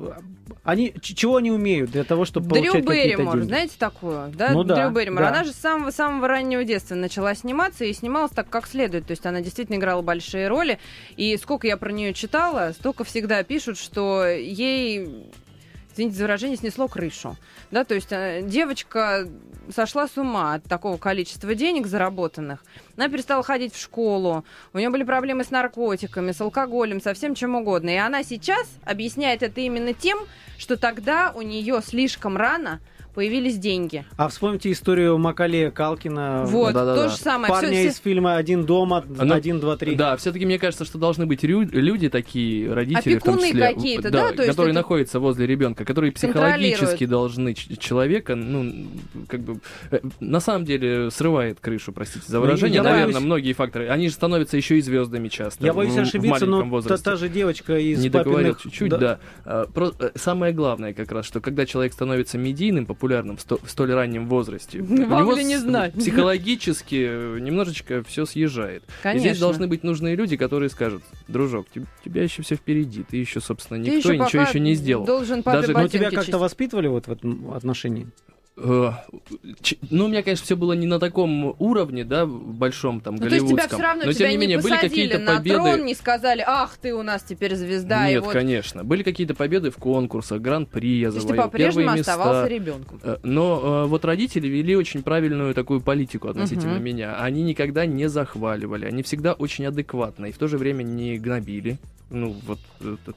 Они, 0.63 0.93
чего 1.01 1.37
они 1.37 1.51
умеют 1.51 1.91
для 1.91 2.03
того, 2.03 2.22
чтобы 2.25 2.49
Дрю 2.49 2.73
получать 2.73 2.85
Берримор, 2.85 3.33
деньги? 3.35 3.47
знаете 3.47 3.73
такую? 3.77 4.31
Да? 4.35 4.51
Ну 4.51 4.63
да, 4.63 4.75
Дрю 4.75 4.89
Берримор. 4.91 5.23
да. 5.23 5.29
Она 5.29 5.43
же 5.43 5.51
с 5.51 5.55
самого-самого 5.55 6.27
раннего 6.27 6.63
детства 6.63 6.95
начала 6.95 7.35
сниматься 7.35 7.85
и 7.85 7.93
снималась 7.93 8.31
так, 8.31 8.49
как 8.49 8.67
следует. 8.67 9.05
То 9.07 9.11
есть 9.11 9.25
она 9.25 9.41
действительно 9.41 9.77
играла 9.77 10.01
большие 10.01 10.47
роли. 10.47 10.79
И 11.15 11.35
сколько 11.37 11.67
я 11.67 11.77
про 11.77 11.91
нее 11.91 12.13
читала, 12.13 12.71
столько 12.73 13.03
всегда 13.03 13.43
пишут, 13.43 13.77
что 13.77 14.25
ей 14.25 15.31
извините 15.93 16.17
за 16.17 16.23
выражение, 16.23 16.57
снесло 16.57 16.87
крышу. 16.87 17.37
Да, 17.71 17.83
то 17.83 17.95
есть 17.95 18.11
э, 18.11 18.41
девочка 18.43 19.27
сошла 19.73 20.07
с 20.07 20.17
ума 20.17 20.55
от 20.55 20.63
такого 20.63 20.97
количества 20.97 21.55
денег 21.55 21.87
заработанных. 21.87 22.63
Она 22.97 23.09
перестала 23.09 23.43
ходить 23.43 23.73
в 23.73 23.81
школу, 23.81 24.43
у 24.73 24.77
нее 24.77 24.89
были 24.89 25.03
проблемы 25.03 25.43
с 25.43 25.51
наркотиками, 25.51 26.31
с 26.31 26.41
алкоголем, 26.41 27.01
со 27.01 27.13
всем 27.13 27.35
чем 27.35 27.55
угодно. 27.55 27.89
И 27.89 27.97
она 27.97 28.23
сейчас 28.23 28.67
объясняет 28.83 29.43
это 29.43 29.61
именно 29.61 29.93
тем, 29.93 30.19
что 30.57 30.77
тогда 30.77 31.31
у 31.35 31.41
нее 31.41 31.81
слишком 31.83 32.37
рано 32.37 32.79
появились 33.13 33.57
деньги. 33.57 34.05
А 34.17 34.27
вспомните 34.27 34.71
историю 34.71 35.17
Макалея 35.17 35.71
Калкина. 35.71 36.45
Вот, 36.47 36.73
да-да-да. 36.73 37.03
то 37.03 37.09
же 37.09 37.17
самое. 37.17 37.51
Парня 37.51 37.69
Всё- 37.71 37.87
из 37.89 37.97
фильма 37.97 38.35
«Один 38.37 38.65
дома», 38.65 39.03
Ну, 39.07 39.33
«Один, 39.33 39.59
два, 39.59 39.77
три». 39.77 39.95
Да, 39.95 40.17
все-таки 40.17 40.45
мне 40.45 40.57
кажется, 40.59 40.85
что 40.85 40.97
должны 40.97 41.25
быть 41.25 41.43
рю- 41.43 41.61
люди 41.71 42.09
такие, 42.09 42.73
родители 42.73 43.17
в 43.17 43.23
том 43.23 43.35
Опекуны 43.35 43.49
числе, 43.51 43.73
какие-то, 43.73 44.09
в- 44.09 44.11
да, 44.11 44.31
то 44.31 44.41
есть 44.43 44.49
которые 44.49 44.71
это 44.71 44.79
находятся 44.79 45.19
возле 45.19 45.45
ребенка, 45.47 45.85
которые 45.85 46.11
психологически 46.11 47.05
должны 47.05 47.53
человека, 47.53 48.35
ну, 48.35 48.87
как 49.27 49.41
бы, 49.41 49.59
э, 49.91 49.99
на 50.19 50.39
самом 50.39 50.65
деле 50.65 51.11
срывает 51.11 51.59
крышу, 51.59 51.91
простите 51.93 52.25
за 52.27 52.37
Ну, 52.37 52.43
выражение, 52.45 52.77
я 52.77 52.83
наверное, 52.83 53.13
боюсь- 53.13 53.25
многие 53.25 53.53
факторы. 53.53 53.89
Они 53.89 54.07
же 54.09 54.15
становятся 54.15 54.57
еще 54.57 54.77
и 54.77 54.81
звездами 54.81 55.27
часто. 55.29 55.65
Я 55.65 55.73
боюсь 55.73 55.93
в- 55.93 55.97
в 55.97 55.99
ошибиться, 55.99 56.45
но 56.45 56.81
та, 56.81 56.97
та 56.97 57.15
же 57.15 57.29
девочка 57.29 57.77
из 57.77 58.01
не 58.01 58.09
договорил 58.09 58.53
папиных... 58.53 58.61
чуть-чуть, 58.61 58.89
да. 58.89 59.19
А, 59.45 59.67
про- 59.67 59.91
э, 59.99 60.11
самое 60.15 60.53
главное 60.53 60.93
как 60.93 61.11
раз, 61.11 61.25
что 61.25 61.39
когда 61.41 61.65
человек 61.65 61.93
становится 61.93 62.37
медийным, 62.37 62.85
популярным 62.85 63.02
в, 63.07 63.39
сто- 63.41 63.59
в 63.63 63.69
столь 63.69 63.93
раннем 63.93 64.27
возрасте, 64.27 64.79
у 64.81 64.85
Вам 65.07 65.23
него 65.23 65.33
ли 65.35 65.43
не 65.43 65.57
знать? 65.57 65.93
психологически 65.93 67.39
немножечко 67.39 68.03
все 68.03 68.25
съезжает. 68.25 68.83
И 68.83 69.03
Конечно. 69.03 69.29
здесь 69.29 69.39
должны 69.39 69.67
быть 69.67 69.83
нужные 69.83 70.15
люди, 70.15 70.37
которые 70.37 70.69
скажут, 70.69 71.03
дружок, 71.27 71.67
теб- 71.73 71.85
тебя 72.03 72.23
еще 72.23 72.41
все 72.43 72.55
впереди, 72.55 73.03
ты 73.03 73.17
еще, 73.17 73.39
собственно, 73.41 73.83
Ты 73.83 73.91
никто 73.91 74.09
еще 74.11 74.15
и 74.15 74.19
ничего 74.25 74.41
еще 74.43 74.59
не 74.59 74.73
сделал. 74.75 75.05
Должен 75.05 75.41
Даже- 75.41 75.67
Но 75.69 75.73
ботинки 75.73 75.97
тебя 75.97 76.11
как-то 76.11 76.37
воспитывали 76.37 76.87
вот 76.87 77.07
в 77.07 77.11
этом 77.11 77.53
отношении? 77.53 78.07
Э, 78.55 78.91
Ну, 79.89 80.05
у 80.05 80.07
меня, 80.07 80.21
конечно, 80.21 80.45
все 80.45 80.55
было 80.55 80.73
не 80.73 80.85
на 80.85 80.99
таком 80.99 81.55
уровне, 81.59 82.03
да, 82.05 82.25
в 82.25 82.53
большом 82.53 83.01
там 83.01 83.15
Ну, 83.15 83.21
то 83.21 83.25
есть 83.25 83.37
тебя 83.37 83.45
голливудском. 83.47 83.79
все 83.79 83.87
равно 83.87 84.03
Но, 84.05 84.11
тебя 84.13 84.19
тем 84.19 84.27
не 84.29 84.35
не 84.35 84.41
менее, 84.41 84.57
были 84.61 84.75
какие-то 84.77 85.17
на 85.19 85.37
победы. 85.37 85.55
трон, 85.59 85.85
не 85.85 85.95
сказали, 85.95 86.43
ах, 86.45 86.77
ты 86.79 86.93
у 86.93 87.01
нас 87.01 87.23
теперь 87.23 87.55
звезда. 87.55 88.07
и 88.09 88.13
Нет, 88.13 88.23
вот... 88.23 88.33
конечно. 88.33 88.83
Были 88.83 89.01
какие-то 89.01 89.33
победы 89.33 89.71
в 89.71 89.77
конкурсах, 89.77 90.39
гран-при 90.41 90.99
я 90.99 91.09
То 91.09 91.15
есть 91.15 91.27
ты 91.27 91.29
завоевал, 91.29 91.49
по-прежнему 91.49 91.95
места. 91.95 92.13
оставался 92.13 92.47
ребенком. 92.47 92.99
Э, 93.03 93.17
Но 93.23 93.83
э, 93.85 93.87
вот 93.87 94.05
родители 94.05 94.47
вели 94.47 94.75
очень 94.75 95.01
правильную 95.01 95.53
такую 95.55 95.81
политику 95.81 96.27
относительно 96.27 96.75
Мгм. 96.75 96.83
меня. 96.83 97.15
Они 97.19 97.41
никогда 97.41 97.85
не 97.87 98.07
захваливали, 98.07 98.85
они 98.85 99.01
всегда 99.01 99.33
очень 99.33 99.65
адекватно 99.65 100.27
и 100.27 100.31
в 100.31 100.37
то 100.37 100.47
же 100.47 100.57
время 100.59 100.83
не 100.83 101.17
гнобили. 101.17 101.79
Ну, 102.09 102.35
вот 102.45 102.59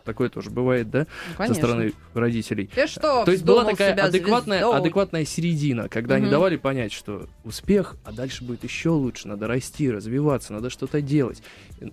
такое 0.04 0.30
тоже 0.30 0.48
бывает, 0.48 0.88
да, 0.90 1.06
Ну, 1.38 1.46
со 1.48 1.52
стороны 1.54 1.92
родителей. 2.14 2.70
Ты 2.74 2.86
что, 2.86 3.24
То 3.26 3.30
есть 3.32 3.44
была 3.44 3.64
такая 3.66 3.92
адекватная, 3.92 4.66
адекватная 4.66 5.25
середина, 5.26 5.88
когда 5.88 6.14
они 6.16 6.24
Мгм. 6.24 6.30
давали 6.32 6.56
понять, 6.56 6.92
что 6.92 7.28
успех, 7.44 7.96
а 8.04 8.12
дальше 8.12 8.44
будет 8.44 8.64
еще 8.64 8.90
лучше, 8.90 9.28
надо 9.28 9.46
расти, 9.46 9.90
развиваться, 9.90 10.52
надо 10.52 10.70
что-то 10.70 11.00
делать. 11.02 11.42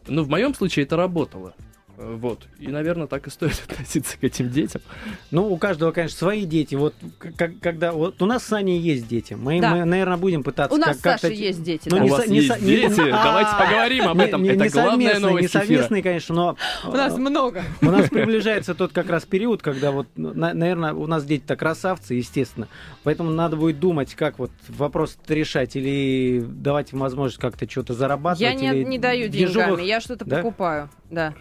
Ну, 0.08 0.24
в 0.24 0.30
моем 0.30 0.54
случае 0.54 0.86
это 0.86 0.96
работало. 0.96 1.54
Вот. 2.06 2.48
И, 2.60 2.68
наверное, 2.68 3.08
так 3.08 3.28
и 3.28 3.30
стоит 3.30 3.64
относиться 3.70 4.18
к 4.18 4.24
этим 4.24 4.50
детям. 4.50 4.82
Ну, 5.32 5.48
у 5.52 5.58
каждого, 5.58 5.92
конечно, 5.92 6.18
свои 6.18 6.46
дети. 6.46 6.76
Вот 6.76 6.94
как- 7.38 7.60
когда 7.60 7.92
вот 7.92 8.22
у 8.22 8.26
нас 8.26 8.44
с 8.44 8.52
Аней 8.54 8.80
есть 8.80 9.08
дети, 9.08 9.34
мы, 9.34 9.62
Да. 9.62 9.72
мы, 9.76 9.86
наверное, 9.86 10.18
будем 10.18 10.44
пытаться 10.44 10.76
У 10.76 10.78
нас 10.78 10.90
как- 10.90 10.98
с 10.98 11.02
как-то 11.02 11.28
Сашей 11.28 11.38
есть 11.38 11.64
дети. 11.64 11.90
Ну, 11.90 11.98
да. 12.00 12.04
У 12.04 12.08
вас 12.08 12.28
не 12.28 12.36
есть 12.38 12.48
со- 12.48 12.60
не- 12.60 12.68
дети? 12.76 13.00
А, 13.12 13.24
Давайте 13.24 13.52
поговорим 13.58 14.08
об 14.08 14.20
этом. 14.20 14.44
не- 14.44 14.50
Это 14.50 14.64
не 14.66 14.70
главная 14.70 15.20
новость 15.20 15.42
Не 15.44 15.48
совместные, 15.48 16.04
конечно, 16.04 16.36
но 16.36 16.58
У 16.88 16.92
нас 16.92 17.14
э, 17.14 17.18
много. 17.18 17.64
у 17.82 17.86
нас 17.86 18.10
приближается 18.10 18.76
тот 18.76 18.92
как 18.92 19.10
раз 19.10 19.26
период, 19.26 19.62
когда 19.62 19.92
вот, 19.92 20.08
на- 20.16 20.54
наверное, 20.54 20.94
у 20.94 21.08
нас 21.08 21.24
дети-то 21.26 21.56
красавцы, 21.56 22.16
естественно. 22.16 22.68
Поэтому 23.04 23.32
надо 23.32 23.56
будет 23.56 23.80
думать, 23.80 24.14
как 24.16 24.40
вот 24.40 24.52
вопрос 24.68 25.18
решать, 25.28 25.76
или 25.76 26.44
давать 26.46 26.94
им 26.94 27.00
возможность 27.00 27.40
как-то 27.40 27.70
что-то 27.70 27.94
зарабатывать. 27.94 28.42
Я 28.62 28.74
не, 28.74 28.84
не 28.84 29.00
даю 29.00 29.28
деньгами, 29.28 29.82
я 29.84 30.02
что-то 30.02 30.26
покупаю. 30.26 30.90
Да. 31.10 31.34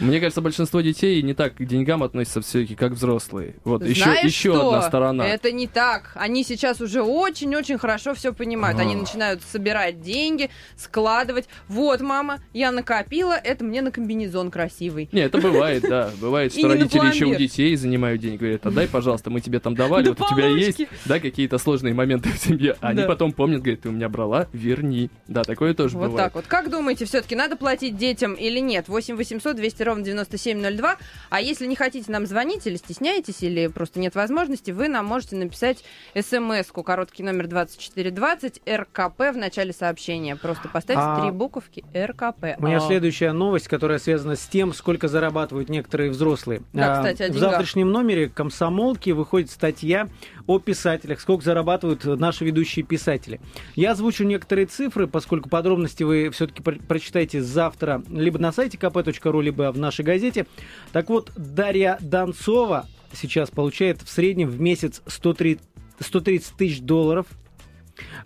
Мне 0.00 0.20
кажется, 0.20 0.40
большинство 0.40 0.80
детей 0.80 1.20
не 1.22 1.34
так 1.34 1.54
к 1.56 1.64
деньгам 1.64 2.02
относятся 2.02 2.40
все-таки, 2.40 2.74
как 2.74 2.92
взрослые. 2.92 3.54
Вот 3.64 3.84
еще, 3.84 4.04
Знаешь 4.04 4.24
еще 4.24 4.52
что? 4.52 4.68
одна 4.68 4.82
сторона. 4.82 5.26
Это 5.26 5.52
не 5.52 5.66
так. 5.66 6.12
Они 6.14 6.44
сейчас 6.44 6.80
уже 6.80 7.02
очень-очень 7.02 7.78
хорошо 7.78 8.14
все 8.14 8.32
понимают. 8.32 8.78
Они 8.80 8.94
А. 8.94 8.98
начинают 8.98 9.42
собирать 9.42 10.00
деньги, 10.02 10.50
складывать. 10.76 11.48
Вот, 11.68 12.00
мама, 12.00 12.38
я 12.52 12.72
накопила, 12.72 13.32
это 13.34 13.64
мне 13.64 13.82
на 13.82 13.90
комбинезон 13.90 14.50
красивый. 14.50 15.08
Не, 15.12 15.20
это 15.22 15.38
бывает, 15.38 15.82
да. 15.82 16.10
Бывает, 16.20 16.52
что 16.52 16.68
родители 16.68 17.06
еще 17.06 17.26
у 17.26 17.34
детей 17.34 17.74
занимают 17.76 18.20
денег. 18.20 18.40
Говорят, 18.40 18.66
отдай, 18.66 18.88
пожалуйста, 18.88 19.30
мы 19.30 19.40
тебе 19.40 19.60
там 19.60 19.74
давали, 19.74 20.04
Да 20.04 20.10
вот 20.10 20.20
у 20.20 20.34
тебя 20.34 20.46
есть, 20.46 20.82
да, 21.04 21.20
какие-то 21.20 21.58
сложные 21.58 21.94
моменты 21.94 22.30
в 22.30 22.38
семье. 22.38 22.76
Они 22.80 23.02
потом 23.02 23.32
помнят, 23.32 23.62
говорят, 23.62 23.82
ты 23.82 23.88
у 23.88 23.92
меня 23.92 24.08
брала, 24.08 24.48
верни. 24.52 25.10
Да, 25.28 25.42
такое 25.42 25.74
тоже 25.74 25.96
Вот 25.96 26.10
бывает. 26.10 26.26
так 26.26 26.34
вот. 26.34 26.46
Как 26.46 26.70
думаете, 26.70 27.04
все-таки 27.04 27.34
надо 27.36 27.56
платить 27.56 27.96
детям 27.96 28.34
или 28.34 28.58
нет? 28.58 28.88
8 28.88 29.16
800 29.16 29.56
200 29.56 29.75
ровно 29.84 30.04
9702. 30.04 30.96
А 31.30 31.40
если 31.40 31.66
не 31.66 31.76
хотите 31.76 32.10
нам 32.10 32.26
звонить 32.26 32.66
или 32.66 32.76
стесняетесь, 32.76 33.42
или 33.42 33.66
просто 33.68 34.00
нет 34.00 34.14
возможности, 34.14 34.70
вы 34.70 34.88
нам 34.88 35.06
можете 35.06 35.36
написать 35.36 35.84
смс-ку, 36.14 36.82
короткий 36.82 37.22
номер 37.22 37.46
2420, 37.46 38.60
РКП 38.68 39.18
в 39.32 39.36
начале 39.36 39.72
сообщения. 39.72 40.36
Просто 40.36 40.68
поставьте 40.68 41.02
А- 41.02 41.20
три 41.20 41.30
буковки 41.30 41.84
РКП. 41.94 42.56
У 42.58 42.66
меня 42.66 42.78
А. 42.78 42.80
следующая 42.80 43.32
новость, 43.32 43.68
которая 43.68 43.98
связана 43.98 44.36
с 44.36 44.46
тем, 44.46 44.72
сколько 44.72 45.08
зарабатывают 45.08 45.68
некоторые 45.68 46.10
взрослые. 46.10 46.62
Да, 46.72 46.94
А, 46.94 46.96
кстати, 46.98 47.30
о 47.30 47.32
В 47.32 47.38
завтрашнем 47.38 47.90
номере 47.90 48.28
комсомолки 48.28 49.10
выходит 49.10 49.50
статья 49.50 50.08
о 50.46 50.58
писателях, 50.58 51.20
сколько 51.20 51.44
зарабатывают 51.44 52.04
наши 52.04 52.44
ведущие 52.44 52.84
писатели. 52.84 53.40
Я 53.74 53.92
озвучу 53.92 54.24
некоторые 54.24 54.66
цифры, 54.66 55.06
поскольку 55.06 55.48
подробности 55.48 56.02
вы 56.02 56.30
все-таки 56.30 56.62
прочитаете 56.62 57.40
завтра 57.42 58.02
либо 58.08 58.38
на 58.38 58.52
сайте 58.52 58.76
kp.ru, 58.78 59.42
либо 59.42 59.65
в 59.72 59.78
нашей 59.78 60.04
газете. 60.04 60.46
Так 60.92 61.08
вот, 61.08 61.30
Дарья 61.36 61.98
Донцова 62.00 62.86
сейчас 63.12 63.50
получает 63.50 64.02
в 64.02 64.08
среднем 64.08 64.48
в 64.48 64.60
месяц 64.60 65.02
103 65.06 65.58
130 66.00 66.56
тысяч 66.56 66.80
долларов. 66.80 67.26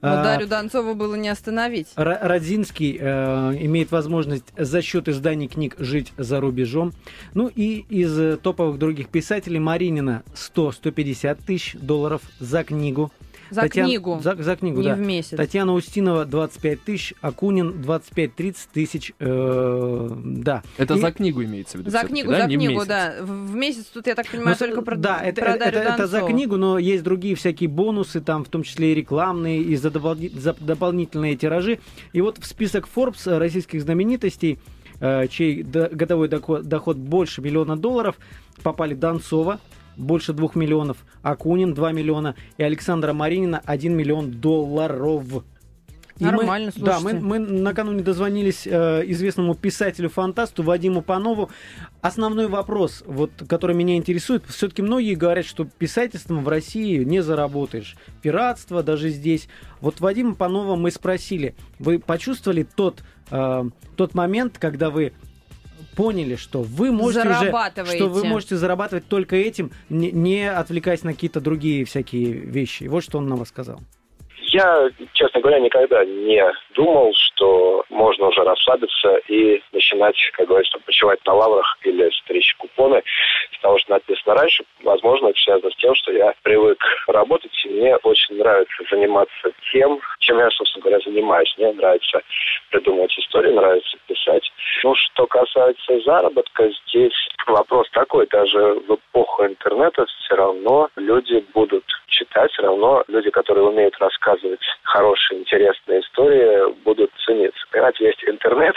Но 0.00 0.20
А, 0.20 0.24
Дарью 0.24 0.48
Донцову 0.48 0.94
было 0.94 1.14
не 1.14 1.29
остановить. 1.29 1.88
Родзинский 1.94 2.98
э, 3.00 3.57
имеет 3.61 3.92
возможность 3.92 4.46
за 4.57 4.83
счет 4.83 5.09
изданий 5.09 5.46
книг 5.46 5.76
жить 5.79 6.12
за 6.16 6.40
рубежом. 6.40 6.92
Ну 7.35 7.48
и 7.48 7.85
из 7.88 8.18
э, 8.18 8.37
топовых 8.37 8.79
других 8.79 9.09
писателей 9.09 9.61
Маринина 9.61 10.22
100-150 10.35 11.38
тысяч 11.46 11.76
долларов 11.81 12.22
за 12.38 12.64
книгу. 12.64 13.12
За 13.51 13.63
Татьяна- 13.63 13.89
книгу, 13.89 14.21
За, 14.23 14.37
за 14.37 14.57
книгу, 14.57 14.79
не 14.81 14.89
да. 14.89 14.95
в 14.95 15.01
месяц. 15.01 15.37
Татьяна 15.37 15.73
Устинова 15.75 16.25
25 16.25 16.83
тысяч, 16.83 17.15
Акунин 17.21 17.83
25-30 17.83 18.69
тысяч. 18.73 19.13
э, 19.19 20.09
да. 20.25 20.63
Это 20.79 20.95
И- 20.95 21.01
за 21.01 21.13
книгу 21.13 21.43
имеется 21.45 21.77
в 21.77 21.81
виду. 21.81 21.91
За 21.91 22.01
книгу, 22.05 22.31
да? 22.31 22.43
за 22.43 22.47
Не 22.47 22.57
в 22.57 22.59
книгу, 22.59 22.73
месяц. 22.75 22.89
да. 22.89 23.15
В 23.21 23.55
месяц 23.55 23.85
тут, 23.87 24.07
я 24.07 24.15
так 24.15 24.29
понимаю, 24.29 24.57
Ну, 24.61 24.67
только 24.67 24.83
про, 24.83 24.97
да, 24.97 25.21
это, 25.21 25.41
про 25.41 25.55
это, 25.55 25.65
это- 25.65 25.79
это 25.81 26.07
за 26.07 26.21
книгу, 26.23 26.57
но 26.57 26.79
есть 26.79 27.03
другие 27.03 27.35
всякие 27.35 27.69
бонусы, 27.69 28.21
там 28.21 28.45
в 28.45 28.49
том 28.49 28.63
числе 28.63 28.93
и 28.93 28.95
рекламные, 28.95 29.61
и 29.63 29.77
за, 29.77 29.89
дополни- 29.91 30.37
за 30.39 30.55
дополнительные 30.61 31.37
тиражи. 31.37 31.79
И 32.13 32.21
вот 32.21 32.39
в 32.39 32.47
список 32.47 32.89
Forbes 32.95 33.37
российских 33.39 33.83
знаменитостей, 33.83 34.59
э, 35.01 35.27
чей 35.29 35.63
до- 35.63 35.89
годовой 35.89 36.29
доход, 36.29 36.63
доход 36.65 36.97
больше 36.97 37.41
миллиона 37.41 37.77
долларов, 37.77 38.17
попали 38.63 38.95
Донцова, 38.95 39.59
больше 39.96 40.33
двух 40.33 40.55
миллионов, 40.55 40.98
Акунин 41.22 41.74
2 41.74 41.92
миллиона 41.92 42.35
и 42.59 42.62
Александра 42.62 43.12
Маринина 43.12 43.61
1 43.64 43.94
миллион 43.96 44.31
долларов. 44.33 45.44
И 46.18 46.24
мы- 46.24 46.33
Нормально, 46.33 46.70
Да, 46.76 46.96
мы, 46.96 47.12
слушайте. 47.12 47.24
мы 47.24 47.38
накануне 47.38 48.03
дозвонились 48.03 48.66
э, 48.66 49.03
известному 49.07 49.55
писателю-фантасту 49.55 50.62
Вадиму 50.62 51.00
Панову. 51.00 51.48
Основной 52.03 52.46
вопрос, 52.46 53.03
вот, 53.07 53.31
который 53.48 53.74
меня 53.74 53.96
интересует, 53.96 54.44
все-таки 54.46 54.83
многие 54.83 55.14
говорят, 55.14 55.46
что 55.46 55.64
писательством 55.64 56.44
в 56.44 56.48
России 56.48 57.05
не 57.05 57.22
заработаешь. 57.22 57.96
Пиратство 58.20 58.83
даже 58.83 59.09
здесь. 59.09 59.48
Вот 59.81 60.00
Вадима 60.00 60.35
Панова 60.35 60.76
мы 60.76 60.90
спросили, 60.90 61.55
вы 61.79 61.98
почувствовали 61.98 62.64
тот, 62.64 63.03
э, 63.31 63.64
тот 63.96 64.14
момент, 64.14 64.59
когда 64.59 64.90
вы 64.90 65.14
поняли, 66.01 66.37
что 66.37 66.63
вы 66.63 66.93
можете 66.93 67.29
уже, 67.29 67.53
что 67.97 68.09
вы 68.09 68.25
можете 68.25 68.57
зарабатывать 68.57 69.07
только 69.07 69.37
этим, 69.37 69.71
не, 69.89 70.11
не 70.11 70.51
отвлекаясь 70.51 71.03
на 71.03 71.13
какие-то 71.13 71.41
другие 71.41 71.85
всякие 71.85 72.33
вещи. 72.33 72.85
Вот 72.85 73.05
что 73.05 73.19
он 73.19 73.29
нам 73.29 73.41
рассказал. 73.41 73.81
Я, 74.53 74.91
честно 75.13 75.41
говоря, 75.41 75.61
никогда 75.61 76.05
не 76.05 76.45
думал, 76.75 77.13
что 77.15 77.85
можно 77.89 78.27
уже 78.27 78.43
расслабиться 78.43 79.17
и 79.29 79.63
начинать, 79.73 80.17
как 80.33 80.49
говорится, 80.49 80.77
почивать 80.85 81.25
на 81.25 81.35
лаврах 81.35 81.79
или 81.85 82.11
стричь 82.11 82.57
купоны 82.59 83.01
с 83.57 83.61
того, 83.61 83.79
что 83.79 83.93
написано 83.93 84.35
раньше. 84.35 84.65
Возможно, 84.83 85.29
это 85.29 85.39
связано 85.39 85.71
с 85.71 85.77
тем, 85.77 85.95
что 85.95 86.11
я 86.11 86.35
привык 86.43 86.83
работать, 87.07 87.53
и 87.65 87.69
мне 87.69 87.95
очень 87.99 88.39
нравится 88.39 88.83
заниматься 88.91 89.53
тем, 89.73 90.01
чем 90.19 90.39
я, 90.39 90.51
собственно 90.51 90.83
говоря, 90.83 91.01
занимаюсь. 91.05 91.55
Мне 91.57 91.73
нравится 91.73 92.21
придумывать 92.71 93.17
истории, 93.19 93.53
нравится 93.53 93.99
писать. 94.09 94.51
Ну, 94.83 94.95
что 94.97 95.29
касается 95.29 96.01
заработка, 96.01 96.69
здесь 96.89 97.29
вопрос 97.47 97.89
такой, 97.91 98.27
даже 98.27 98.59
в 98.59 98.95
эпоху 98.97 99.47
интернета 99.47 100.07
все 100.07 100.35
равно 100.35 100.89
люди 100.97 101.45
будут 101.55 101.85
читать, 102.09 102.51
все 102.53 102.63
равно 102.63 103.05
люди, 103.07 103.31
которые 103.31 103.67
умеют 103.67 103.97
рассказывать 103.99 104.39
хорошие, 104.83 105.40
интересные 105.40 106.00
истории, 106.00 106.72
будут 106.85 107.11
цениться. 107.24 107.61
Понимаете, 107.70 108.07
есть 108.07 108.24
интернет, 108.24 108.74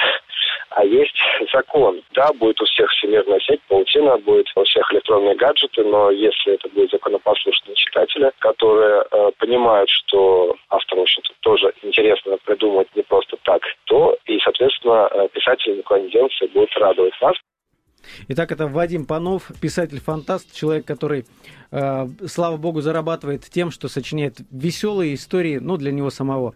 а 0.71 0.85
есть 0.85 1.15
закон. 1.51 2.01
Да, 2.13 2.31
будет 2.33 2.61
у 2.61 2.65
всех 2.65 2.89
всемирная 2.91 3.39
сеть, 3.39 3.61
паутина, 3.67 4.17
будет 4.17 4.47
у 4.55 4.63
всех 4.63 4.91
электронные 4.93 5.35
гаджеты, 5.35 5.83
но 5.83 6.11
если 6.11 6.53
это 6.53 6.69
будут 6.69 6.91
законопослушные 6.91 7.75
читатели, 7.75 8.31
которые 8.39 9.03
э, 9.11 9.31
понимают, 9.37 9.89
что 9.89 10.55
автор, 10.69 10.99
в 10.99 11.01
общем-то, 11.01 11.33
тоже 11.41 11.73
интересно 11.83 12.37
придумать 12.45 12.87
не 12.95 13.03
просто 13.03 13.37
так, 13.43 13.61
то 13.85 14.17
и, 14.25 14.39
соответственно, 14.39 15.09
э, 15.11 15.27
писатели 15.33 15.77
никуда 15.77 15.99
не 15.99 16.09
денутся 16.09 16.45
и 16.45 16.49
будут 16.49 16.75
радовать 16.77 17.13
нас. 17.21 17.35
Итак, 18.27 18.51
это 18.51 18.67
Вадим 18.67 19.05
Панов, 19.05 19.51
писатель-фантаст, 19.59 20.53
человек, 20.53 20.85
который, 20.85 21.25
э, 21.71 22.07
слава 22.27 22.57
богу, 22.57 22.81
зарабатывает 22.81 23.45
тем, 23.49 23.71
что 23.71 23.87
сочиняет 23.87 24.39
веселые 24.51 25.15
истории, 25.15 25.57
ну, 25.57 25.77
для 25.77 25.91
него 25.91 26.09
самого. 26.09 26.53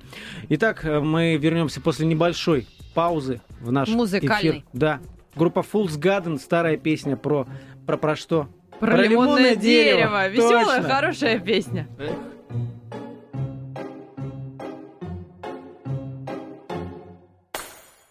Итак, 0.49 0.85
э, 0.85 0.99
мы 0.99 1.35
вернемся 1.37 1.81
после 1.81 2.05
небольшой 2.05 2.67
паузы 2.93 3.41
в 3.61 3.71
наш 3.71 3.89
Музыкальной. 3.89 4.51
эфир. 4.59 4.63
Да. 4.73 4.99
Группа 5.35 5.59
Fool's 5.59 5.99
Garden, 5.99 6.39
старая 6.39 6.77
песня 6.77 7.15
про, 7.15 7.47
про, 7.85 7.97
про 7.97 8.15
что? 8.15 8.47
Про, 8.79 8.97
лимонное 9.03 9.55
дерево. 9.55 10.27
Веселая, 10.29 10.81
Точно. 10.81 10.93
хорошая 10.95 11.39
песня. 11.39 11.87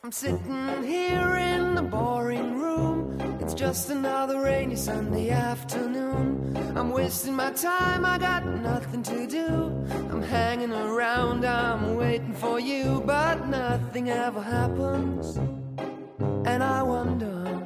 I'm 0.03 0.13
sitting 0.13 0.85
here 0.85 1.37
in 1.37 1.75
the 1.75 1.83
boring 1.83 2.56
just 3.57 3.89
another 3.89 4.43
rainy 4.43 4.77
Sunday 4.77 5.31
afternoon. 5.31 6.55
I'm 6.77 6.91
wasting 6.91 7.35
my 7.35 7.53
time, 7.53 8.05
I 8.05 8.19
got 8.19 8.45
nothing 8.45 9.03
to 9.05 9.27
do. 9.27 9.47
I'm 10.11 10.21
hanging 10.21 10.73
around, 10.73 11.43
I'm 11.47 11.97
waiting 11.97 12.35
for 12.35 12.61
you, 12.61 13.03
but 13.07 13.49
nothing 13.49 14.11
ever 14.11 14.43
happens. 14.43 15.39
And 16.47 16.63
I 16.63 16.83
wonder. 16.83 17.66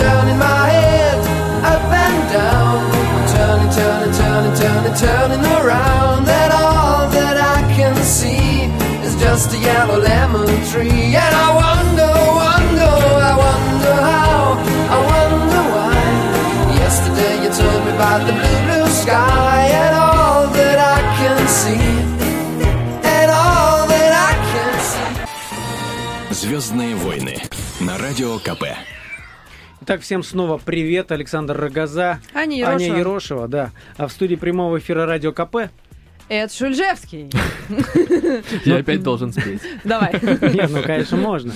turning 0.00 0.38
my 0.38 0.68
head 0.68 1.18
up 1.72 1.92
and 2.04 2.18
down. 2.32 2.80
I'm 3.16 3.26
turning, 3.34 3.70
turning, 3.78 4.14
turning. 4.20 4.26
turning, 4.36 4.54
turning, 4.54 4.94
turning 4.94 5.44
around, 5.58 6.28
and 6.28 6.52
all 6.52 7.08
that 7.08 7.36
I 7.36 7.58
can 7.76 7.96
see 8.04 8.68
is 9.06 9.14
just 9.16 9.54
a 9.54 9.58
yellow 9.58 9.98
lemon 9.98 10.46
tree. 10.70 11.16
And 11.24 11.34
I 11.46 11.48
wonder, 11.62 12.10
wonder, 12.44 12.92
I 13.30 13.34
wonder 13.46 13.94
how, 14.10 14.36
I 14.94 14.98
wonder 15.12 15.62
why. 15.74 15.96
Yesterday 16.82 17.34
you 17.44 17.50
told 17.60 17.80
me 17.86 17.90
about 17.96 18.20
the 18.28 18.34
blue, 18.38 18.58
blue 18.66 18.88
sky, 19.02 19.60
and 19.84 19.94
all 19.96 20.42
that 20.58 20.78
I 20.96 21.00
can 21.18 21.38
see, 21.60 21.88
and 23.16 23.28
all 23.30 23.86
that 23.92 24.12
I 24.28 24.32
can 24.52 24.74
see. 24.90 25.14
Звездные 26.30 26.94
войны 26.94 27.42
на 27.80 27.96
радио 27.98 28.38
КП. 28.38 28.64
Итак, 29.83 30.01
всем 30.01 30.21
снова 30.21 30.59
привет. 30.63 31.11
Александр 31.11 31.57
Рогоза. 31.57 32.19
Аня 32.35 32.55
Ерошева. 32.55 32.93
Аня 32.93 32.99
Ерошева, 32.99 33.47
да. 33.47 33.71
А 33.97 34.07
в 34.07 34.11
студии 34.11 34.35
прямого 34.35 34.77
эфира 34.77 35.07
радио 35.07 35.31
КП. 35.31 35.71
Эд 36.31 36.49
Шульжевский. 36.53 37.29
Я 38.65 38.77
опять 38.77 39.03
должен 39.03 39.33
спеть. 39.33 39.59
Давай. 39.83 40.13
Нет, 40.53 40.69
ну, 40.71 40.81
конечно, 40.81 41.17
можно. 41.17 41.51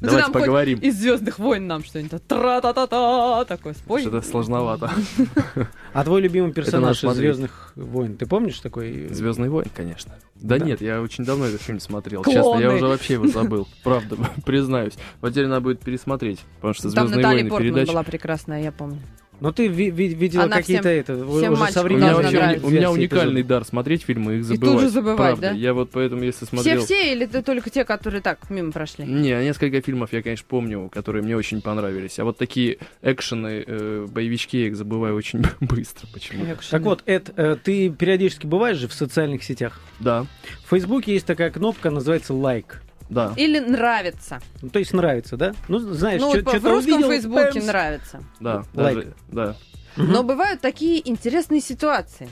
Ну, 0.00 0.06
Давайте 0.08 0.22
хоть 0.26 0.32
поговорим. 0.32 0.78
Из 0.78 0.94
Звездных 0.96 1.40
войн 1.40 1.66
нам 1.66 1.82
что-нибудь. 1.82 2.24
Тра-та-та-та. 2.28 3.44
Такое 3.46 3.74
спой. 3.74 4.02
Что-то 4.02 4.22
сложновато. 4.22 4.92
А 5.92 6.04
твой 6.04 6.20
любимый 6.20 6.52
персонаж 6.52 7.02
из. 7.02 7.12
Звездных 7.14 7.72
войн, 7.74 8.16
ты 8.16 8.26
помнишь 8.26 8.60
такой? 8.60 9.08
Звездный 9.10 9.48
войн, 9.48 9.66
конечно. 9.74 10.14
Да, 10.36 10.58
Да. 10.58 10.66
нет, 10.66 10.82
я 10.82 11.00
очень 11.00 11.24
давно 11.24 11.46
этот 11.46 11.62
фильм 11.62 11.80
смотрел. 11.80 12.22
Клоны. 12.22 12.38
Честно, 12.38 12.60
я 12.60 12.74
уже 12.74 12.86
вообще 12.86 13.14
его 13.14 13.26
забыл. 13.26 13.66
Правда, 13.82 14.16
признаюсь. 14.44 14.92
Вот 15.20 15.30
теперь 15.30 15.46
надо 15.46 15.62
будет 15.62 15.80
пересмотреть, 15.80 16.40
потому 16.56 16.74
что 16.74 16.82
Там 16.92 17.08
Звездные 17.08 17.16
Наталья 17.22 17.36
войны 17.38 17.50
Портман 17.50 17.72
передача. 17.74 17.92
была 17.92 18.02
прекрасная, 18.04 18.62
я 18.62 18.70
помню. 18.72 19.00
Ну, 19.40 19.52
ты 19.52 19.68
ви- 19.68 19.90
ви- 19.90 20.14
видела 20.14 20.44
Она 20.44 20.56
какие-то 20.56 20.82
всем- 20.88 20.92
это, 21.00 21.14
всем 21.14 21.28
уже 21.28 21.50
мальчикам 21.50 21.56
У 21.56 21.60
меня, 21.60 21.72
современные 21.72 22.10
должна 22.10 22.22
вообще- 22.22 22.38
нравиться. 22.38 22.66
у 22.66 22.70
меня 22.70 22.80
версии 22.80 22.94
уникальный 22.94 23.32
эпизодов. 23.42 23.46
дар 23.48 23.64
смотреть 23.66 24.02
фильмы 24.02 24.34
и 24.34 24.38
их 24.38 24.44
И 24.44 24.48
тут 24.48 24.56
забывать. 24.58 24.80
же 24.80 24.88
забывать, 24.88 25.16
Правда. 25.16 25.40
да? 25.42 25.50
Я 25.52 25.74
вот 25.74 25.90
поэтому, 25.90 26.22
если 26.22 26.44
смотрел... 26.46 26.78
Все-все 26.78 27.12
или 27.12 27.26
ты 27.26 27.42
только 27.42 27.68
те, 27.70 27.84
которые 27.84 28.22
так, 28.22 28.48
мимо 28.48 28.72
прошли? 28.72 29.04
Не, 29.04 29.42
несколько 29.44 29.80
фильмов 29.82 30.12
я, 30.12 30.22
конечно, 30.22 30.46
помню, 30.48 30.88
которые 30.92 31.22
мне 31.22 31.36
очень 31.36 31.60
понравились. 31.60 32.18
А 32.18 32.24
вот 32.24 32.38
такие 32.38 32.78
экшены, 33.02 33.62
э, 33.66 34.06
боевички, 34.10 34.56
я 34.56 34.66
их 34.68 34.76
забываю 34.76 35.14
очень 35.14 35.42
быстро 35.60 36.06
почему-то. 36.12 36.58
Так 36.70 36.82
вот, 36.82 37.02
Эд, 37.06 37.30
э, 37.36 37.56
ты 37.62 37.90
периодически 37.90 38.46
бываешь 38.46 38.78
же 38.78 38.88
в 38.88 38.94
социальных 38.94 39.44
сетях? 39.44 39.80
Да, 40.00 40.24
В 40.64 40.70
Фейсбуке 40.70 41.12
есть 41.12 41.26
такая 41.26 41.50
кнопка, 41.50 41.90
называется 41.90 42.32
лайк. 42.34 42.82
Да. 43.08 43.32
Или 43.36 43.58
нравится. 43.58 44.40
Ну, 44.62 44.68
то 44.70 44.78
есть 44.78 44.92
нравится, 44.92 45.36
да? 45.36 45.54
Ну, 45.68 45.78
знаешь, 45.78 46.20
Ну, 46.20 46.34
чё- 46.34 46.42
вот 46.44 46.54
в 46.60 46.64
русском 46.66 46.94
увидел, 46.94 47.10
Фейсбуке 47.10 47.52
пэмс. 47.54 47.66
нравится. 47.66 48.22
Да, 48.40 48.64
Лайк. 48.74 48.96
даже, 48.96 49.14
да. 49.28 49.56
Но 49.96 50.22
бывают 50.22 50.60
такие 50.60 51.08
интересные 51.08 51.60
ситуации. 51.60 52.28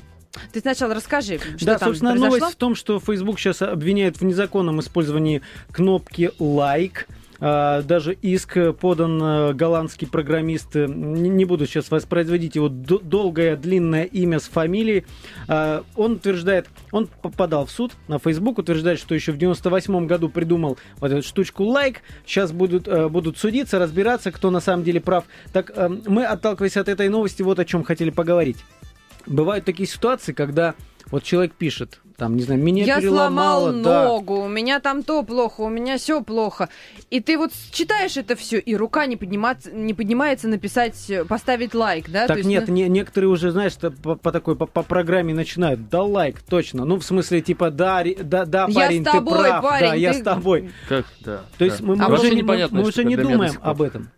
Ты 0.52 0.60
сначала 0.60 0.94
расскажи, 0.94 1.38
что 1.56 1.64
да, 1.66 1.78
там 1.78 1.88
собственно, 1.90 2.10
произошло. 2.10 2.36
новость 2.38 2.54
в 2.54 2.58
том, 2.58 2.74
что 2.74 2.98
Facebook 2.98 3.38
сейчас 3.38 3.62
обвиняет 3.62 4.18
в 4.20 4.24
незаконном 4.24 4.80
использовании 4.80 5.42
кнопки 5.70 6.32
лайк. 6.40 7.06
А, 7.08 7.14
Даже 7.44 8.14
иск 8.22 8.56
подан 8.80 9.22
э, 9.22 9.52
голландский 9.52 10.06
программист, 10.06 10.76
не 10.76 11.44
буду 11.44 11.66
сейчас 11.66 11.90
воспроизводить 11.90 12.54
его 12.54 12.70
долгое 12.70 13.56
длинное 13.56 14.04
имя 14.04 14.40
с 14.40 14.44
фамилией. 14.44 15.04
А, 15.46 15.84
Он 15.94 16.12
утверждает, 16.12 16.68
он 16.90 17.06
попадал 17.06 17.66
в 17.66 17.70
суд 17.70 17.92
на 18.08 18.18
Facebook, 18.18 18.58
утверждает, 18.58 18.98
что 18.98 19.14
еще 19.14 19.32
в 19.32 19.36
98 19.36 20.06
году 20.06 20.30
придумал 20.30 20.78
вот 21.00 21.12
эту 21.12 21.22
штучку 21.22 21.64
лайк. 21.64 22.00
Сейчас 22.24 22.50
будут, 22.50 22.88
э, 22.88 23.08
будут 23.08 23.36
судиться, 23.36 23.78
разбираться, 23.78 24.32
кто 24.32 24.50
на 24.50 24.60
самом 24.60 24.82
деле 24.82 25.02
прав. 25.02 25.24
Так 25.52 25.70
э, 25.74 25.88
мы, 26.06 26.24
отталкиваясь 26.24 26.78
от 26.78 26.88
этой 26.88 27.10
новости, 27.10 27.42
вот 27.42 27.58
о 27.58 27.66
чем 27.66 27.84
хотели 27.84 28.08
поговорить. 28.08 28.56
Бывают 29.26 29.66
такие 29.66 29.86
ситуации, 29.86 30.32
когда 30.32 30.74
вот 31.10 31.24
человек 31.24 31.52
пишет, 31.52 32.00
там, 32.16 32.36
не 32.36 32.42
знаю, 32.42 32.60
меня 32.62 32.84
Я 32.84 33.00
сломал 33.00 33.66
да. 33.72 34.04
ногу, 34.04 34.42
у 34.44 34.48
меня 34.48 34.80
там 34.80 35.02
то 35.02 35.22
плохо, 35.22 35.62
у 35.62 35.68
меня 35.68 35.98
все 35.98 36.22
плохо. 36.22 36.68
И 37.10 37.20
ты 37.20 37.36
вот 37.36 37.50
читаешь 37.72 38.16
это 38.16 38.36
все, 38.36 38.58
и 38.58 38.76
рука 38.76 39.06
не, 39.06 39.16
подниматься, 39.16 39.72
не 39.72 39.94
поднимается 39.94 40.48
написать, 40.48 41.10
поставить 41.28 41.74
лайк, 41.74 42.08
да? 42.08 42.22
То 42.22 42.28
Так 42.28 42.36
есть, 42.38 42.48
нет, 42.48 42.64
ну, 42.68 42.74
не- 42.74 42.88
некоторые 42.88 43.30
уже, 43.30 43.50
знаешь, 43.50 43.74
по, 43.76 44.16
по 44.16 44.32
такой 44.32 44.56
по, 44.56 44.66
по 44.66 44.82
программе 44.82 45.34
начинают. 45.34 45.88
Да 45.88 46.02
лайк, 46.02 46.40
точно. 46.42 46.84
Ну, 46.84 46.96
в 46.96 47.04
смысле, 47.04 47.40
типа, 47.40 47.70
да, 47.70 48.04
да, 48.22 48.44
да, 48.44 48.66
Я 48.68 48.74
парень, 48.86 49.02
с 49.02 49.04
тобой, 49.04 49.34
ты 49.34 49.48
прав, 49.48 49.62
да, 49.62 49.68
парень, 49.68 50.00
я 50.00 50.12
ты- 50.12 50.18
с 50.20 50.22
тобой. 50.22 50.70
Как, 50.88 51.06
да. 51.20 51.40
То 51.58 51.64
есть 51.64 51.80
да. 51.80 51.86
мы, 51.86 51.96
мы 51.96 52.04
А 52.04 52.08
уже, 52.08 52.28
мы, 52.28 52.34
непонятно, 52.34 52.78
мы 52.78 52.90
что 52.90 53.00
уже 53.00 53.08
не 53.08 53.16
думаем 53.16 53.54
об 53.60 53.82
этом. 53.82 54.10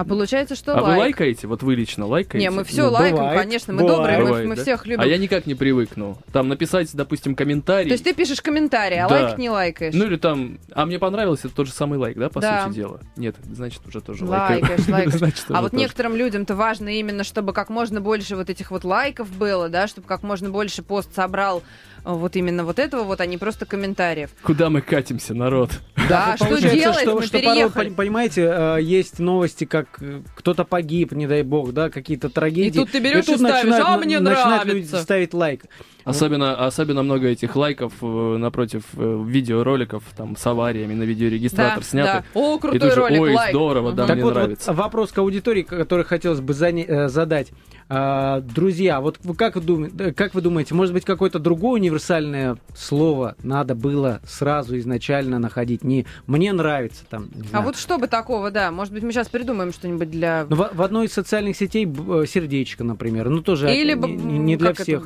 А 0.00 0.04
получается, 0.04 0.54
что 0.54 0.72
А 0.72 0.80
вы 0.80 0.88
лайк. 0.88 0.98
лайкаете? 0.98 1.46
Вот 1.46 1.62
вы 1.62 1.74
лично 1.74 2.06
лайкаете? 2.06 2.38
Не, 2.38 2.50
мы 2.50 2.64
все 2.64 2.84
Ну, 2.86 2.92
лайкаем, 2.92 3.16
бывает, 3.16 3.40
конечно, 3.42 3.72
мы 3.74 3.80
бывает. 3.82 3.96
добрые, 3.98 4.18
мы, 4.18 4.24
Бывает, 4.24 4.48
мы 4.48 4.56
да? 4.56 4.62
всех 4.62 4.86
любим. 4.86 5.00
А 5.02 5.06
я 5.06 5.18
никак 5.18 5.44
не 5.44 5.54
привыкну. 5.54 6.16
Там 6.32 6.48
написать, 6.48 6.88
допустим, 6.94 7.34
комментарий. 7.34 7.88
То 7.88 7.92
есть 7.92 8.04
ты 8.04 8.14
пишешь 8.14 8.40
комментарий, 8.40 8.98
а 8.98 9.08
Да. 9.08 9.14
лайк 9.14 9.38
не 9.38 9.50
лайкаешь. 9.50 9.92
Ну 9.94 10.06
или 10.06 10.16
там, 10.16 10.58
а 10.72 10.86
мне 10.86 10.98
понравилось, 10.98 11.40
это 11.44 11.54
тот 11.54 11.66
же 11.66 11.72
самый 11.74 11.98
лайк, 11.98 12.16
да, 12.16 12.30
по 12.30 12.40
Да. 12.40 12.64
сути 12.64 12.76
дела? 12.76 13.00
Нет, 13.16 13.36
значит, 13.52 13.82
уже 13.86 14.00
тоже 14.00 14.24
Лайкаешь, 14.24 14.80
лайкаешь. 14.88 15.18
Значит, 15.18 15.44
А 15.50 15.60
вот 15.60 15.72
тоже. 15.72 15.82
некоторым 15.82 16.16
людям-то 16.16 16.54
важно 16.56 16.88
именно, 16.88 17.22
чтобы 17.22 17.52
как 17.52 17.68
можно 17.68 18.00
больше 18.00 18.36
вот 18.36 18.48
этих 18.48 18.70
вот 18.70 18.84
лайков 18.84 19.30
было, 19.30 19.68
да, 19.68 19.86
чтобы 19.86 20.06
как 20.06 20.22
можно 20.22 20.48
больше 20.48 20.82
пост 20.82 21.14
собрал 21.14 21.62
вот 22.04 22.36
именно 22.36 22.64
вот 22.64 22.78
этого 22.78 23.02
вот, 23.04 23.20
а 23.20 23.26
не 23.26 23.38
просто 23.38 23.66
комментариев. 23.66 24.30
Куда 24.42 24.70
мы 24.70 24.80
катимся, 24.80 25.34
народ? 25.34 25.70
Да, 26.08 26.36
что 26.36 26.46
Получается, 26.46 26.78
делать? 26.78 27.00
что, 27.00 27.14
Мы 27.14 27.22
что 27.26 27.38
порой, 27.40 27.90
понимаете, 27.92 28.42
э, 28.52 28.78
есть 28.82 29.18
новости, 29.18 29.64
как 29.64 29.86
э, 30.00 30.22
кто-то 30.36 30.64
погиб, 30.64 31.12
не 31.12 31.26
дай 31.26 31.42
бог, 31.42 31.72
да, 31.72 31.90
какие-то 31.90 32.30
трагедии. 32.30 32.78
И 32.80 32.80
тут 32.80 32.90
ты 32.90 33.00
берешь 33.00 33.24
и 33.24 33.26
тут 33.26 33.38
ставишь, 33.38 33.64
начинают- 33.64 33.86
«А, 33.86 33.96
мне 33.98 34.18
начинают 34.20 34.64
люди 34.64 34.76
нравится». 34.86 35.02
ставить 35.02 35.34
лайк. 35.34 35.64
Особенно, 36.04 36.54
особенно 36.66 37.02
много 37.02 37.28
этих 37.28 37.56
лайков 37.56 37.92
э, 38.02 38.36
напротив 38.38 38.82
э, 38.96 39.24
видеороликов 39.26 40.02
там 40.16 40.36
с 40.36 40.46
авариями 40.46 40.94
на 40.94 41.02
видеорегистратор 41.04 41.78
Да, 41.78 41.84
снято. 41.84 42.24
да. 42.34 42.40
О, 42.40 42.56
И 42.56 42.60
крутой 42.60 42.80
тут 42.80 42.92
же, 42.94 43.00
ролик, 43.00 43.20
ой, 43.20 43.34
лайк. 43.34 43.50
здорово, 43.50 43.92
да. 43.92 44.06
Так 44.06 44.16
мне 44.16 44.24
вот, 44.24 44.34
вот 44.34 44.40
нравится. 44.40 44.72
вопрос 44.72 45.12
к 45.12 45.18
аудитории, 45.18 45.62
который 45.62 46.04
хотелось 46.04 46.40
бы 46.40 46.52
зане- 46.52 46.86
э, 46.86 47.08
задать. 47.08 47.48
А, 47.92 48.40
друзья, 48.40 49.00
вот 49.00 49.18
вы 49.24 49.34
как, 49.34 49.56
вы 49.56 49.62
думаете, 49.62 50.12
как 50.12 50.32
вы 50.34 50.40
думаете, 50.42 50.74
может 50.74 50.94
быть, 50.94 51.04
какое-то 51.04 51.40
другое 51.40 51.80
универсальное 51.80 52.56
слово 52.76 53.34
надо 53.42 53.74
было 53.74 54.20
сразу 54.24 54.78
изначально 54.78 55.40
находить? 55.40 55.82
Не 55.82 56.06
«мне 56.28 56.52
нравится» 56.52 57.04
там. 57.10 57.28
не 57.34 57.42
А 57.42 57.48
знаю. 57.48 57.64
вот 57.64 57.76
что 57.76 57.98
бы 57.98 58.06
такого, 58.06 58.52
да, 58.52 58.70
может 58.70 58.94
быть, 58.94 59.02
мы 59.02 59.10
сейчас 59.10 59.28
придумаем 59.28 59.72
что-нибудь 59.72 60.08
для... 60.08 60.46
Ну, 60.48 60.54
в, 60.54 60.70
в 60.72 60.82
одной 60.82 61.06
из 61.06 61.12
социальных 61.12 61.56
сетей 61.56 61.84
э, 61.86 62.24
сердечко, 62.28 62.84
например. 62.84 63.28
Ну, 63.28 63.42
тоже 63.42 63.74
Или 63.74 63.94
не, 63.94 64.38
не- 64.38 64.56
для 64.56 64.68
как 64.72 64.80
это, 64.88 65.02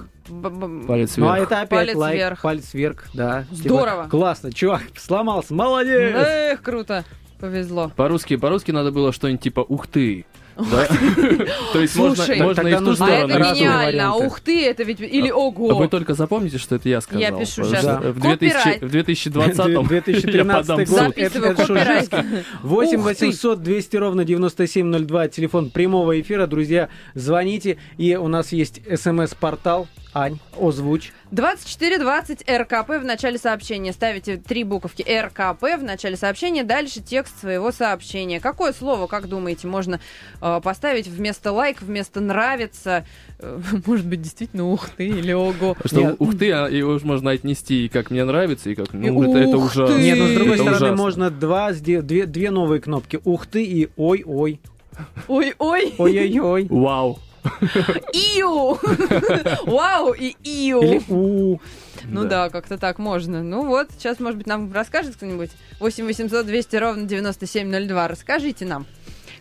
Палец 0.87 1.16
Ну, 1.16 1.28
а 1.28 1.37
вверх. 1.37 1.46
это 1.50 1.60
опять 1.60 1.68
Палец 1.80 1.96
лайк, 1.96 2.16
вверх. 2.16 2.42
палец 2.42 2.74
вверх, 2.74 3.04
да. 3.14 3.42
Типа, 3.50 3.56
Здорово. 3.56 4.08
классно, 4.10 4.52
чувак, 4.52 4.82
сломался, 4.96 5.52
молодец! 5.54 6.14
Эх, 6.16 6.62
круто, 6.62 7.04
повезло. 7.38 7.92
По-русски, 7.94 8.37
по-русски 8.37 8.70
надо 8.70 8.90
было 8.92 9.12
что-нибудь 9.12 9.42
типа 9.42 9.60
«ух 9.60 9.87
ты». 9.87 10.24
Да? 10.56 10.87
То 11.72 11.80
есть 11.80 11.96
можно 11.96 12.14
Слушай, 12.14 12.40
можно 12.40 12.62
тогда 12.62 12.70
и 12.70 12.80
в 12.80 12.84
ту 12.84 12.90
А 12.92 12.94
сторону. 12.94 13.26
это 13.34 13.54
гениально, 13.56 14.12
а 14.12 14.14
ух 14.14 14.38
ты, 14.38 14.64
это 14.68 14.84
ведь... 14.84 15.00
Или 15.00 15.28
А 15.28 15.34
ого. 15.34 15.74
Вы 15.76 15.88
только 15.88 16.14
запомните, 16.14 16.58
что 16.58 16.76
это 16.76 16.88
я 16.88 17.00
сказал. 17.00 17.20
Я 17.20 17.32
пишу 17.32 17.64
Да. 17.64 17.96
В 18.12 18.20
2000 18.20 18.52
Копирайт. 18.54 18.82
в 18.82 18.88
2020 18.88 19.58
я 19.68 19.82
2013 19.82 20.66
подам 20.68 20.84
в 20.84 20.88
год. 20.88 20.98
суд. 21.00 21.06
Записываю 21.08 21.50
Это- 21.50 21.62
это 21.62 21.66
копирайт. 21.66 22.08
Шульжевский. 22.10 22.44
8 22.62 22.98
Ух 23.00 23.02
ты. 23.16 23.26
800 23.26 23.62
200 23.64 23.96
ровно 23.96 24.24
9702, 24.24 25.26
телефон 25.28 25.70
прямого 25.70 26.20
эфира. 26.20 26.46
Друзья, 26.46 26.88
звоните. 27.14 27.78
И 27.98 28.14
у 28.14 28.28
нас 28.28 28.52
есть 28.52 28.80
смс-портал. 28.96 29.88
Ань, 30.14 30.38
озвучь. 30.57 31.12
2420 31.33 32.48
РКП 32.48 32.90
в 33.00 33.05
начале 33.05 33.37
сообщения. 33.37 33.92
Ставите 33.92 34.37
три 34.37 34.62
буковки 34.62 35.03
РКП 35.03 35.62
в 35.79 35.83
начале 35.83 36.16
сообщения, 36.16 36.62
дальше 36.62 37.00
текст 37.00 37.40
своего 37.40 37.72
сообщения. 37.72 38.38
Какое 38.38 38.72
слово, 38.72 39.09
как 39.09 39.29
думаете, 39.29 39.66
можно 39.66 39.98
э, 40.40 40.61
поставить 40.62 41.09
вместо 41.09 41.50
лайк, 41.50 41.83
вместо 41.83 42.20
нравится? 42.20 43.05
Э, 43.40 43.61
может 43.87 44.07
быть, 44.07 44.22
действительно 44.22 44.70
ух 44.70 44.88
ты 44.90 45.09
или 45.09 45.33
ого. 45.33 45.77
Что 45.85 46.00
Нет. 46.00 46.16
ух 46.20 46.38
ты, 46.38 46.53
а 46.53 46.68
его 46.68 46.96
же 46.98 47.05
можно 47.05 47.33
отнести 47.33 47.87
и 47.87 47.88
как 47.88 48.12
мне 48.12 48.24
нравится, 48.24 48.70
и 48.70 48.77
как, 48.77 48.94
И 48.94 48.96
ну, 48.96 49.22
это, 49.24 49.38
это 49.38 49.59
ух 49.59 49.66
ужасно. 49.72 49.96
ты! 49.96 50.03
Нет, 50.03 50.18
но 50.18 50.27
с 50.29 50.33
другой 50.35 50.55
Это 50.55 50.62
стороны, 50.62 50.77
ужасно. 50.77 50.96
можно 50.96 51.31
два, 51.31 51.72
две, 51.72 52.03
две 52.03 52.50
новые 52.53 52.81
кнопки. 52.81 53.18
Ух 53.24 53.46
ты 53.46 53.64
и 53.64 53.88
ой-ой. 53.96 54.61
Ой-ой, 55.27 55.94
Ой-ой-ой. 55.98 56.66
Вау. 56.70 57.18
Иу! 58.12 58.78
Вау 59.66 60.12
и 60.12 60.34
иу! 60.42 60.82
Или 60.82 61.03
у. 61.09 61.61
Ну 62.07 62.24
да. 62.24 62.51
как-то 62.51 62.78
так 62.78 62.99
можно. 62.99 63.42
Ну 63.42 63.66
вот, 63.66 63.88
сейчас, 63.97 64.20
может 64.20 64.38
быть, 64.38 64.47
нам 64.47 64.72
расскажет 64.72 65.16
кто-нибудь. 65.16 65.51
8 65.80 66.05
800 66.05 66.47
200 66.47 66.76
ровно 66.76 67.07
9702. 67.07 68.09
Расскажите 68.09 68.64
нам, 68.64 68.86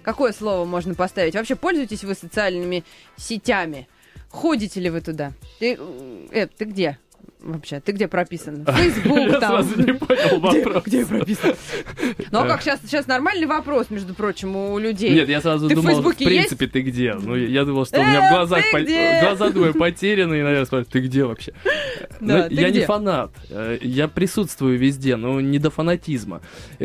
какое 0.01 0.33
слово 0.33 0.65
можно 0.65 0.93
поставить. 0.95 1.35
Вообще, 1.35 1.55
пользуетесь 1.55 2.03
вы 2.03 2.15
социальными 2.15 2.83
сетями? 3.17 3.87
Ходите 4.29 4.79
ли 4.79 4.89
вы 4.89 5.01
туда? 5.01 5.33
Ты, 5.59 5.77
э, 5.79 6.27
Эд, 6.31 6.55
ты 6.55 6.65
где? 6.65 6.97
Вообще? 7.43 7.79
Ты 7.79 7.91
где 7.91 8.07
прописан? 8.07 8.65
Фейсбук 8.67 9.17
Я 9.19 9.39
там. 9.39 9.51
сразу 9.63 9.79
не 9.81 9.93
понял 9.93 10.39
Где- 10.39 10.63
вопрос. 10.63 10.83
Где 10.85 11.05
прописан? 11.05 11.53
Ну 12.31 12.39
а 12.39 12.45
Э. 12.45 12.47
как 12.47 12.61
сейчас, 12.61 12.79
сейчас 12.85 13.07
нормальный 13.07 13.45
вопрос, 13.47 13.89
между 13.89 14.13
прочим, 14.13 14.55
у 14.55 14.77
людей? 14.79 15.13
Нет, 15.13 15.29
я 15.29 15.41
сразу 15.41 15.67
Ты 15.67 15.75
в 15.75 15.77
думал, 15.81 15.89
в 15.91 15.93
Фейсбуке 15.95 16.25
принципе, 16.25 16.67
ты 16.67 16.81
где? 16.81 17.13
Ну, 17.13 17.35
я 17.35 17.47
я 17.47 17.65
думал, 17.65 17.85
что 17.85 17.99
у 17.99 18.03
меня 18.03 18.25
Э, 18.25 18.29
в 18.29 18.35
глазах, 18.37 18.63
ты 18.63 18.71
по- 18.71 18.81
где? 18.81 19.19
глаза, 19.21 19.49
думаю, 19.49 19.73
потеряны, 19.73 20.35
и, 20.35 20.41
наверное, 20.41 20.65
спрашивают, 20.65 20.89
ты 20.89 20.99
где 21.01 21.23
вообще? 21.25 21.53
Да, 22.19 22.43
Ну, 22.43 22.49
ты 22.49 22.55
я 22.61 22.69
где? 22.69 22.79
не 22.81 22.85
фанат, 22.85 23.31
э, 23.49 23.77
я 23.81 24.07
присутствую 24.07 24.77
везде, 24.79 25.17
но 25.17 25.41
не 25.41 25.59
до 25.59 25.69
фанатизма. 25.69 26.41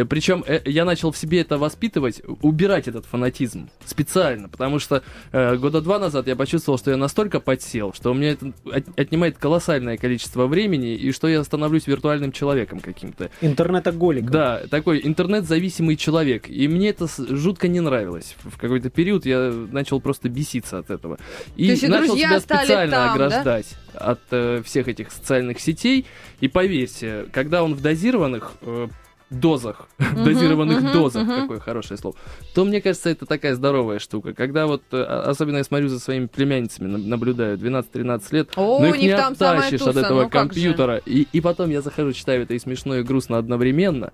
Причем 0.09 0.45
я 0.65 0.85
начал 0.85 1.13
в 1.13 1.17
себе 1.17 1.41
это 1.41 1.59
воспитывать, 1.59 2.23
убирать 2.43 2.89
этот 2.89 3.07
фанатизм 3.07 3.69
специально, 3.85 4.49
потому 4.49 4.81
что 4.81 5.03
э, 5.33 5.57
года 5.57 5.81
два 5.81 5.99
назад 6.01 6.27
я 6.27 6.35
почувствовал, 6.35 6.77
что 6.79 6.91
я 6.91 6.97
настолько 6.97 7.39
подсел, 7.39 7.93
что 7.93 8.11
у 8.11 8.15
меня 8.15 8.33
это 8.33 8.53
от- 8.73 8.99
отнимает 8.99 9.39
колоссальное 9.39 9.97
количество 9.97 10.48
времени, 10.49 10.95
и 10.95 11.13
что 11.13 11.29
я 11.29 11.43
становлюсь 11.45 11.87
виртуальным 11.87 12.33
человеком 12.33 12.81
каким-то. 12.81 13.31
Интернетоголик. 13.41 14.31
Да, 14.31 14.63
такой 14.71 15.01
интернет-зависимый 15.05 15.97
человек. 15.97 16.49
И 16.49 16.69
мне 16.69 16.91
это 16.91 17.07
жутко 17.17 17.69
не 17.69 17.81
нравилось. 17.81 18.37
В 18.45 18.59
какой-то 18.59 18.91
период 18.91 19.27
я 19.27 19.53
начал 19.71 20.01
просто 20.01 20.29
беситься 20.29 20.79
от 20.79 20.91
этого. 20.91 21.19
И 21.57 21.67
То 21.67 21.71
есть 21.73 21.89
начал 21.89 22.17
себя 22.17 22.41
специально 22.41 22.97
там, 22.97 23.07
да? 23.07 23.13
ограждать 23.13 23.77
от 23.95 24.21
э, 24.31 24.63
всех 24.65 24.89
этих 24.89 25.11
социальных 25.11 25.61
сетей. 25.61 26.07
И 26.41 26.49
поверьте, 26.49 27.27
когда 27.33 27.63
он 27.63 27.75
в 27.75 27.81
дозированных 27.81 28.53
э, 28.63 28.89
дозах, 29.31 29.89
Мгм, 29.99 30.25
дозированных 30.25 30.81
мгм, 30.83 30.93
дозах, 30.93 31.23
мгм. 31.25 31.43
какое 31.43 31.61
хорошее 31.61 31.99
слово, 31.99 32.17
то 32.55 32.65
мне 32.65 32.81
кажется, 32.81 33.11
это 33.11 33.27
такая 33.27 33.55
здоровая 33.55 33.99
штука. 33.99 34.33
Когда 34.33 34.67
вот, 34.67 34.83
э, 34.93 35.03
особенно 35.03 35.59
я 35.59 35.65
смотрю 35.65 35.89
за 35.89 36.01
своими 36.01 36.27
племянницами, 36.27 36.87
на- 36.89 36.99
наблюдаю 36.99 37.59
12-13 37.59 38.33
лет, 38.33 38.51
О, 38.57 38.79
но 38.81 38.87
их 38.87 38.99
не 38.99 39.11
оттащишь 39.11 39.83
от 39.83 39.97
этого 39.97 40.23
ну 40.25 40.31
компьютера. 40.31 40.97
И, 41.05 41.27
и 41.33 41.41
потом 41.41 41.71
я 41.71 41.83
захожу, 41.83 42.13
читаю 42.13 42.43
это 42.43 42.55
и 42.55 42.59
смешно, 42.59 42.97
и 42.97 43.03
грустно 43.03 43.39
одновременно. 43.39 44.13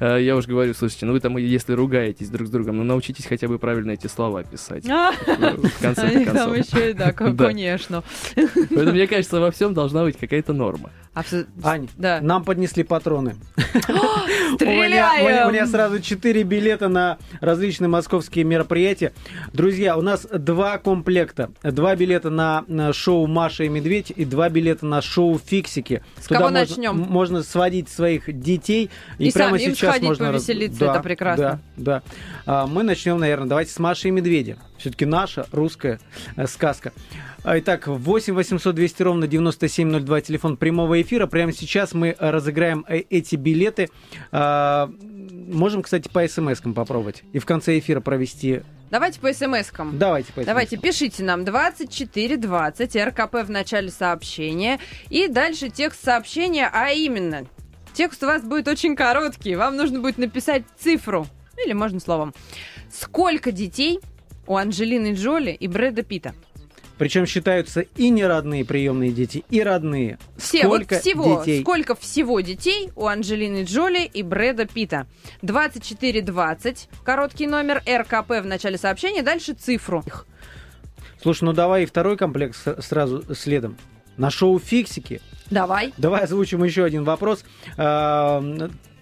Э, 0.00 0.18
Я 0.22 0.36
уж 0.36 0.46
говорю, 0.46 0.72
слушайте, 0.74 1.06
ну 1.06 1.12
вы 1.12 1.20
там, 1.20 1.36
если 1.36 1.72
ругаетесь 1.74 2.30
друг 2.30 2.48
с 2.48 2.50
другом, 2.50 2.78
ну 2.78 2.84
научитесь 2.84 3.26
хотя 3.26 3.48
бы 3.48 3.58
правильно 3.58 3.90
эти 3.92 4.06
слова 4.06 4.42
писать. 4.44 4.88
А, 4.88 5.12
В 5.12 5.80
конце 5.82 6.24
концов. 6.24 6.56
еще 6.56 6.90
и 6.90 6.94
да, 6.94 7.12
конечно. 7.12 8.02
Поэтому, 8.34 8.92
мне 8.92 9.06
кажется, 9.06 9.40
во 9.40 9.50
всем 9.50 9.74
должна 9.74 10.04
быть 10.04 10.16
какая-то 10.16 10.52
норма. 10.52 10.90
Ань, 11.62 11.88
Да. 11.96 12.20
нам 12.20 12.44
поднесли 12.44 12.82
патроны. 12.82 13.36
У 14.62 14.66
меня, 14.66 14.74
у 14.74 14.84
Стреляем! 14.84 15.26
меня- 15.26 15.48
у 15.48 15.50
меня 15.50 15.66
сразу 15.66 16.00
4 16.00 16.42
билета 16.44 16.88
на 16.88 17.18
различные 17.40 17.88
московские 17.88 18.44
мероприятия. 18.44 19.12
Друзья, 19.52 19.96
у 19.96 20.02
нас 20.02 20.26
два 20.32 20.78
комплекта. 20.78 21.50
Два 21.62 21.96
билета 21.96 22.30
на, 22.30 22.64
шоу 22.92 23.26
«Маша 23.26 23.64
и 23.64 23.68
медведь» 23.68 24.12
и 24.14 24.24
два 24.24 24.48
билета 24.48 24.86
на 24.86 25.02
шоу 25.02 25.38
«Фиксики». 25.44 26.02
С 26.20 26.28
кого 26.28 26.42
можно- 26.42 26.60
начнем? 26.60 26.96
Можно 26.96 27.42
сводить 27.42 27.88
своих 27.88 28.32
детей. 28.40 28.90
И 29.18 29.30
прямо 29.30 29.58
самим 29.58 29.74
сейчас 29.74 29.90
сходить 29.90 30.08
можно... 30.08 30.26
повеселиться, 30.32 30.84
это 30.84 31.00
прекрасно. 31.00 31.60
Да, 31.76 32.02
да. 32.46 32.62
А, 32.62 32.66
мы 32.66 32.82
начнем, 32.82 33.18
наверное, 33.18 33.48
давайте 33.48 33.72
с 33.72 33.78
«Маши 33.78 34.08
и 34.08 34.10
медведя». 34.10 34.56
Все-таки 34.78 35.06
наша 35.06 35.46
русская 35.52 35.98
э, 36.36 36.46
сказка. 36.46 36.92
Итак, 37.46 37.86
8 37.88 38.32
800 38.32 38.74
200 38.74 39.02
ровно 39.02 39.26
9702, 39.26 40.20
телефон 40.22 40.56
прямого 40.56 41.00
эфира. 41.02 41.26
Прямо 41.26 41.52
сейчас 41.52 41.92
мы 41.92 42.16
разыграем 42.18 42.86
э, 42.88 43.00
эти 43.10 43.36
билеты. 43.36 43.90
А, 44.32 44.90
Можем, 45.46 45.82
кстати, 45.82 46.08
по 46.08 46.26
смс-кам 46.26 46.72
попробовать. 46.72 47.22
И 47.32 47.38
в 47.38 47.44
конце 47.44 47.78
эфира 47.78 48.00
провести... 48.00 48.62
Давайте 48.90 49.20
по 49.20 49.30
смс-кам. 49.32 49.98
Давайте 49.98 50.32
по 50.32 50.44
Давайте, 50.44 50.76
пишите 50.78 51.22
нам 51.22 51.44
2420, 51.44 52.96
РКП 52.96 53.34
в 53.44 53.50
начале 53.50 53.90
сообщения. 53.90 54.78
И 55.10 55.28
дальше 55.28 55.68
текст 55.68 56.02
сообщения, 56.02 56.70
а 56.72 56.90
именно, 56.92 57.44
текст 57.92 58.22
у 58.22 58.26
вас 58.26 58.42
будет 58.42 58.68
очень 58.68 58.96
короткий. 58.96 59.56
Вам 59.56 59.76
нужно 59.76 60.00
будет 60.00 60.16
написать 60.16 60.62
цифру, 60.78 61.26
или 61.62 61.72
можно 61.72 62.00
словом. 62.00 62.32
Сколько 62.90 63.52
детей 63.52 64.00
у 64.46 64.56
Анджелины 64.56 65.14
Джоли 65.14 65.50
и 65.50 65.66
Брэда 65.66 66.02
Питта? 66.02 66.34
Причем 66.98 67.26
считаются 67.26 67.80
и 67.80 68.08
неродные 68.08 68.64
приемные 68.64 69.10
дети, 69.10 69.44
и 69.50 69.62
родные. 69.62 70.18
Все, 70.36 70.64
Сколько 70.64 70.94
вот 70.94 71.00
всего, 71.02 71.40
детей? 71.40 71.62
сколько 71.62 71.94
всего 71.94 72.40
детей 72.40 72.90
у 72.94 73.06
Анджелины 73.06 73.64
Джоли 73.64 74.04
и 74.04 74.22
Брэда 74.22 74.66
Питта? 74.66 75.06
2420, 75.42 76.88
короткий 77.04 77.46
номер, 77.46 77.82
РКП 77.88 78.30
в 78.42 78.46
начале 78.46 78.78
сообщения, 78.78 79.22
дальше 79.22 79.54
цифру. 79.54 80.04
Слушай, 81.20 81.44
ну 81.44 81.52
давай 81.52 81.82
и 81.82 81.86
второй 81.86 82.16
комплект 82.16 82.56
сразу 82.78 83.24
следом. 83.34 83.76
На 84.16 84.30
шоу 84.30 84.60
«Фиксики» 84.60 85.20
Давай. 85.50 85.92
Давай 85.98 86.22
озвучим 86.22 86.62
еще 86.64 86.84
один 86.84 87.04
вопрос. 87.04 87.44
А, 87.76 88.42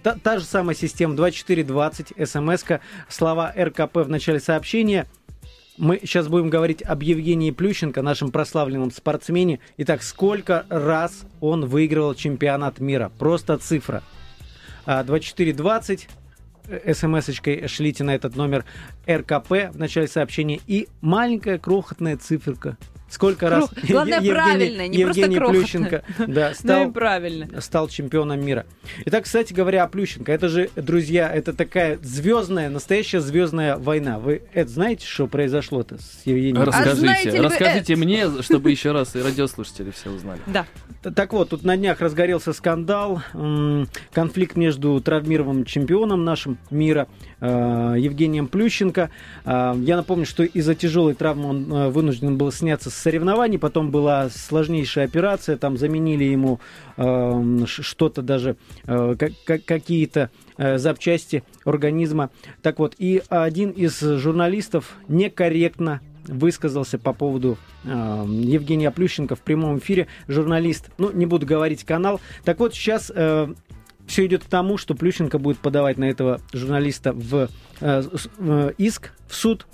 Та, 0.03 0.15
та 0.21 0.37
же 0.37 0.45
самая 0.45 0.75
система 0.75 1.15
2420, 1.15 2.29
смс 2.29 2.65
слова 3.07 3.53
РКП 3.57 3.97
в 3.97 4.09
начале 4.09 4.41
сообщения. 4.41 5.05
Мы 5.77 5.99
сейчас 6.03 6.27
будем 6.27 6.51
говорить 6.51 6.83
об 6.83 7.01
Евгении 7.01 7.49
Плющенко, 7.49 8.03
нашем 8.03 8.31
прославленном 8.31 8.91
спортсмене. 8.91 9.59
Итак, 9.77 10.03
сколько 10.03 10.67
раз 10.69 11.23
он 11.41 11.65
выигрывал 11.65 12.13
чемпионат 12.13 12.79
мира? 12.79 13.11
Просто 13.17 13.57
цифра. 13.57 14.03
А, 14.85 15.03
2420, 15.03 16.07
э, 16.67 16.93
смс-очкой 16.93 17.67
шлите 17.67 18.03
на 18.03 18.13
этот 18.13 18.35
номер 18.35 18.65
РКП 19.09 19.73
в 19.73 19.79
начале 19.79 20.07
сообщения. 20.07 20.59
И 20.67 20.87
маленькая 21.01 21.57
крохотная 21.57 22.17
циферка. 22.17 22.77
Сколько 23.13 23.49
раз 23.49 23.65
Крох- 23.69 23.87
Главное, 23.91 24.15
Евгений- 24.17 24.33
правильно, 24.33 24.87
не 24.87 25.03
просто 25.03 25.21
Евгений 25.21 25.37
крохотная. 25.37 25.61
Плющенко 25.61 26.03
да, 26.27 26.47
Ну 26.47 26.51
и 26.51 26.53
стал 26.55 26.91
правильно. 26.91 27.61
стал 27.61 27.87
чемпионом 27.87 28.43
мира. 28.43 28.65
Итак, 29.05 29.25
кстати 29.25 29.53
говоря, 29.53 29.83
о 29.83 29.87
Плющенко. 29.87 30.31
Это 30.31 30.49
же, 30.49 30.69
друзья, 30.75 31.31
это 31.31 31.53
такая 31.53 31.99
звездная, 32.01 32.69
настоящая 32.69 33.19
звездная 33.19 33.77
война. 33.77 34.17
Вы 34.17 34.41
это 34.53 34.69
знаете, 34.71 35.05
что 35.05 35.27
произошло-то 35.27 35.97
с 35.99 36.21
Евгением? 36.25 36.63
Расскажите, 36.63 36.95
знаете 36.97 37.29
ли 37.29 37.37
вы 37.37 37.43
расскажите 37.43 37.95
мне, 37.95 38.41
чтобы 38.41 38.71
еще 38.71 38.91
раз 38.91 39.15
и 39.15 39.21
радиослушатели 39.21 39.91
все 39.91 40.09
узнали. 40.09 40.39
Да. 40.47 40.65
Так 41.15 41.33
вот, 41.33 41.49
тут 41.49 41.63
на 41.63 41.75
днях 41.75 41.99
разгорелся 41.99 42.53
скандал, 42.53 43.21
конфликт 44.11 44.55
между 44.55 44.99
травмированным 45.01 45.65
чемпионом 45.65 46.23
нашим 46.23 46.57
мира 46.71 47.07
э, 47.41 47.95
Евгением 47.99 48.47
Плющенко. 48.47 49.09
Э, 49.45 49.73
Я 49.83 49.97
напомню, 49.97 50.25
что 50.25 50.43
из-за 50.43 50.75
тяжелой 50.75 51.13
травмы 51.13 51.49
он 51.49 51.73
э, 51.73 51.89
вынужден 51.89 52.37
был 52.37 52.51
сняться 52.51 52.89
с 52.89 53.02
соревнований, 53.03 53.59
потом 53.59 53.91
была 53.91 54.29
сложнейшая 54.29 55.05
операция, 55.05 55.57
там 55.57 55.77
заменили 55.77 56.23
ему 56.23 56.59
э, 56.97 57.65
что-то 57.65 58.21
даже, 58.21 58.55
э, 58.87 59.15
как- 59.19 59.33
как- 59.45 59.65
какие-то 59.65 60.29
э, 60.57 60.77
запчасти 60.77 61.43
организма. 61.65 62.29
Так 62.61 62.79
вот, 62.79 62.95
и 62.97 63.21
один 63.29 63.71
из 63.71 63.99
журналистов 63.99 64.95
некорректно 65.07 65.99
высказался 66.27 66.97
по 66.97 67.11
поводу 67.11 67.57
э, 67.83 67.89
Евгения 67.89 68.89
Плющенко 68.91 69.35
в 69.35 69.41
прямом 69.41 69.79
эфире. 69.79 70.07
Журналист, 70.27 70.89
ну, 70.97 71.11
не 71.11 71.25
буду 71.25 71.45
говорить 71.45 71.83
канал. 71.83 72.21
Так 72.45 72.59
вот, 72.59 72.73
сейчас 72.73 73.11
все 74.05 74.25
идет 74.25 74.43
к 74.43 74.47
тому, 74.47 74.77
что 74.77 74.95
Плющенко 74.95 75.39
будет 75.39 75.59
подавать 75.59 75.97
на 75.97 76.05
этого 76.05 76.39
журналиста 76.53 77.13
в 77.13 77.49
э, 77.81 78.03
э, 78.39 78.71
иск 78.77 79.11
в 79.27 79.35
суд. 79.35 79.65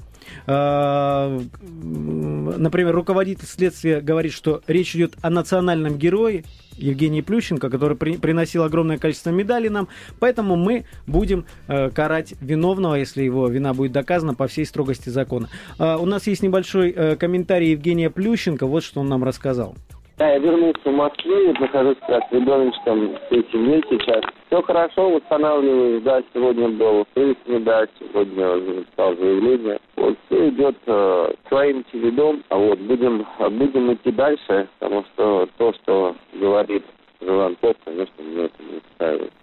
Э, 0.48 1.40
м, 1.62 2.46
Например, 2.62 2.94
руководитель 2.96 3.46
следствия 3.46 4.02
говорит, 4.02 4.34
что 4.34 4.62
речь 4.68 4.96
идет 4.96 5.14
о 5.22 5.30
национальном 5.30 5.98
герое 5.98 6.44
Евгении 6.78 7.22
Плющенко, 7.22 7.70
который 7.70 7.96
при- 7.98 8.18
приносил 8.18 8.64
огромное 8.64 8.98
количество 8.98 9.30
медалей 9.30 9.70
нам. 9.70 9.88
Поэтому 10.20 10.56
мы 10.56 10.86
будем 11.08 11.46
э, 11.68 11.90
карать 11.90 12.34
виновного, 12.42 12.96
если 12.96 13.22
его 13.24 13.48
вина 13.48 13.74
будет 13.74 13.92
доказана 13.92 14.34
по 14.34 14.48
всей 14.48 14.66
строгости 14.66 15.10
закона. 15.10 15.50
А, 15.78 15.98
у 15.98 16.06
нас 16.06 16.26
есть 16.28 16.42
небольшой 16.42 16.92
э, 16.96 17.16
комментарий 17.18 17.72
Евгения 17.72 18.10
Плющенко. 18.10 18.66
Вот 18.66 18.84
что 18.84 19.02
он 19.02 19.10
нам 19.10 19.24
рассказал. 19.24 19.76
Да, 20.20 20.32
я 20.32 20.38
вернулся 20.38 20.82
в 20.84 20.92
Москве, 20.92 21.54
нахожусь 21.58 21.98
как 22.06 22.22
с 22.28 22.34
ребеночком 22.34 23.18
всей 23.28 23.48
семьей 23.54 23.82
сейчас. 23.90 24.22
Все 24.48 24.62
хорошо, 24.64 25.12
восстанавливаюсь, 25.12 26.04
да, 26.04 26.22
сегодня 26.34 26.68
был 26.68 27.08
выяснение, 27.16 27.60
да, 27.62 27.88
сегодня 27.98 28.56
написал 28.58 29.16
заявление. 29.16 29.80
Вот 29.96 30.18
все 30.26 30.50
идет 30.50 30.76
э, 30.88 31.34
своим 31.48 31.86
чередом, 31.90 32.44
а 32.50 32.58
вот 32.58 32.80
будем, 32.80 33.26
будем 33.40 33.94
идти 33.94 34.12
дальше, 34.12 34.68
потому 34.78 35.06
что 35.14 35.48
то, 35.58 35.74
что 35.76 36.14
говорит 36.34 36.84
Желанков, 37.22 37.78
конечно, 37.86 38.22
мне 38.22 38.44
это 38.44 38.64
не 38.64 38.78
устраивает. 38.78 39.34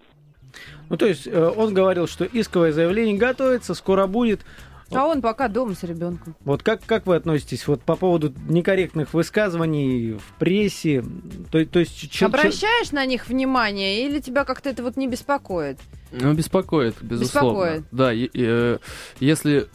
Ну, 0.90 0.96
то 0.98 1.06
есть 1.06 1.26
э, 1.26 1.52
он 1.56 1.72
говорил, 1.72 2.06
что 2.06 2.26
исковое 2.26 2.72
заявление 2.72 3.16
готовится, 3.16 3.72
скоро 3.72 4.06
будет. 4.06 4.40
А 4.92 5.06
он 5.06 5.20
пока 5.20 5.48
дома 5.48 5.74
с 5.74 5.82
ребенком. 5.82 6.36
Вот 6.44 6.62
как, 6.62 6.80
как 6.86 7.06
вы 7.06 7.16
относитесь 7.16 7.66
вот 7.66 7.82
по 7.82 7.96
поводу 7.96 8.32
некорректных 8.48 9.14
высказываний 9.14 10.12
в 10.12 10.38
прессе? 10.38 11.02
То, 11.50 11.64
то 11.66 11.78
есть 11.80 11.96
чел- 11.98 12.10
чел- 12.10 12.26
Обращаешь 12.28 12.92
на 12.92 13.04
них 13.04 13.26
внимание 13.28 14.06
или 14.06 14.20
тебя 14.20 14.44
как-то 14.44 14.70
это 14.70 14.82
вот 14.82 14.96
не 14.96 15.08
беспокоит? 15.08 15.78
Ну, 16.12 16.32
беспокоит, 16.34 16.94
безусловно. 17.02 17.58
Беспокоит. 17.64 17.84
Да, 17.90 18.12
и- 18.12 18.24
и, 18.32 18.44
э, 18.46 18.78
если 19.18 19.66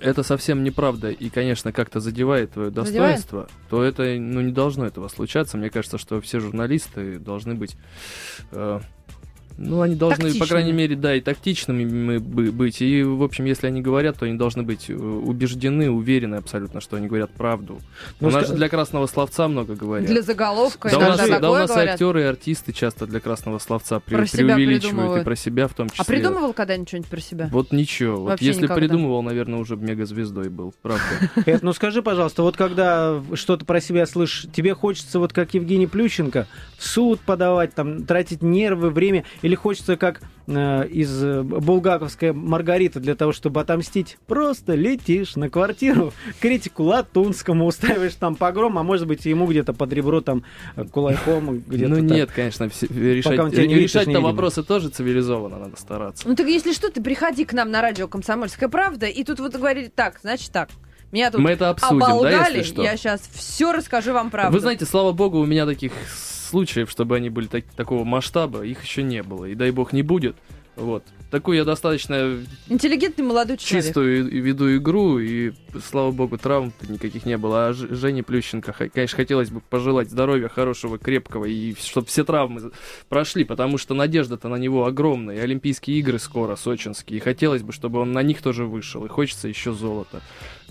это 0.00 0.22
совсем 0.22 0.64
неправда 0.64 1.10
и, 1.10 1.28
конечно, 1.28 1.72
как-то 1.72 2.00
задевает 2.00 2.52
твое 2.52 2.70
достоинство, 2.70 3.48
то 3.68 3.82
это 3.82 4.02
ну, 4.18 4.40
не 4.40 4.52
должно 4.52 4.86
этого 4.86 5.08
случаться. 5.08 5.58
Мне 5.58 5.68
кажется, 5.68 5.98
что 5.98 6.20
все 6.20 6.40
журналисты 6.40 7.18
должны 7.18 7.54
быть 7.54 7.76
э, 8.52 8.80
ну, 9.60 9.82
они 9.82 9.94
должны, 9.94 10.16
Тактичными. 10.16 10.40
по 10.40 10.46
крайней 10.46 10.72
мере, 10.72 10.96
да, 10.96 11.14
и 11.14 11.20
тактичными 11.20 12.16
быть. 12.16 12.80
И, 12.80 13.02
в 13.02 13.22
общем, 13.22 13.44
если 13.44 13.66
они 13.66 13.82
говорят, 13.82 14.18
то 14.18 14.24
они 14.24 14.36
должны 14.36 14.62
быть 14.62 14.88
э, 14.88 14.94
убеждены, 14.94 15.90
уверены 15.90 16.36
абсолютно, 16.36 16.80
что 16.80 16.96
они 16.96 17.08
говорят 17.08 17.30
правду. 17.30 17.78
Ну, 18.20 18.28
у 18.28 18.30
нас 18.30 18.48
же 18.48 18.54
для 18.54 18.70
красного 18.70 19.06
словца 19.06 19.48
много 19.48 19.74
говорят. 19.74 20.08
Для 20.08 20.22
заголовка 20.22 20.88
да, 20.90 20.96
у 20.96 21.00
нас, 21.00 21.26
и- 21.26 21.30
да, 21.30 21.36
у 21.36 21.40
такое 21.40 21.60
нас 21.60 21.70
говорят. 21.70 21.92
актеры 21.94 22.20
и 22.22 22.24
артисты 22.24 22.72
часто 22.72 23.06
для 23.06 23.20
красного 23.20 23.58
словца 23.58 24.00
при- 24.00 24.16
Про 24.16 24.24
преувеличивают 24.24 25.20
и 25.20 25.24
про 25.24 25.36
себя 25.36 25.68
в 25.68 25.74
том 25.74 25.88
числе. 25.90 26.02
А 26.02 26.04
придумывал 26.04 26.52
когда-нибудь 26.54 26.88
что-нибудь 26.88 27.10
про 27.10 27.20
себя? 27.20 27.48
Вот 27.52 27.72
ничего. 27.72 28.16
Вот 28.16 28.40
если 28.40 28.62
никогда. 28.62 28.74
придумывал, 28.76 29.22
наверное, 29.22 29.58
уже 29.58 29.76
мегазвездой 29.76 30.48
был. 30.48 30.74
Правда. 30.80 31.02
Эд, 31.46 31.62
ну 31.62 31.72
скажи, 31.74 32.02
пожалуйста, 32.02 32.42
вот 32.42 32.56
когда 32.56 33.22
что-то 33.34 33.64
про 33.66 33.80
себя 33.80 34.06
слышишь, 34.06 34.46
тебе 34.52 34.74
хочется 34.74 35.18
вот 35.18 35.32
как 35.34 35.52
Евгений 35.52 35.86
Плющенко 35.86 36.46
в 36.78 36.84
суд 36.86 37.20
подавать, 37.20 37.74
там, 37.74 38.04
тратить 38.04 38.42
нервы, 38.42 38.90
время, 38.90 39.24
или 39.42 39.49
хочется 39.56 39.96
как 39.96 40.20
э, 40.46 40.86
из 40.88 41.22
э, 41.22 41.42
булгаковской 41.42 42.32
Маргарита 42.32 43.00
для 43.00 43.14
того, 43.14 43.32
чтобы 43.32 43.60
отомстить? 43.60 44.18
Просто 44.26 44.74
летишь 44.74 45.36
на 45.36 45.48
квартиру 45.50 46.12
критику 46.40 46.84
Латунскому, 46.84 47.66
устраиваешь 47.66 48.14
там 48.14 48.34
погром, 48.36 48.78
а 48.78 48.82
может 48.82 49.06
быть 49.06 49.24
ему 49.26 49.46
где-то 49.46 49.72
под 49.72 49.92
ребро 49.92 50.20
там 50.20 50.44
э, 50.76 50.84
кулаком 50.84 51.62
где-то 51.66 51.88
Ну 51.90 51.96
так. 52.08 52.16
нет, 52.16 52.30
конечно, 52.34 52.68
все- 52.68 52.86
решать, 52.86 53.38
решать-то 53.54 54.20
вопросы 54.20 54.62
тоже 54.62 54.88
цивилизованно 54.88 55.58
надо 55.58 55.76
стараться. 55.76 56.28
Ну 56.28 56.34
так 56.34 56.46
если 56.46 56.72
что, 56.72 56.90
ты 56.90 57.02
приходи 57.02 57.44
к 57.44 57.52
нам 57.52 57.70
на 57.70 57.80
радио 57.82 58.08
«Комсомольская 58.08 58.68
правда», 58.68 59.06
и 59.06 59.24
тут 59.24 59.40
вот 59.40 59.54
говорили 59.54 59.88
так, 59.94 60.18
значит 60.22 60.50
так. 60.52 60.68
Меня 61.12 61.32
тут 61.32 61.40
Мы 61.40 61.50
это 61.50 61.70
обсудим, 61.70 61.98
да, 61.98 62.06
оболгали, 62.06 62.58
если 62.58 62.72
что? 62.72 62.82
я 62.84 62.96
сейчас 62.96 63.28
все 63.34 63.72
расскажу 63.72 64.12
вам 64.12 64.30
правду. 64.30 64.52
Вы 64.52 64.60
знаете, 64.60 64.84
слава 64.86 65.10
богу, 65.10 65.40
у 65.40 65.46
меня 65.46 65.66
таких 65.66 65.92
случаев, 66.50 66.90
чтобы 66.90 67.16
они 67.16 67.30
были 67.30 67.46
так- 67.46 67.64
такого 67.76 68.04
масштаба, 68.04 68.62
их 68.64 68.82
еще 68.84 69.02
не 69.02 69.22
было. 69.22 69.46
И 69.46 69.54
дай 69.54 69.70
бог 69.70 69.92
не 69.92 70.02
будет. 70.02 70.36
Вот. 70.76 71.04
Такую 71.30 71.58
я 71.58 71.64
достаточно 71.64 72.38
Интеллигентный 72.68 73.24
молодой 73.24 73.56
человек. 73.58 73.84
чистую 73.84 74.24
веду 74.30 74.74
игру, 74.76 75.18
и, 75.18 75.52
слава 75.84 76.10
богу, 76.10 76.38
травм 76.38 76.72
никаких 76.88 77.26
не 77.26 77.36
было. 77.36 77.68
А 77.68 77.72
Жене 77.72 78.22
Плющенко, 78.22 78.72
конечно, 78.92 79.16
хотелось 79.16 79.50
бы 79.50 79.60
пожелать 79.60 80.10
здоровья 80.10 80.48
хорошего, 80.48 80.98
крепкого, 80.98 81.44
и 81.44 81.74
чтобы 81.74 82.06
все 82.06 82.24
травмы 82.24 82.72
прошли, 83.08 83.44
потому 83.44 83.78
что 83.78 83.94
надежда-то 83.94 84.48
на 84.48 84.56
него 84.56 84.86
огромная. 84.86 85.36
И 85.36 85.40
Олимпийские 85.40 85.98
игры 85.98 86.18
скоро, 86.18 86.56
сочинские, 86.56 87.18
и 87.18 87.20
хотелось 87.20 87.62
бы, 87.62 87.72
чтобы 87.72 88.00
он 88.00 88.12
на 88.12 88.22
них 88.22 88.40
тоже 88.42 88.64
вышел, 88.64 89.04
и 89.04 89.08
хочется 89.08 89.48
еще 89.48 89.72
золота. 89.72 90.22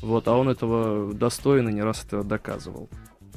Вот, 0.02 0.28
а 0.28 0.36
он 0.36 0.50
этого 0.50 1.14
достоин 1.14 1.70
и 1.70 1.74
не 1.74 1.84
раз 1.84 2.04
это 2.06 2.24
доказывал. 2.24 2.90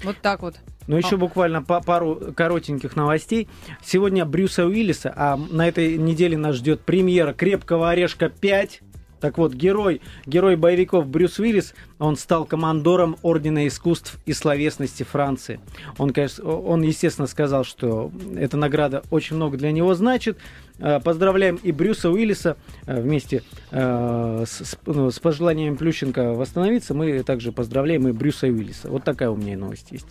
Вот 0.03 0.16
так 0.20 0.42
вот. 0.42 0.57
Ну, 0.86 0.96
еще 0.96 1.14
А. 1.14 1.18
буквально 1.18 1.62
по 1.62 1.80
пару 1.80 2.32
коротеньких 2.34 2.96
новостей. 2.96 3.48
Сегодня 3.84 4.24
Брюса 4.24 4.66
Уиллиса, 4.66 5.12
а 5.16 5.36
на 5.36 5.68
этой 5.68 5.96
неделе 5.96 6.36
нас 6.36 6.57
ждет 6.57 6.80
премьера 6.80 7.32
«Крепкого 7.32 7.90
орешка 7.90 8.26
5». 8.26 8.80
Так 9.22 9.38
вот, 9.38 9.54
герой, 9.54 10.00
герой 10.26 10.56
боевиков 10.56 11.06
Брюс 11.06 11.38
Уиллис, 11.38 11.74
он 12.00 12.16
стал 12.16 12.44
командором 12.44 13.16
Ордена 13.22 13.68
искусств 13.68 14.18
и 14.26 14.32
словесности 14.32 15.04
Франции. 15.04 15.60
Он, 15.96 16.10
конечно, 16.12 16.44
он, 16.44 16.82
естественно, 16.82 17.28
сказал, 17.28 17.62
что 17.62 18.10
эта 18.36 18.56
награда 18.56 19.04
очень 19.12 19.36
много 19.36 19.56
для 19.56 19.70
него 19.70 19.94
значит. 19.94 20.38
Э, 20.80 20.98
Поздравляем 20.98 21.54
и 21.62 21.70
Брюса 21.70 22.10
Уиллиса 22.10 22.56
э, 22.86 23.00
вместе 23.00 23.44
э, 23.70 24.44
с, 24.44 24.64
с- 24.70 24.78
ну, 24.86 25.12
с 25.12 25.20
пожеланием 25.20 25.76
Плющенко 25.76 26.32
восстановиться. 26.32 26.92
Мы 26.92 27.22
также 27.22 27.52
поздравляем 27.52 28.08
и 28.08 28.12
Брюса 28.12 28.48
Уиллиса. 28.48 28.88
Вот 28.90 29.04
такая 29.04 29.30
у 29.30 29.36
меня 29.36 29.56
новость 29.56 29.92
есть. 29.92 30.06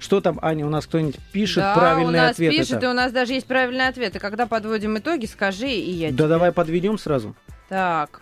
Что 0.00 0.20
там, 0.20 0.38
Аня, 0.42 0.66
у 0.66 0.68
нас 0.68 0.84
кто-нибудь 0.86 1.16
пишет 1.32 1.62
да, 1.62 1.74
правильный 1.74 2.08
у 2.08 2.22
нас 2.24 2.32
ответ? 2.32 2.50
пишет, 2.50 2.72
это? 2.76 2.86
и 2.86 2.88
у 2.90 2.92
нас 2.92 3.10
даже 3.10 3.32
есть 3.32 3.46
правильный 3.46 3.88
ответ. 3.88 4.16
И 4.16 4.18
когда 4.18 4.46
подводим 4.46 4.98
итоги, 4.98 5.24
скажи, 5.24 5.70
и 5.70 5.90
я 5.92 6.08
Да 6.10 6.16
тебе. 6.18 6.28
давай 6.28 6.52
подведем 6.52 6.98
сразу. 6.98 7.34
Так. 7.70 8.20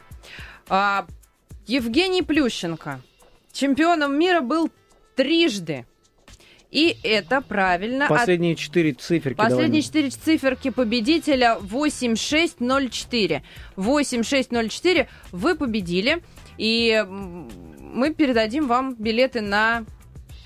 А, 0.68 1.06
Евгений 1.66 2.22
Плющенко. 2.22 3.00
Чемпионом 3.52 4.18
мира 4.18 4.40
был 4.40 4.70
трижды. 5.16 5.86
И 6.70 6.96
это 7.02 7.40
правильно. 7.40 8.06
Последние 8.08 8.54
четыре 8.54 8.92
циферки. 8.92 9.36
Последние 9.36 9.82
четыре 9.82 10.10
циферки 10.10 10.70
победителя 10.70 11.56
8604. 11.60 13.42
8604 13.76 15.08
вы 15.32 15.54
победили. 15.54 16.22
И 16.58 17.04
мы 17.08 18.12
передадим 18.12 18.66
вам 18.66 18.94
билеты 18.96 19.40
на... 19.40 19.84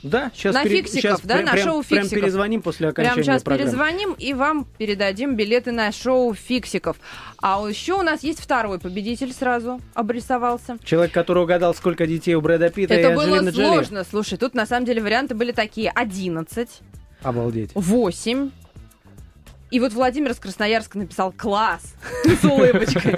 Да, 0.02 0.30
сейчас, 0.34 0.54
на 0.54 0.64
пере- 0.64 0.76
фиксиков, 0.78 1.00
сейчас 1.00 1.20
да, 1.20 1.34
прям, 1.34 1.46
на 1.46 1.52
прям- 1.52 1.64
шоу 1.68 1.82
прям 1.84 2.02
фиксиков. 2.02 2.20
перезвоним 2.24 2.62
после 2.62 2.88
окончания 2.88 3.14
Прямо 3.22 3.24
сейчас 3.24 3.42
программы. 3.42 3.70
перезвоним 3.70 4.12
и 4.14 4.34
вам 4.34 4.66
передадим 4.78 5.36
билеты 5.36 5.70
на 5.70 5.92
шоу 5.92 6.34
фиксиков. 6.34 6.96
А 7.40 7.62
еще 7.68 7.94
у 7.94 8.02
нас 8.02 8.22
есть 8.24 8.40
второй 8.40 8.78
победитель 8.80 9.32
сразу 9.32 9.80
обрисовался. 9.94 10.78
Человек, 10.84 11.12
который 11.12 11.42
угадал, 11.44 11.74
сколько 11.74 12.06
детей 12.06 12.34
у 12.34 12.40
Брэда 12.40 12.70
Питта 12.70 12.94
и 12.94 12.98
Это 12.98 13.14
было 13.14 13.24
Анджелины 13.38 13.50
Джоли. 13.50 13.64
сложно. 13.66 14.04
Слушай, 14.08 14.38
тут 14.38 14.54
на 14.54 14.66
самом 14.66 14.86
деле 14.86 15.00
варианты 15.02 15.34
были 15.34 15.52
такие. 15.52 15.90
11, 15.90 16.68
Обалдеть. 17.22 17.70
8. 17.74 18.50
И 19.72 19.80
вот 19.80 19.94
Владимир 19.94 20.32
из 20.32 20.38
Красноярска 20.38 20.98
написал 20.98 21.32
«класс» 21.32 21.94
с 22.24 22.44
улыбочкой. 22.44 23.16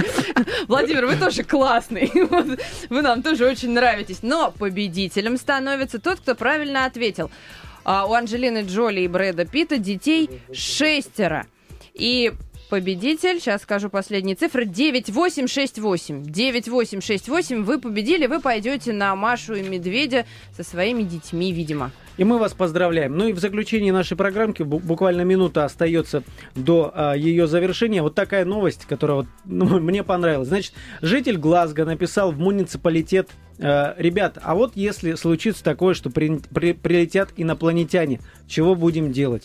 Владимир, 0.68 1.04
вы 1.04 1.16
тоже 1.16 1.42
классный. 1.42 2.12
Вы 2.90 3.02
нам 3.02 3.22
тоже 3.24 3.44
очень 3.44 3.70
нравитесь. 3.70 4.20
Но 4.22 4.52
победителем 4.52 5.36
становится 5.36 5.98
тот, 5.98 6.20
кто 6.20 6.36
правильно 6.36 6.84
ответил. 6.84 7.32
А 7.84 8.06
у 8.06 8.12
Анджелины 8.12 8.62
Джоли 8.62 9.00
и 9.00 9.08
Брэда 9.08 9.46
Питта 9.46 9.78
детей 9.78 10.30
шестеро. 10.52 11.46
И 11.92 12.32
победитель, 12.68 13.40
сейчас 13.40 13.62
скажу 13.62 13.88
последние 13.90 14.36
цифры, 14.36 14.64
9868. 14.64 16.22
9868, 16.24 17.64
вы 17.64 17.78
победили, 17.80 18.26
вы 18.26 18.40
пойдете 18.40 18.92
на 18.92 19.14
Машу 19.14 19.54
и 19.54 19.62
Медведя 19.62 20.26
со 20.56 20.62
своими 20.64 21.02
детьми, 21.02 21.52
видимо. 21.52 21.90
И 22.16 22.24
мы 22.24 22.38
вас 22.38 22.52
поздравляем. 22.52 23.16
Ну 23.16 23.28
и 23.28 23.32
в 23.32 23.40
заключении 23.40 23.90
нашей 23.90 24.16
программки 24.16 24.62
бу- 24.62 24.78
буквально 24.80 25.22
минута 25.22 25.64
остается 25.64 26.22
до 26.54 26.92
а, 26.94 27.14
ее 27.14 27.46
завершения. 27.48 28.02
Вот 28.02 28.14
такая 28.14 28.44
новость, 28.44 28.84
которая 28.86 29.16
вот, 29.18 29.26
ну, 29.44 29.80
мне 29.80 30.04
понравилась. 30.04 30.48
Значит, 30.48 30.74
житель 31.02 31.36
Глазго 31.38 31.84
написал 31.84 32.30
в 32.30 32.38
муниципалитет, 32.38 33.30
э, 33.58 33.94
ребят, 33.98 34.38
а 34.42 34.54
вот 34.54 34.76
если 34.76 35.14
случится 35.14 35.64
такое, 35.64 35.94
что 35.94 36.10
при- 36.10 36.38
при- 36.52 36.72
прилетят 36.72 37.30
инопланетяне, 37.36 38.20
чего 38.46 38.76
будем 38.76 39.10
делать? 39.10 39.44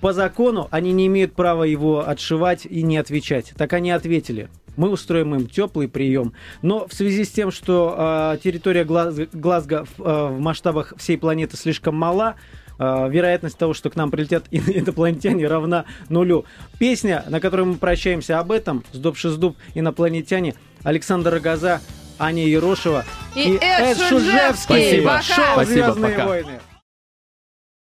По 0.00 0.12
закону 0.12 0.68
они 0.70 0.92
не 0.92 1.06
имеют 1.06 1.34
права 1.34 1.64
его 1.64 2.06
отшивать 2.08 2.66
и 2.66 2.82
не 2.82 2.96
отвечать. 2.96 3.52
Так 3.56 3.72
они 3.74 3.90
ответили. 3.90 4.48
Мы 4.76 4.88
устроим 4.88 5.34
им 5.34 5.46
теплый 5.46 5.88
прием. 5.88 6.32
Но 6.62 6.86
в 6.86 6.94
связи 6.94 7.24
с 7.24 7.30
тем, 7.30 7.50
что 7.50 8.32
э, 8.34 8.38
территория 8.42 8.84
Глаз- 8.84 9.28
Глазго 9.32 9.84
в, 9.84 10.00
э, 10.02 10.26
в 10.28 10.40
масштабах 10.40 10.94
всей 10.96 11.18
планеты 11.18 11.56
слишком 11.58 11.96
мала, 11.96 12.36
э, 12.78 13.08
вероятность 13.10 13.58
того, 13.58 13.74
что 13.74 13.90
к 13.90 13.96
нам 13.96 14.10
прилетят 14.10 14.44
ин- 14.50 14.62
инопланетяне, 14.74 15.46
равна 15.48 15.84
нулю. 16.08 16.46
Песня, 16.78 17.24
на 17.28 17.40
которой 17.40 17.66
мы 17.66 17.74
прощаемся 17.74 18.38
об 18.38 18.52
этом, 18.52 18.84
сдуб 18.92 19.18
шиздуб 19.18 19.56
инопланетяне, 19.74 20.54
Александр 20.82 21.34
Рогоза, 21.34 21.80
Аня 22.18 22.46
Ерошева 22.46 23.04
И 23.34 23.58
Эд 23.60 23.98
Шужевский. 23.98 24.64
Спасибо. 24.64 25.20
Шоу 25.22 25.44
Спасибо, 25.54 25.64
«Звездные 25.92 26.12
пока. 26.12 26.26
войны». 26.26 26.60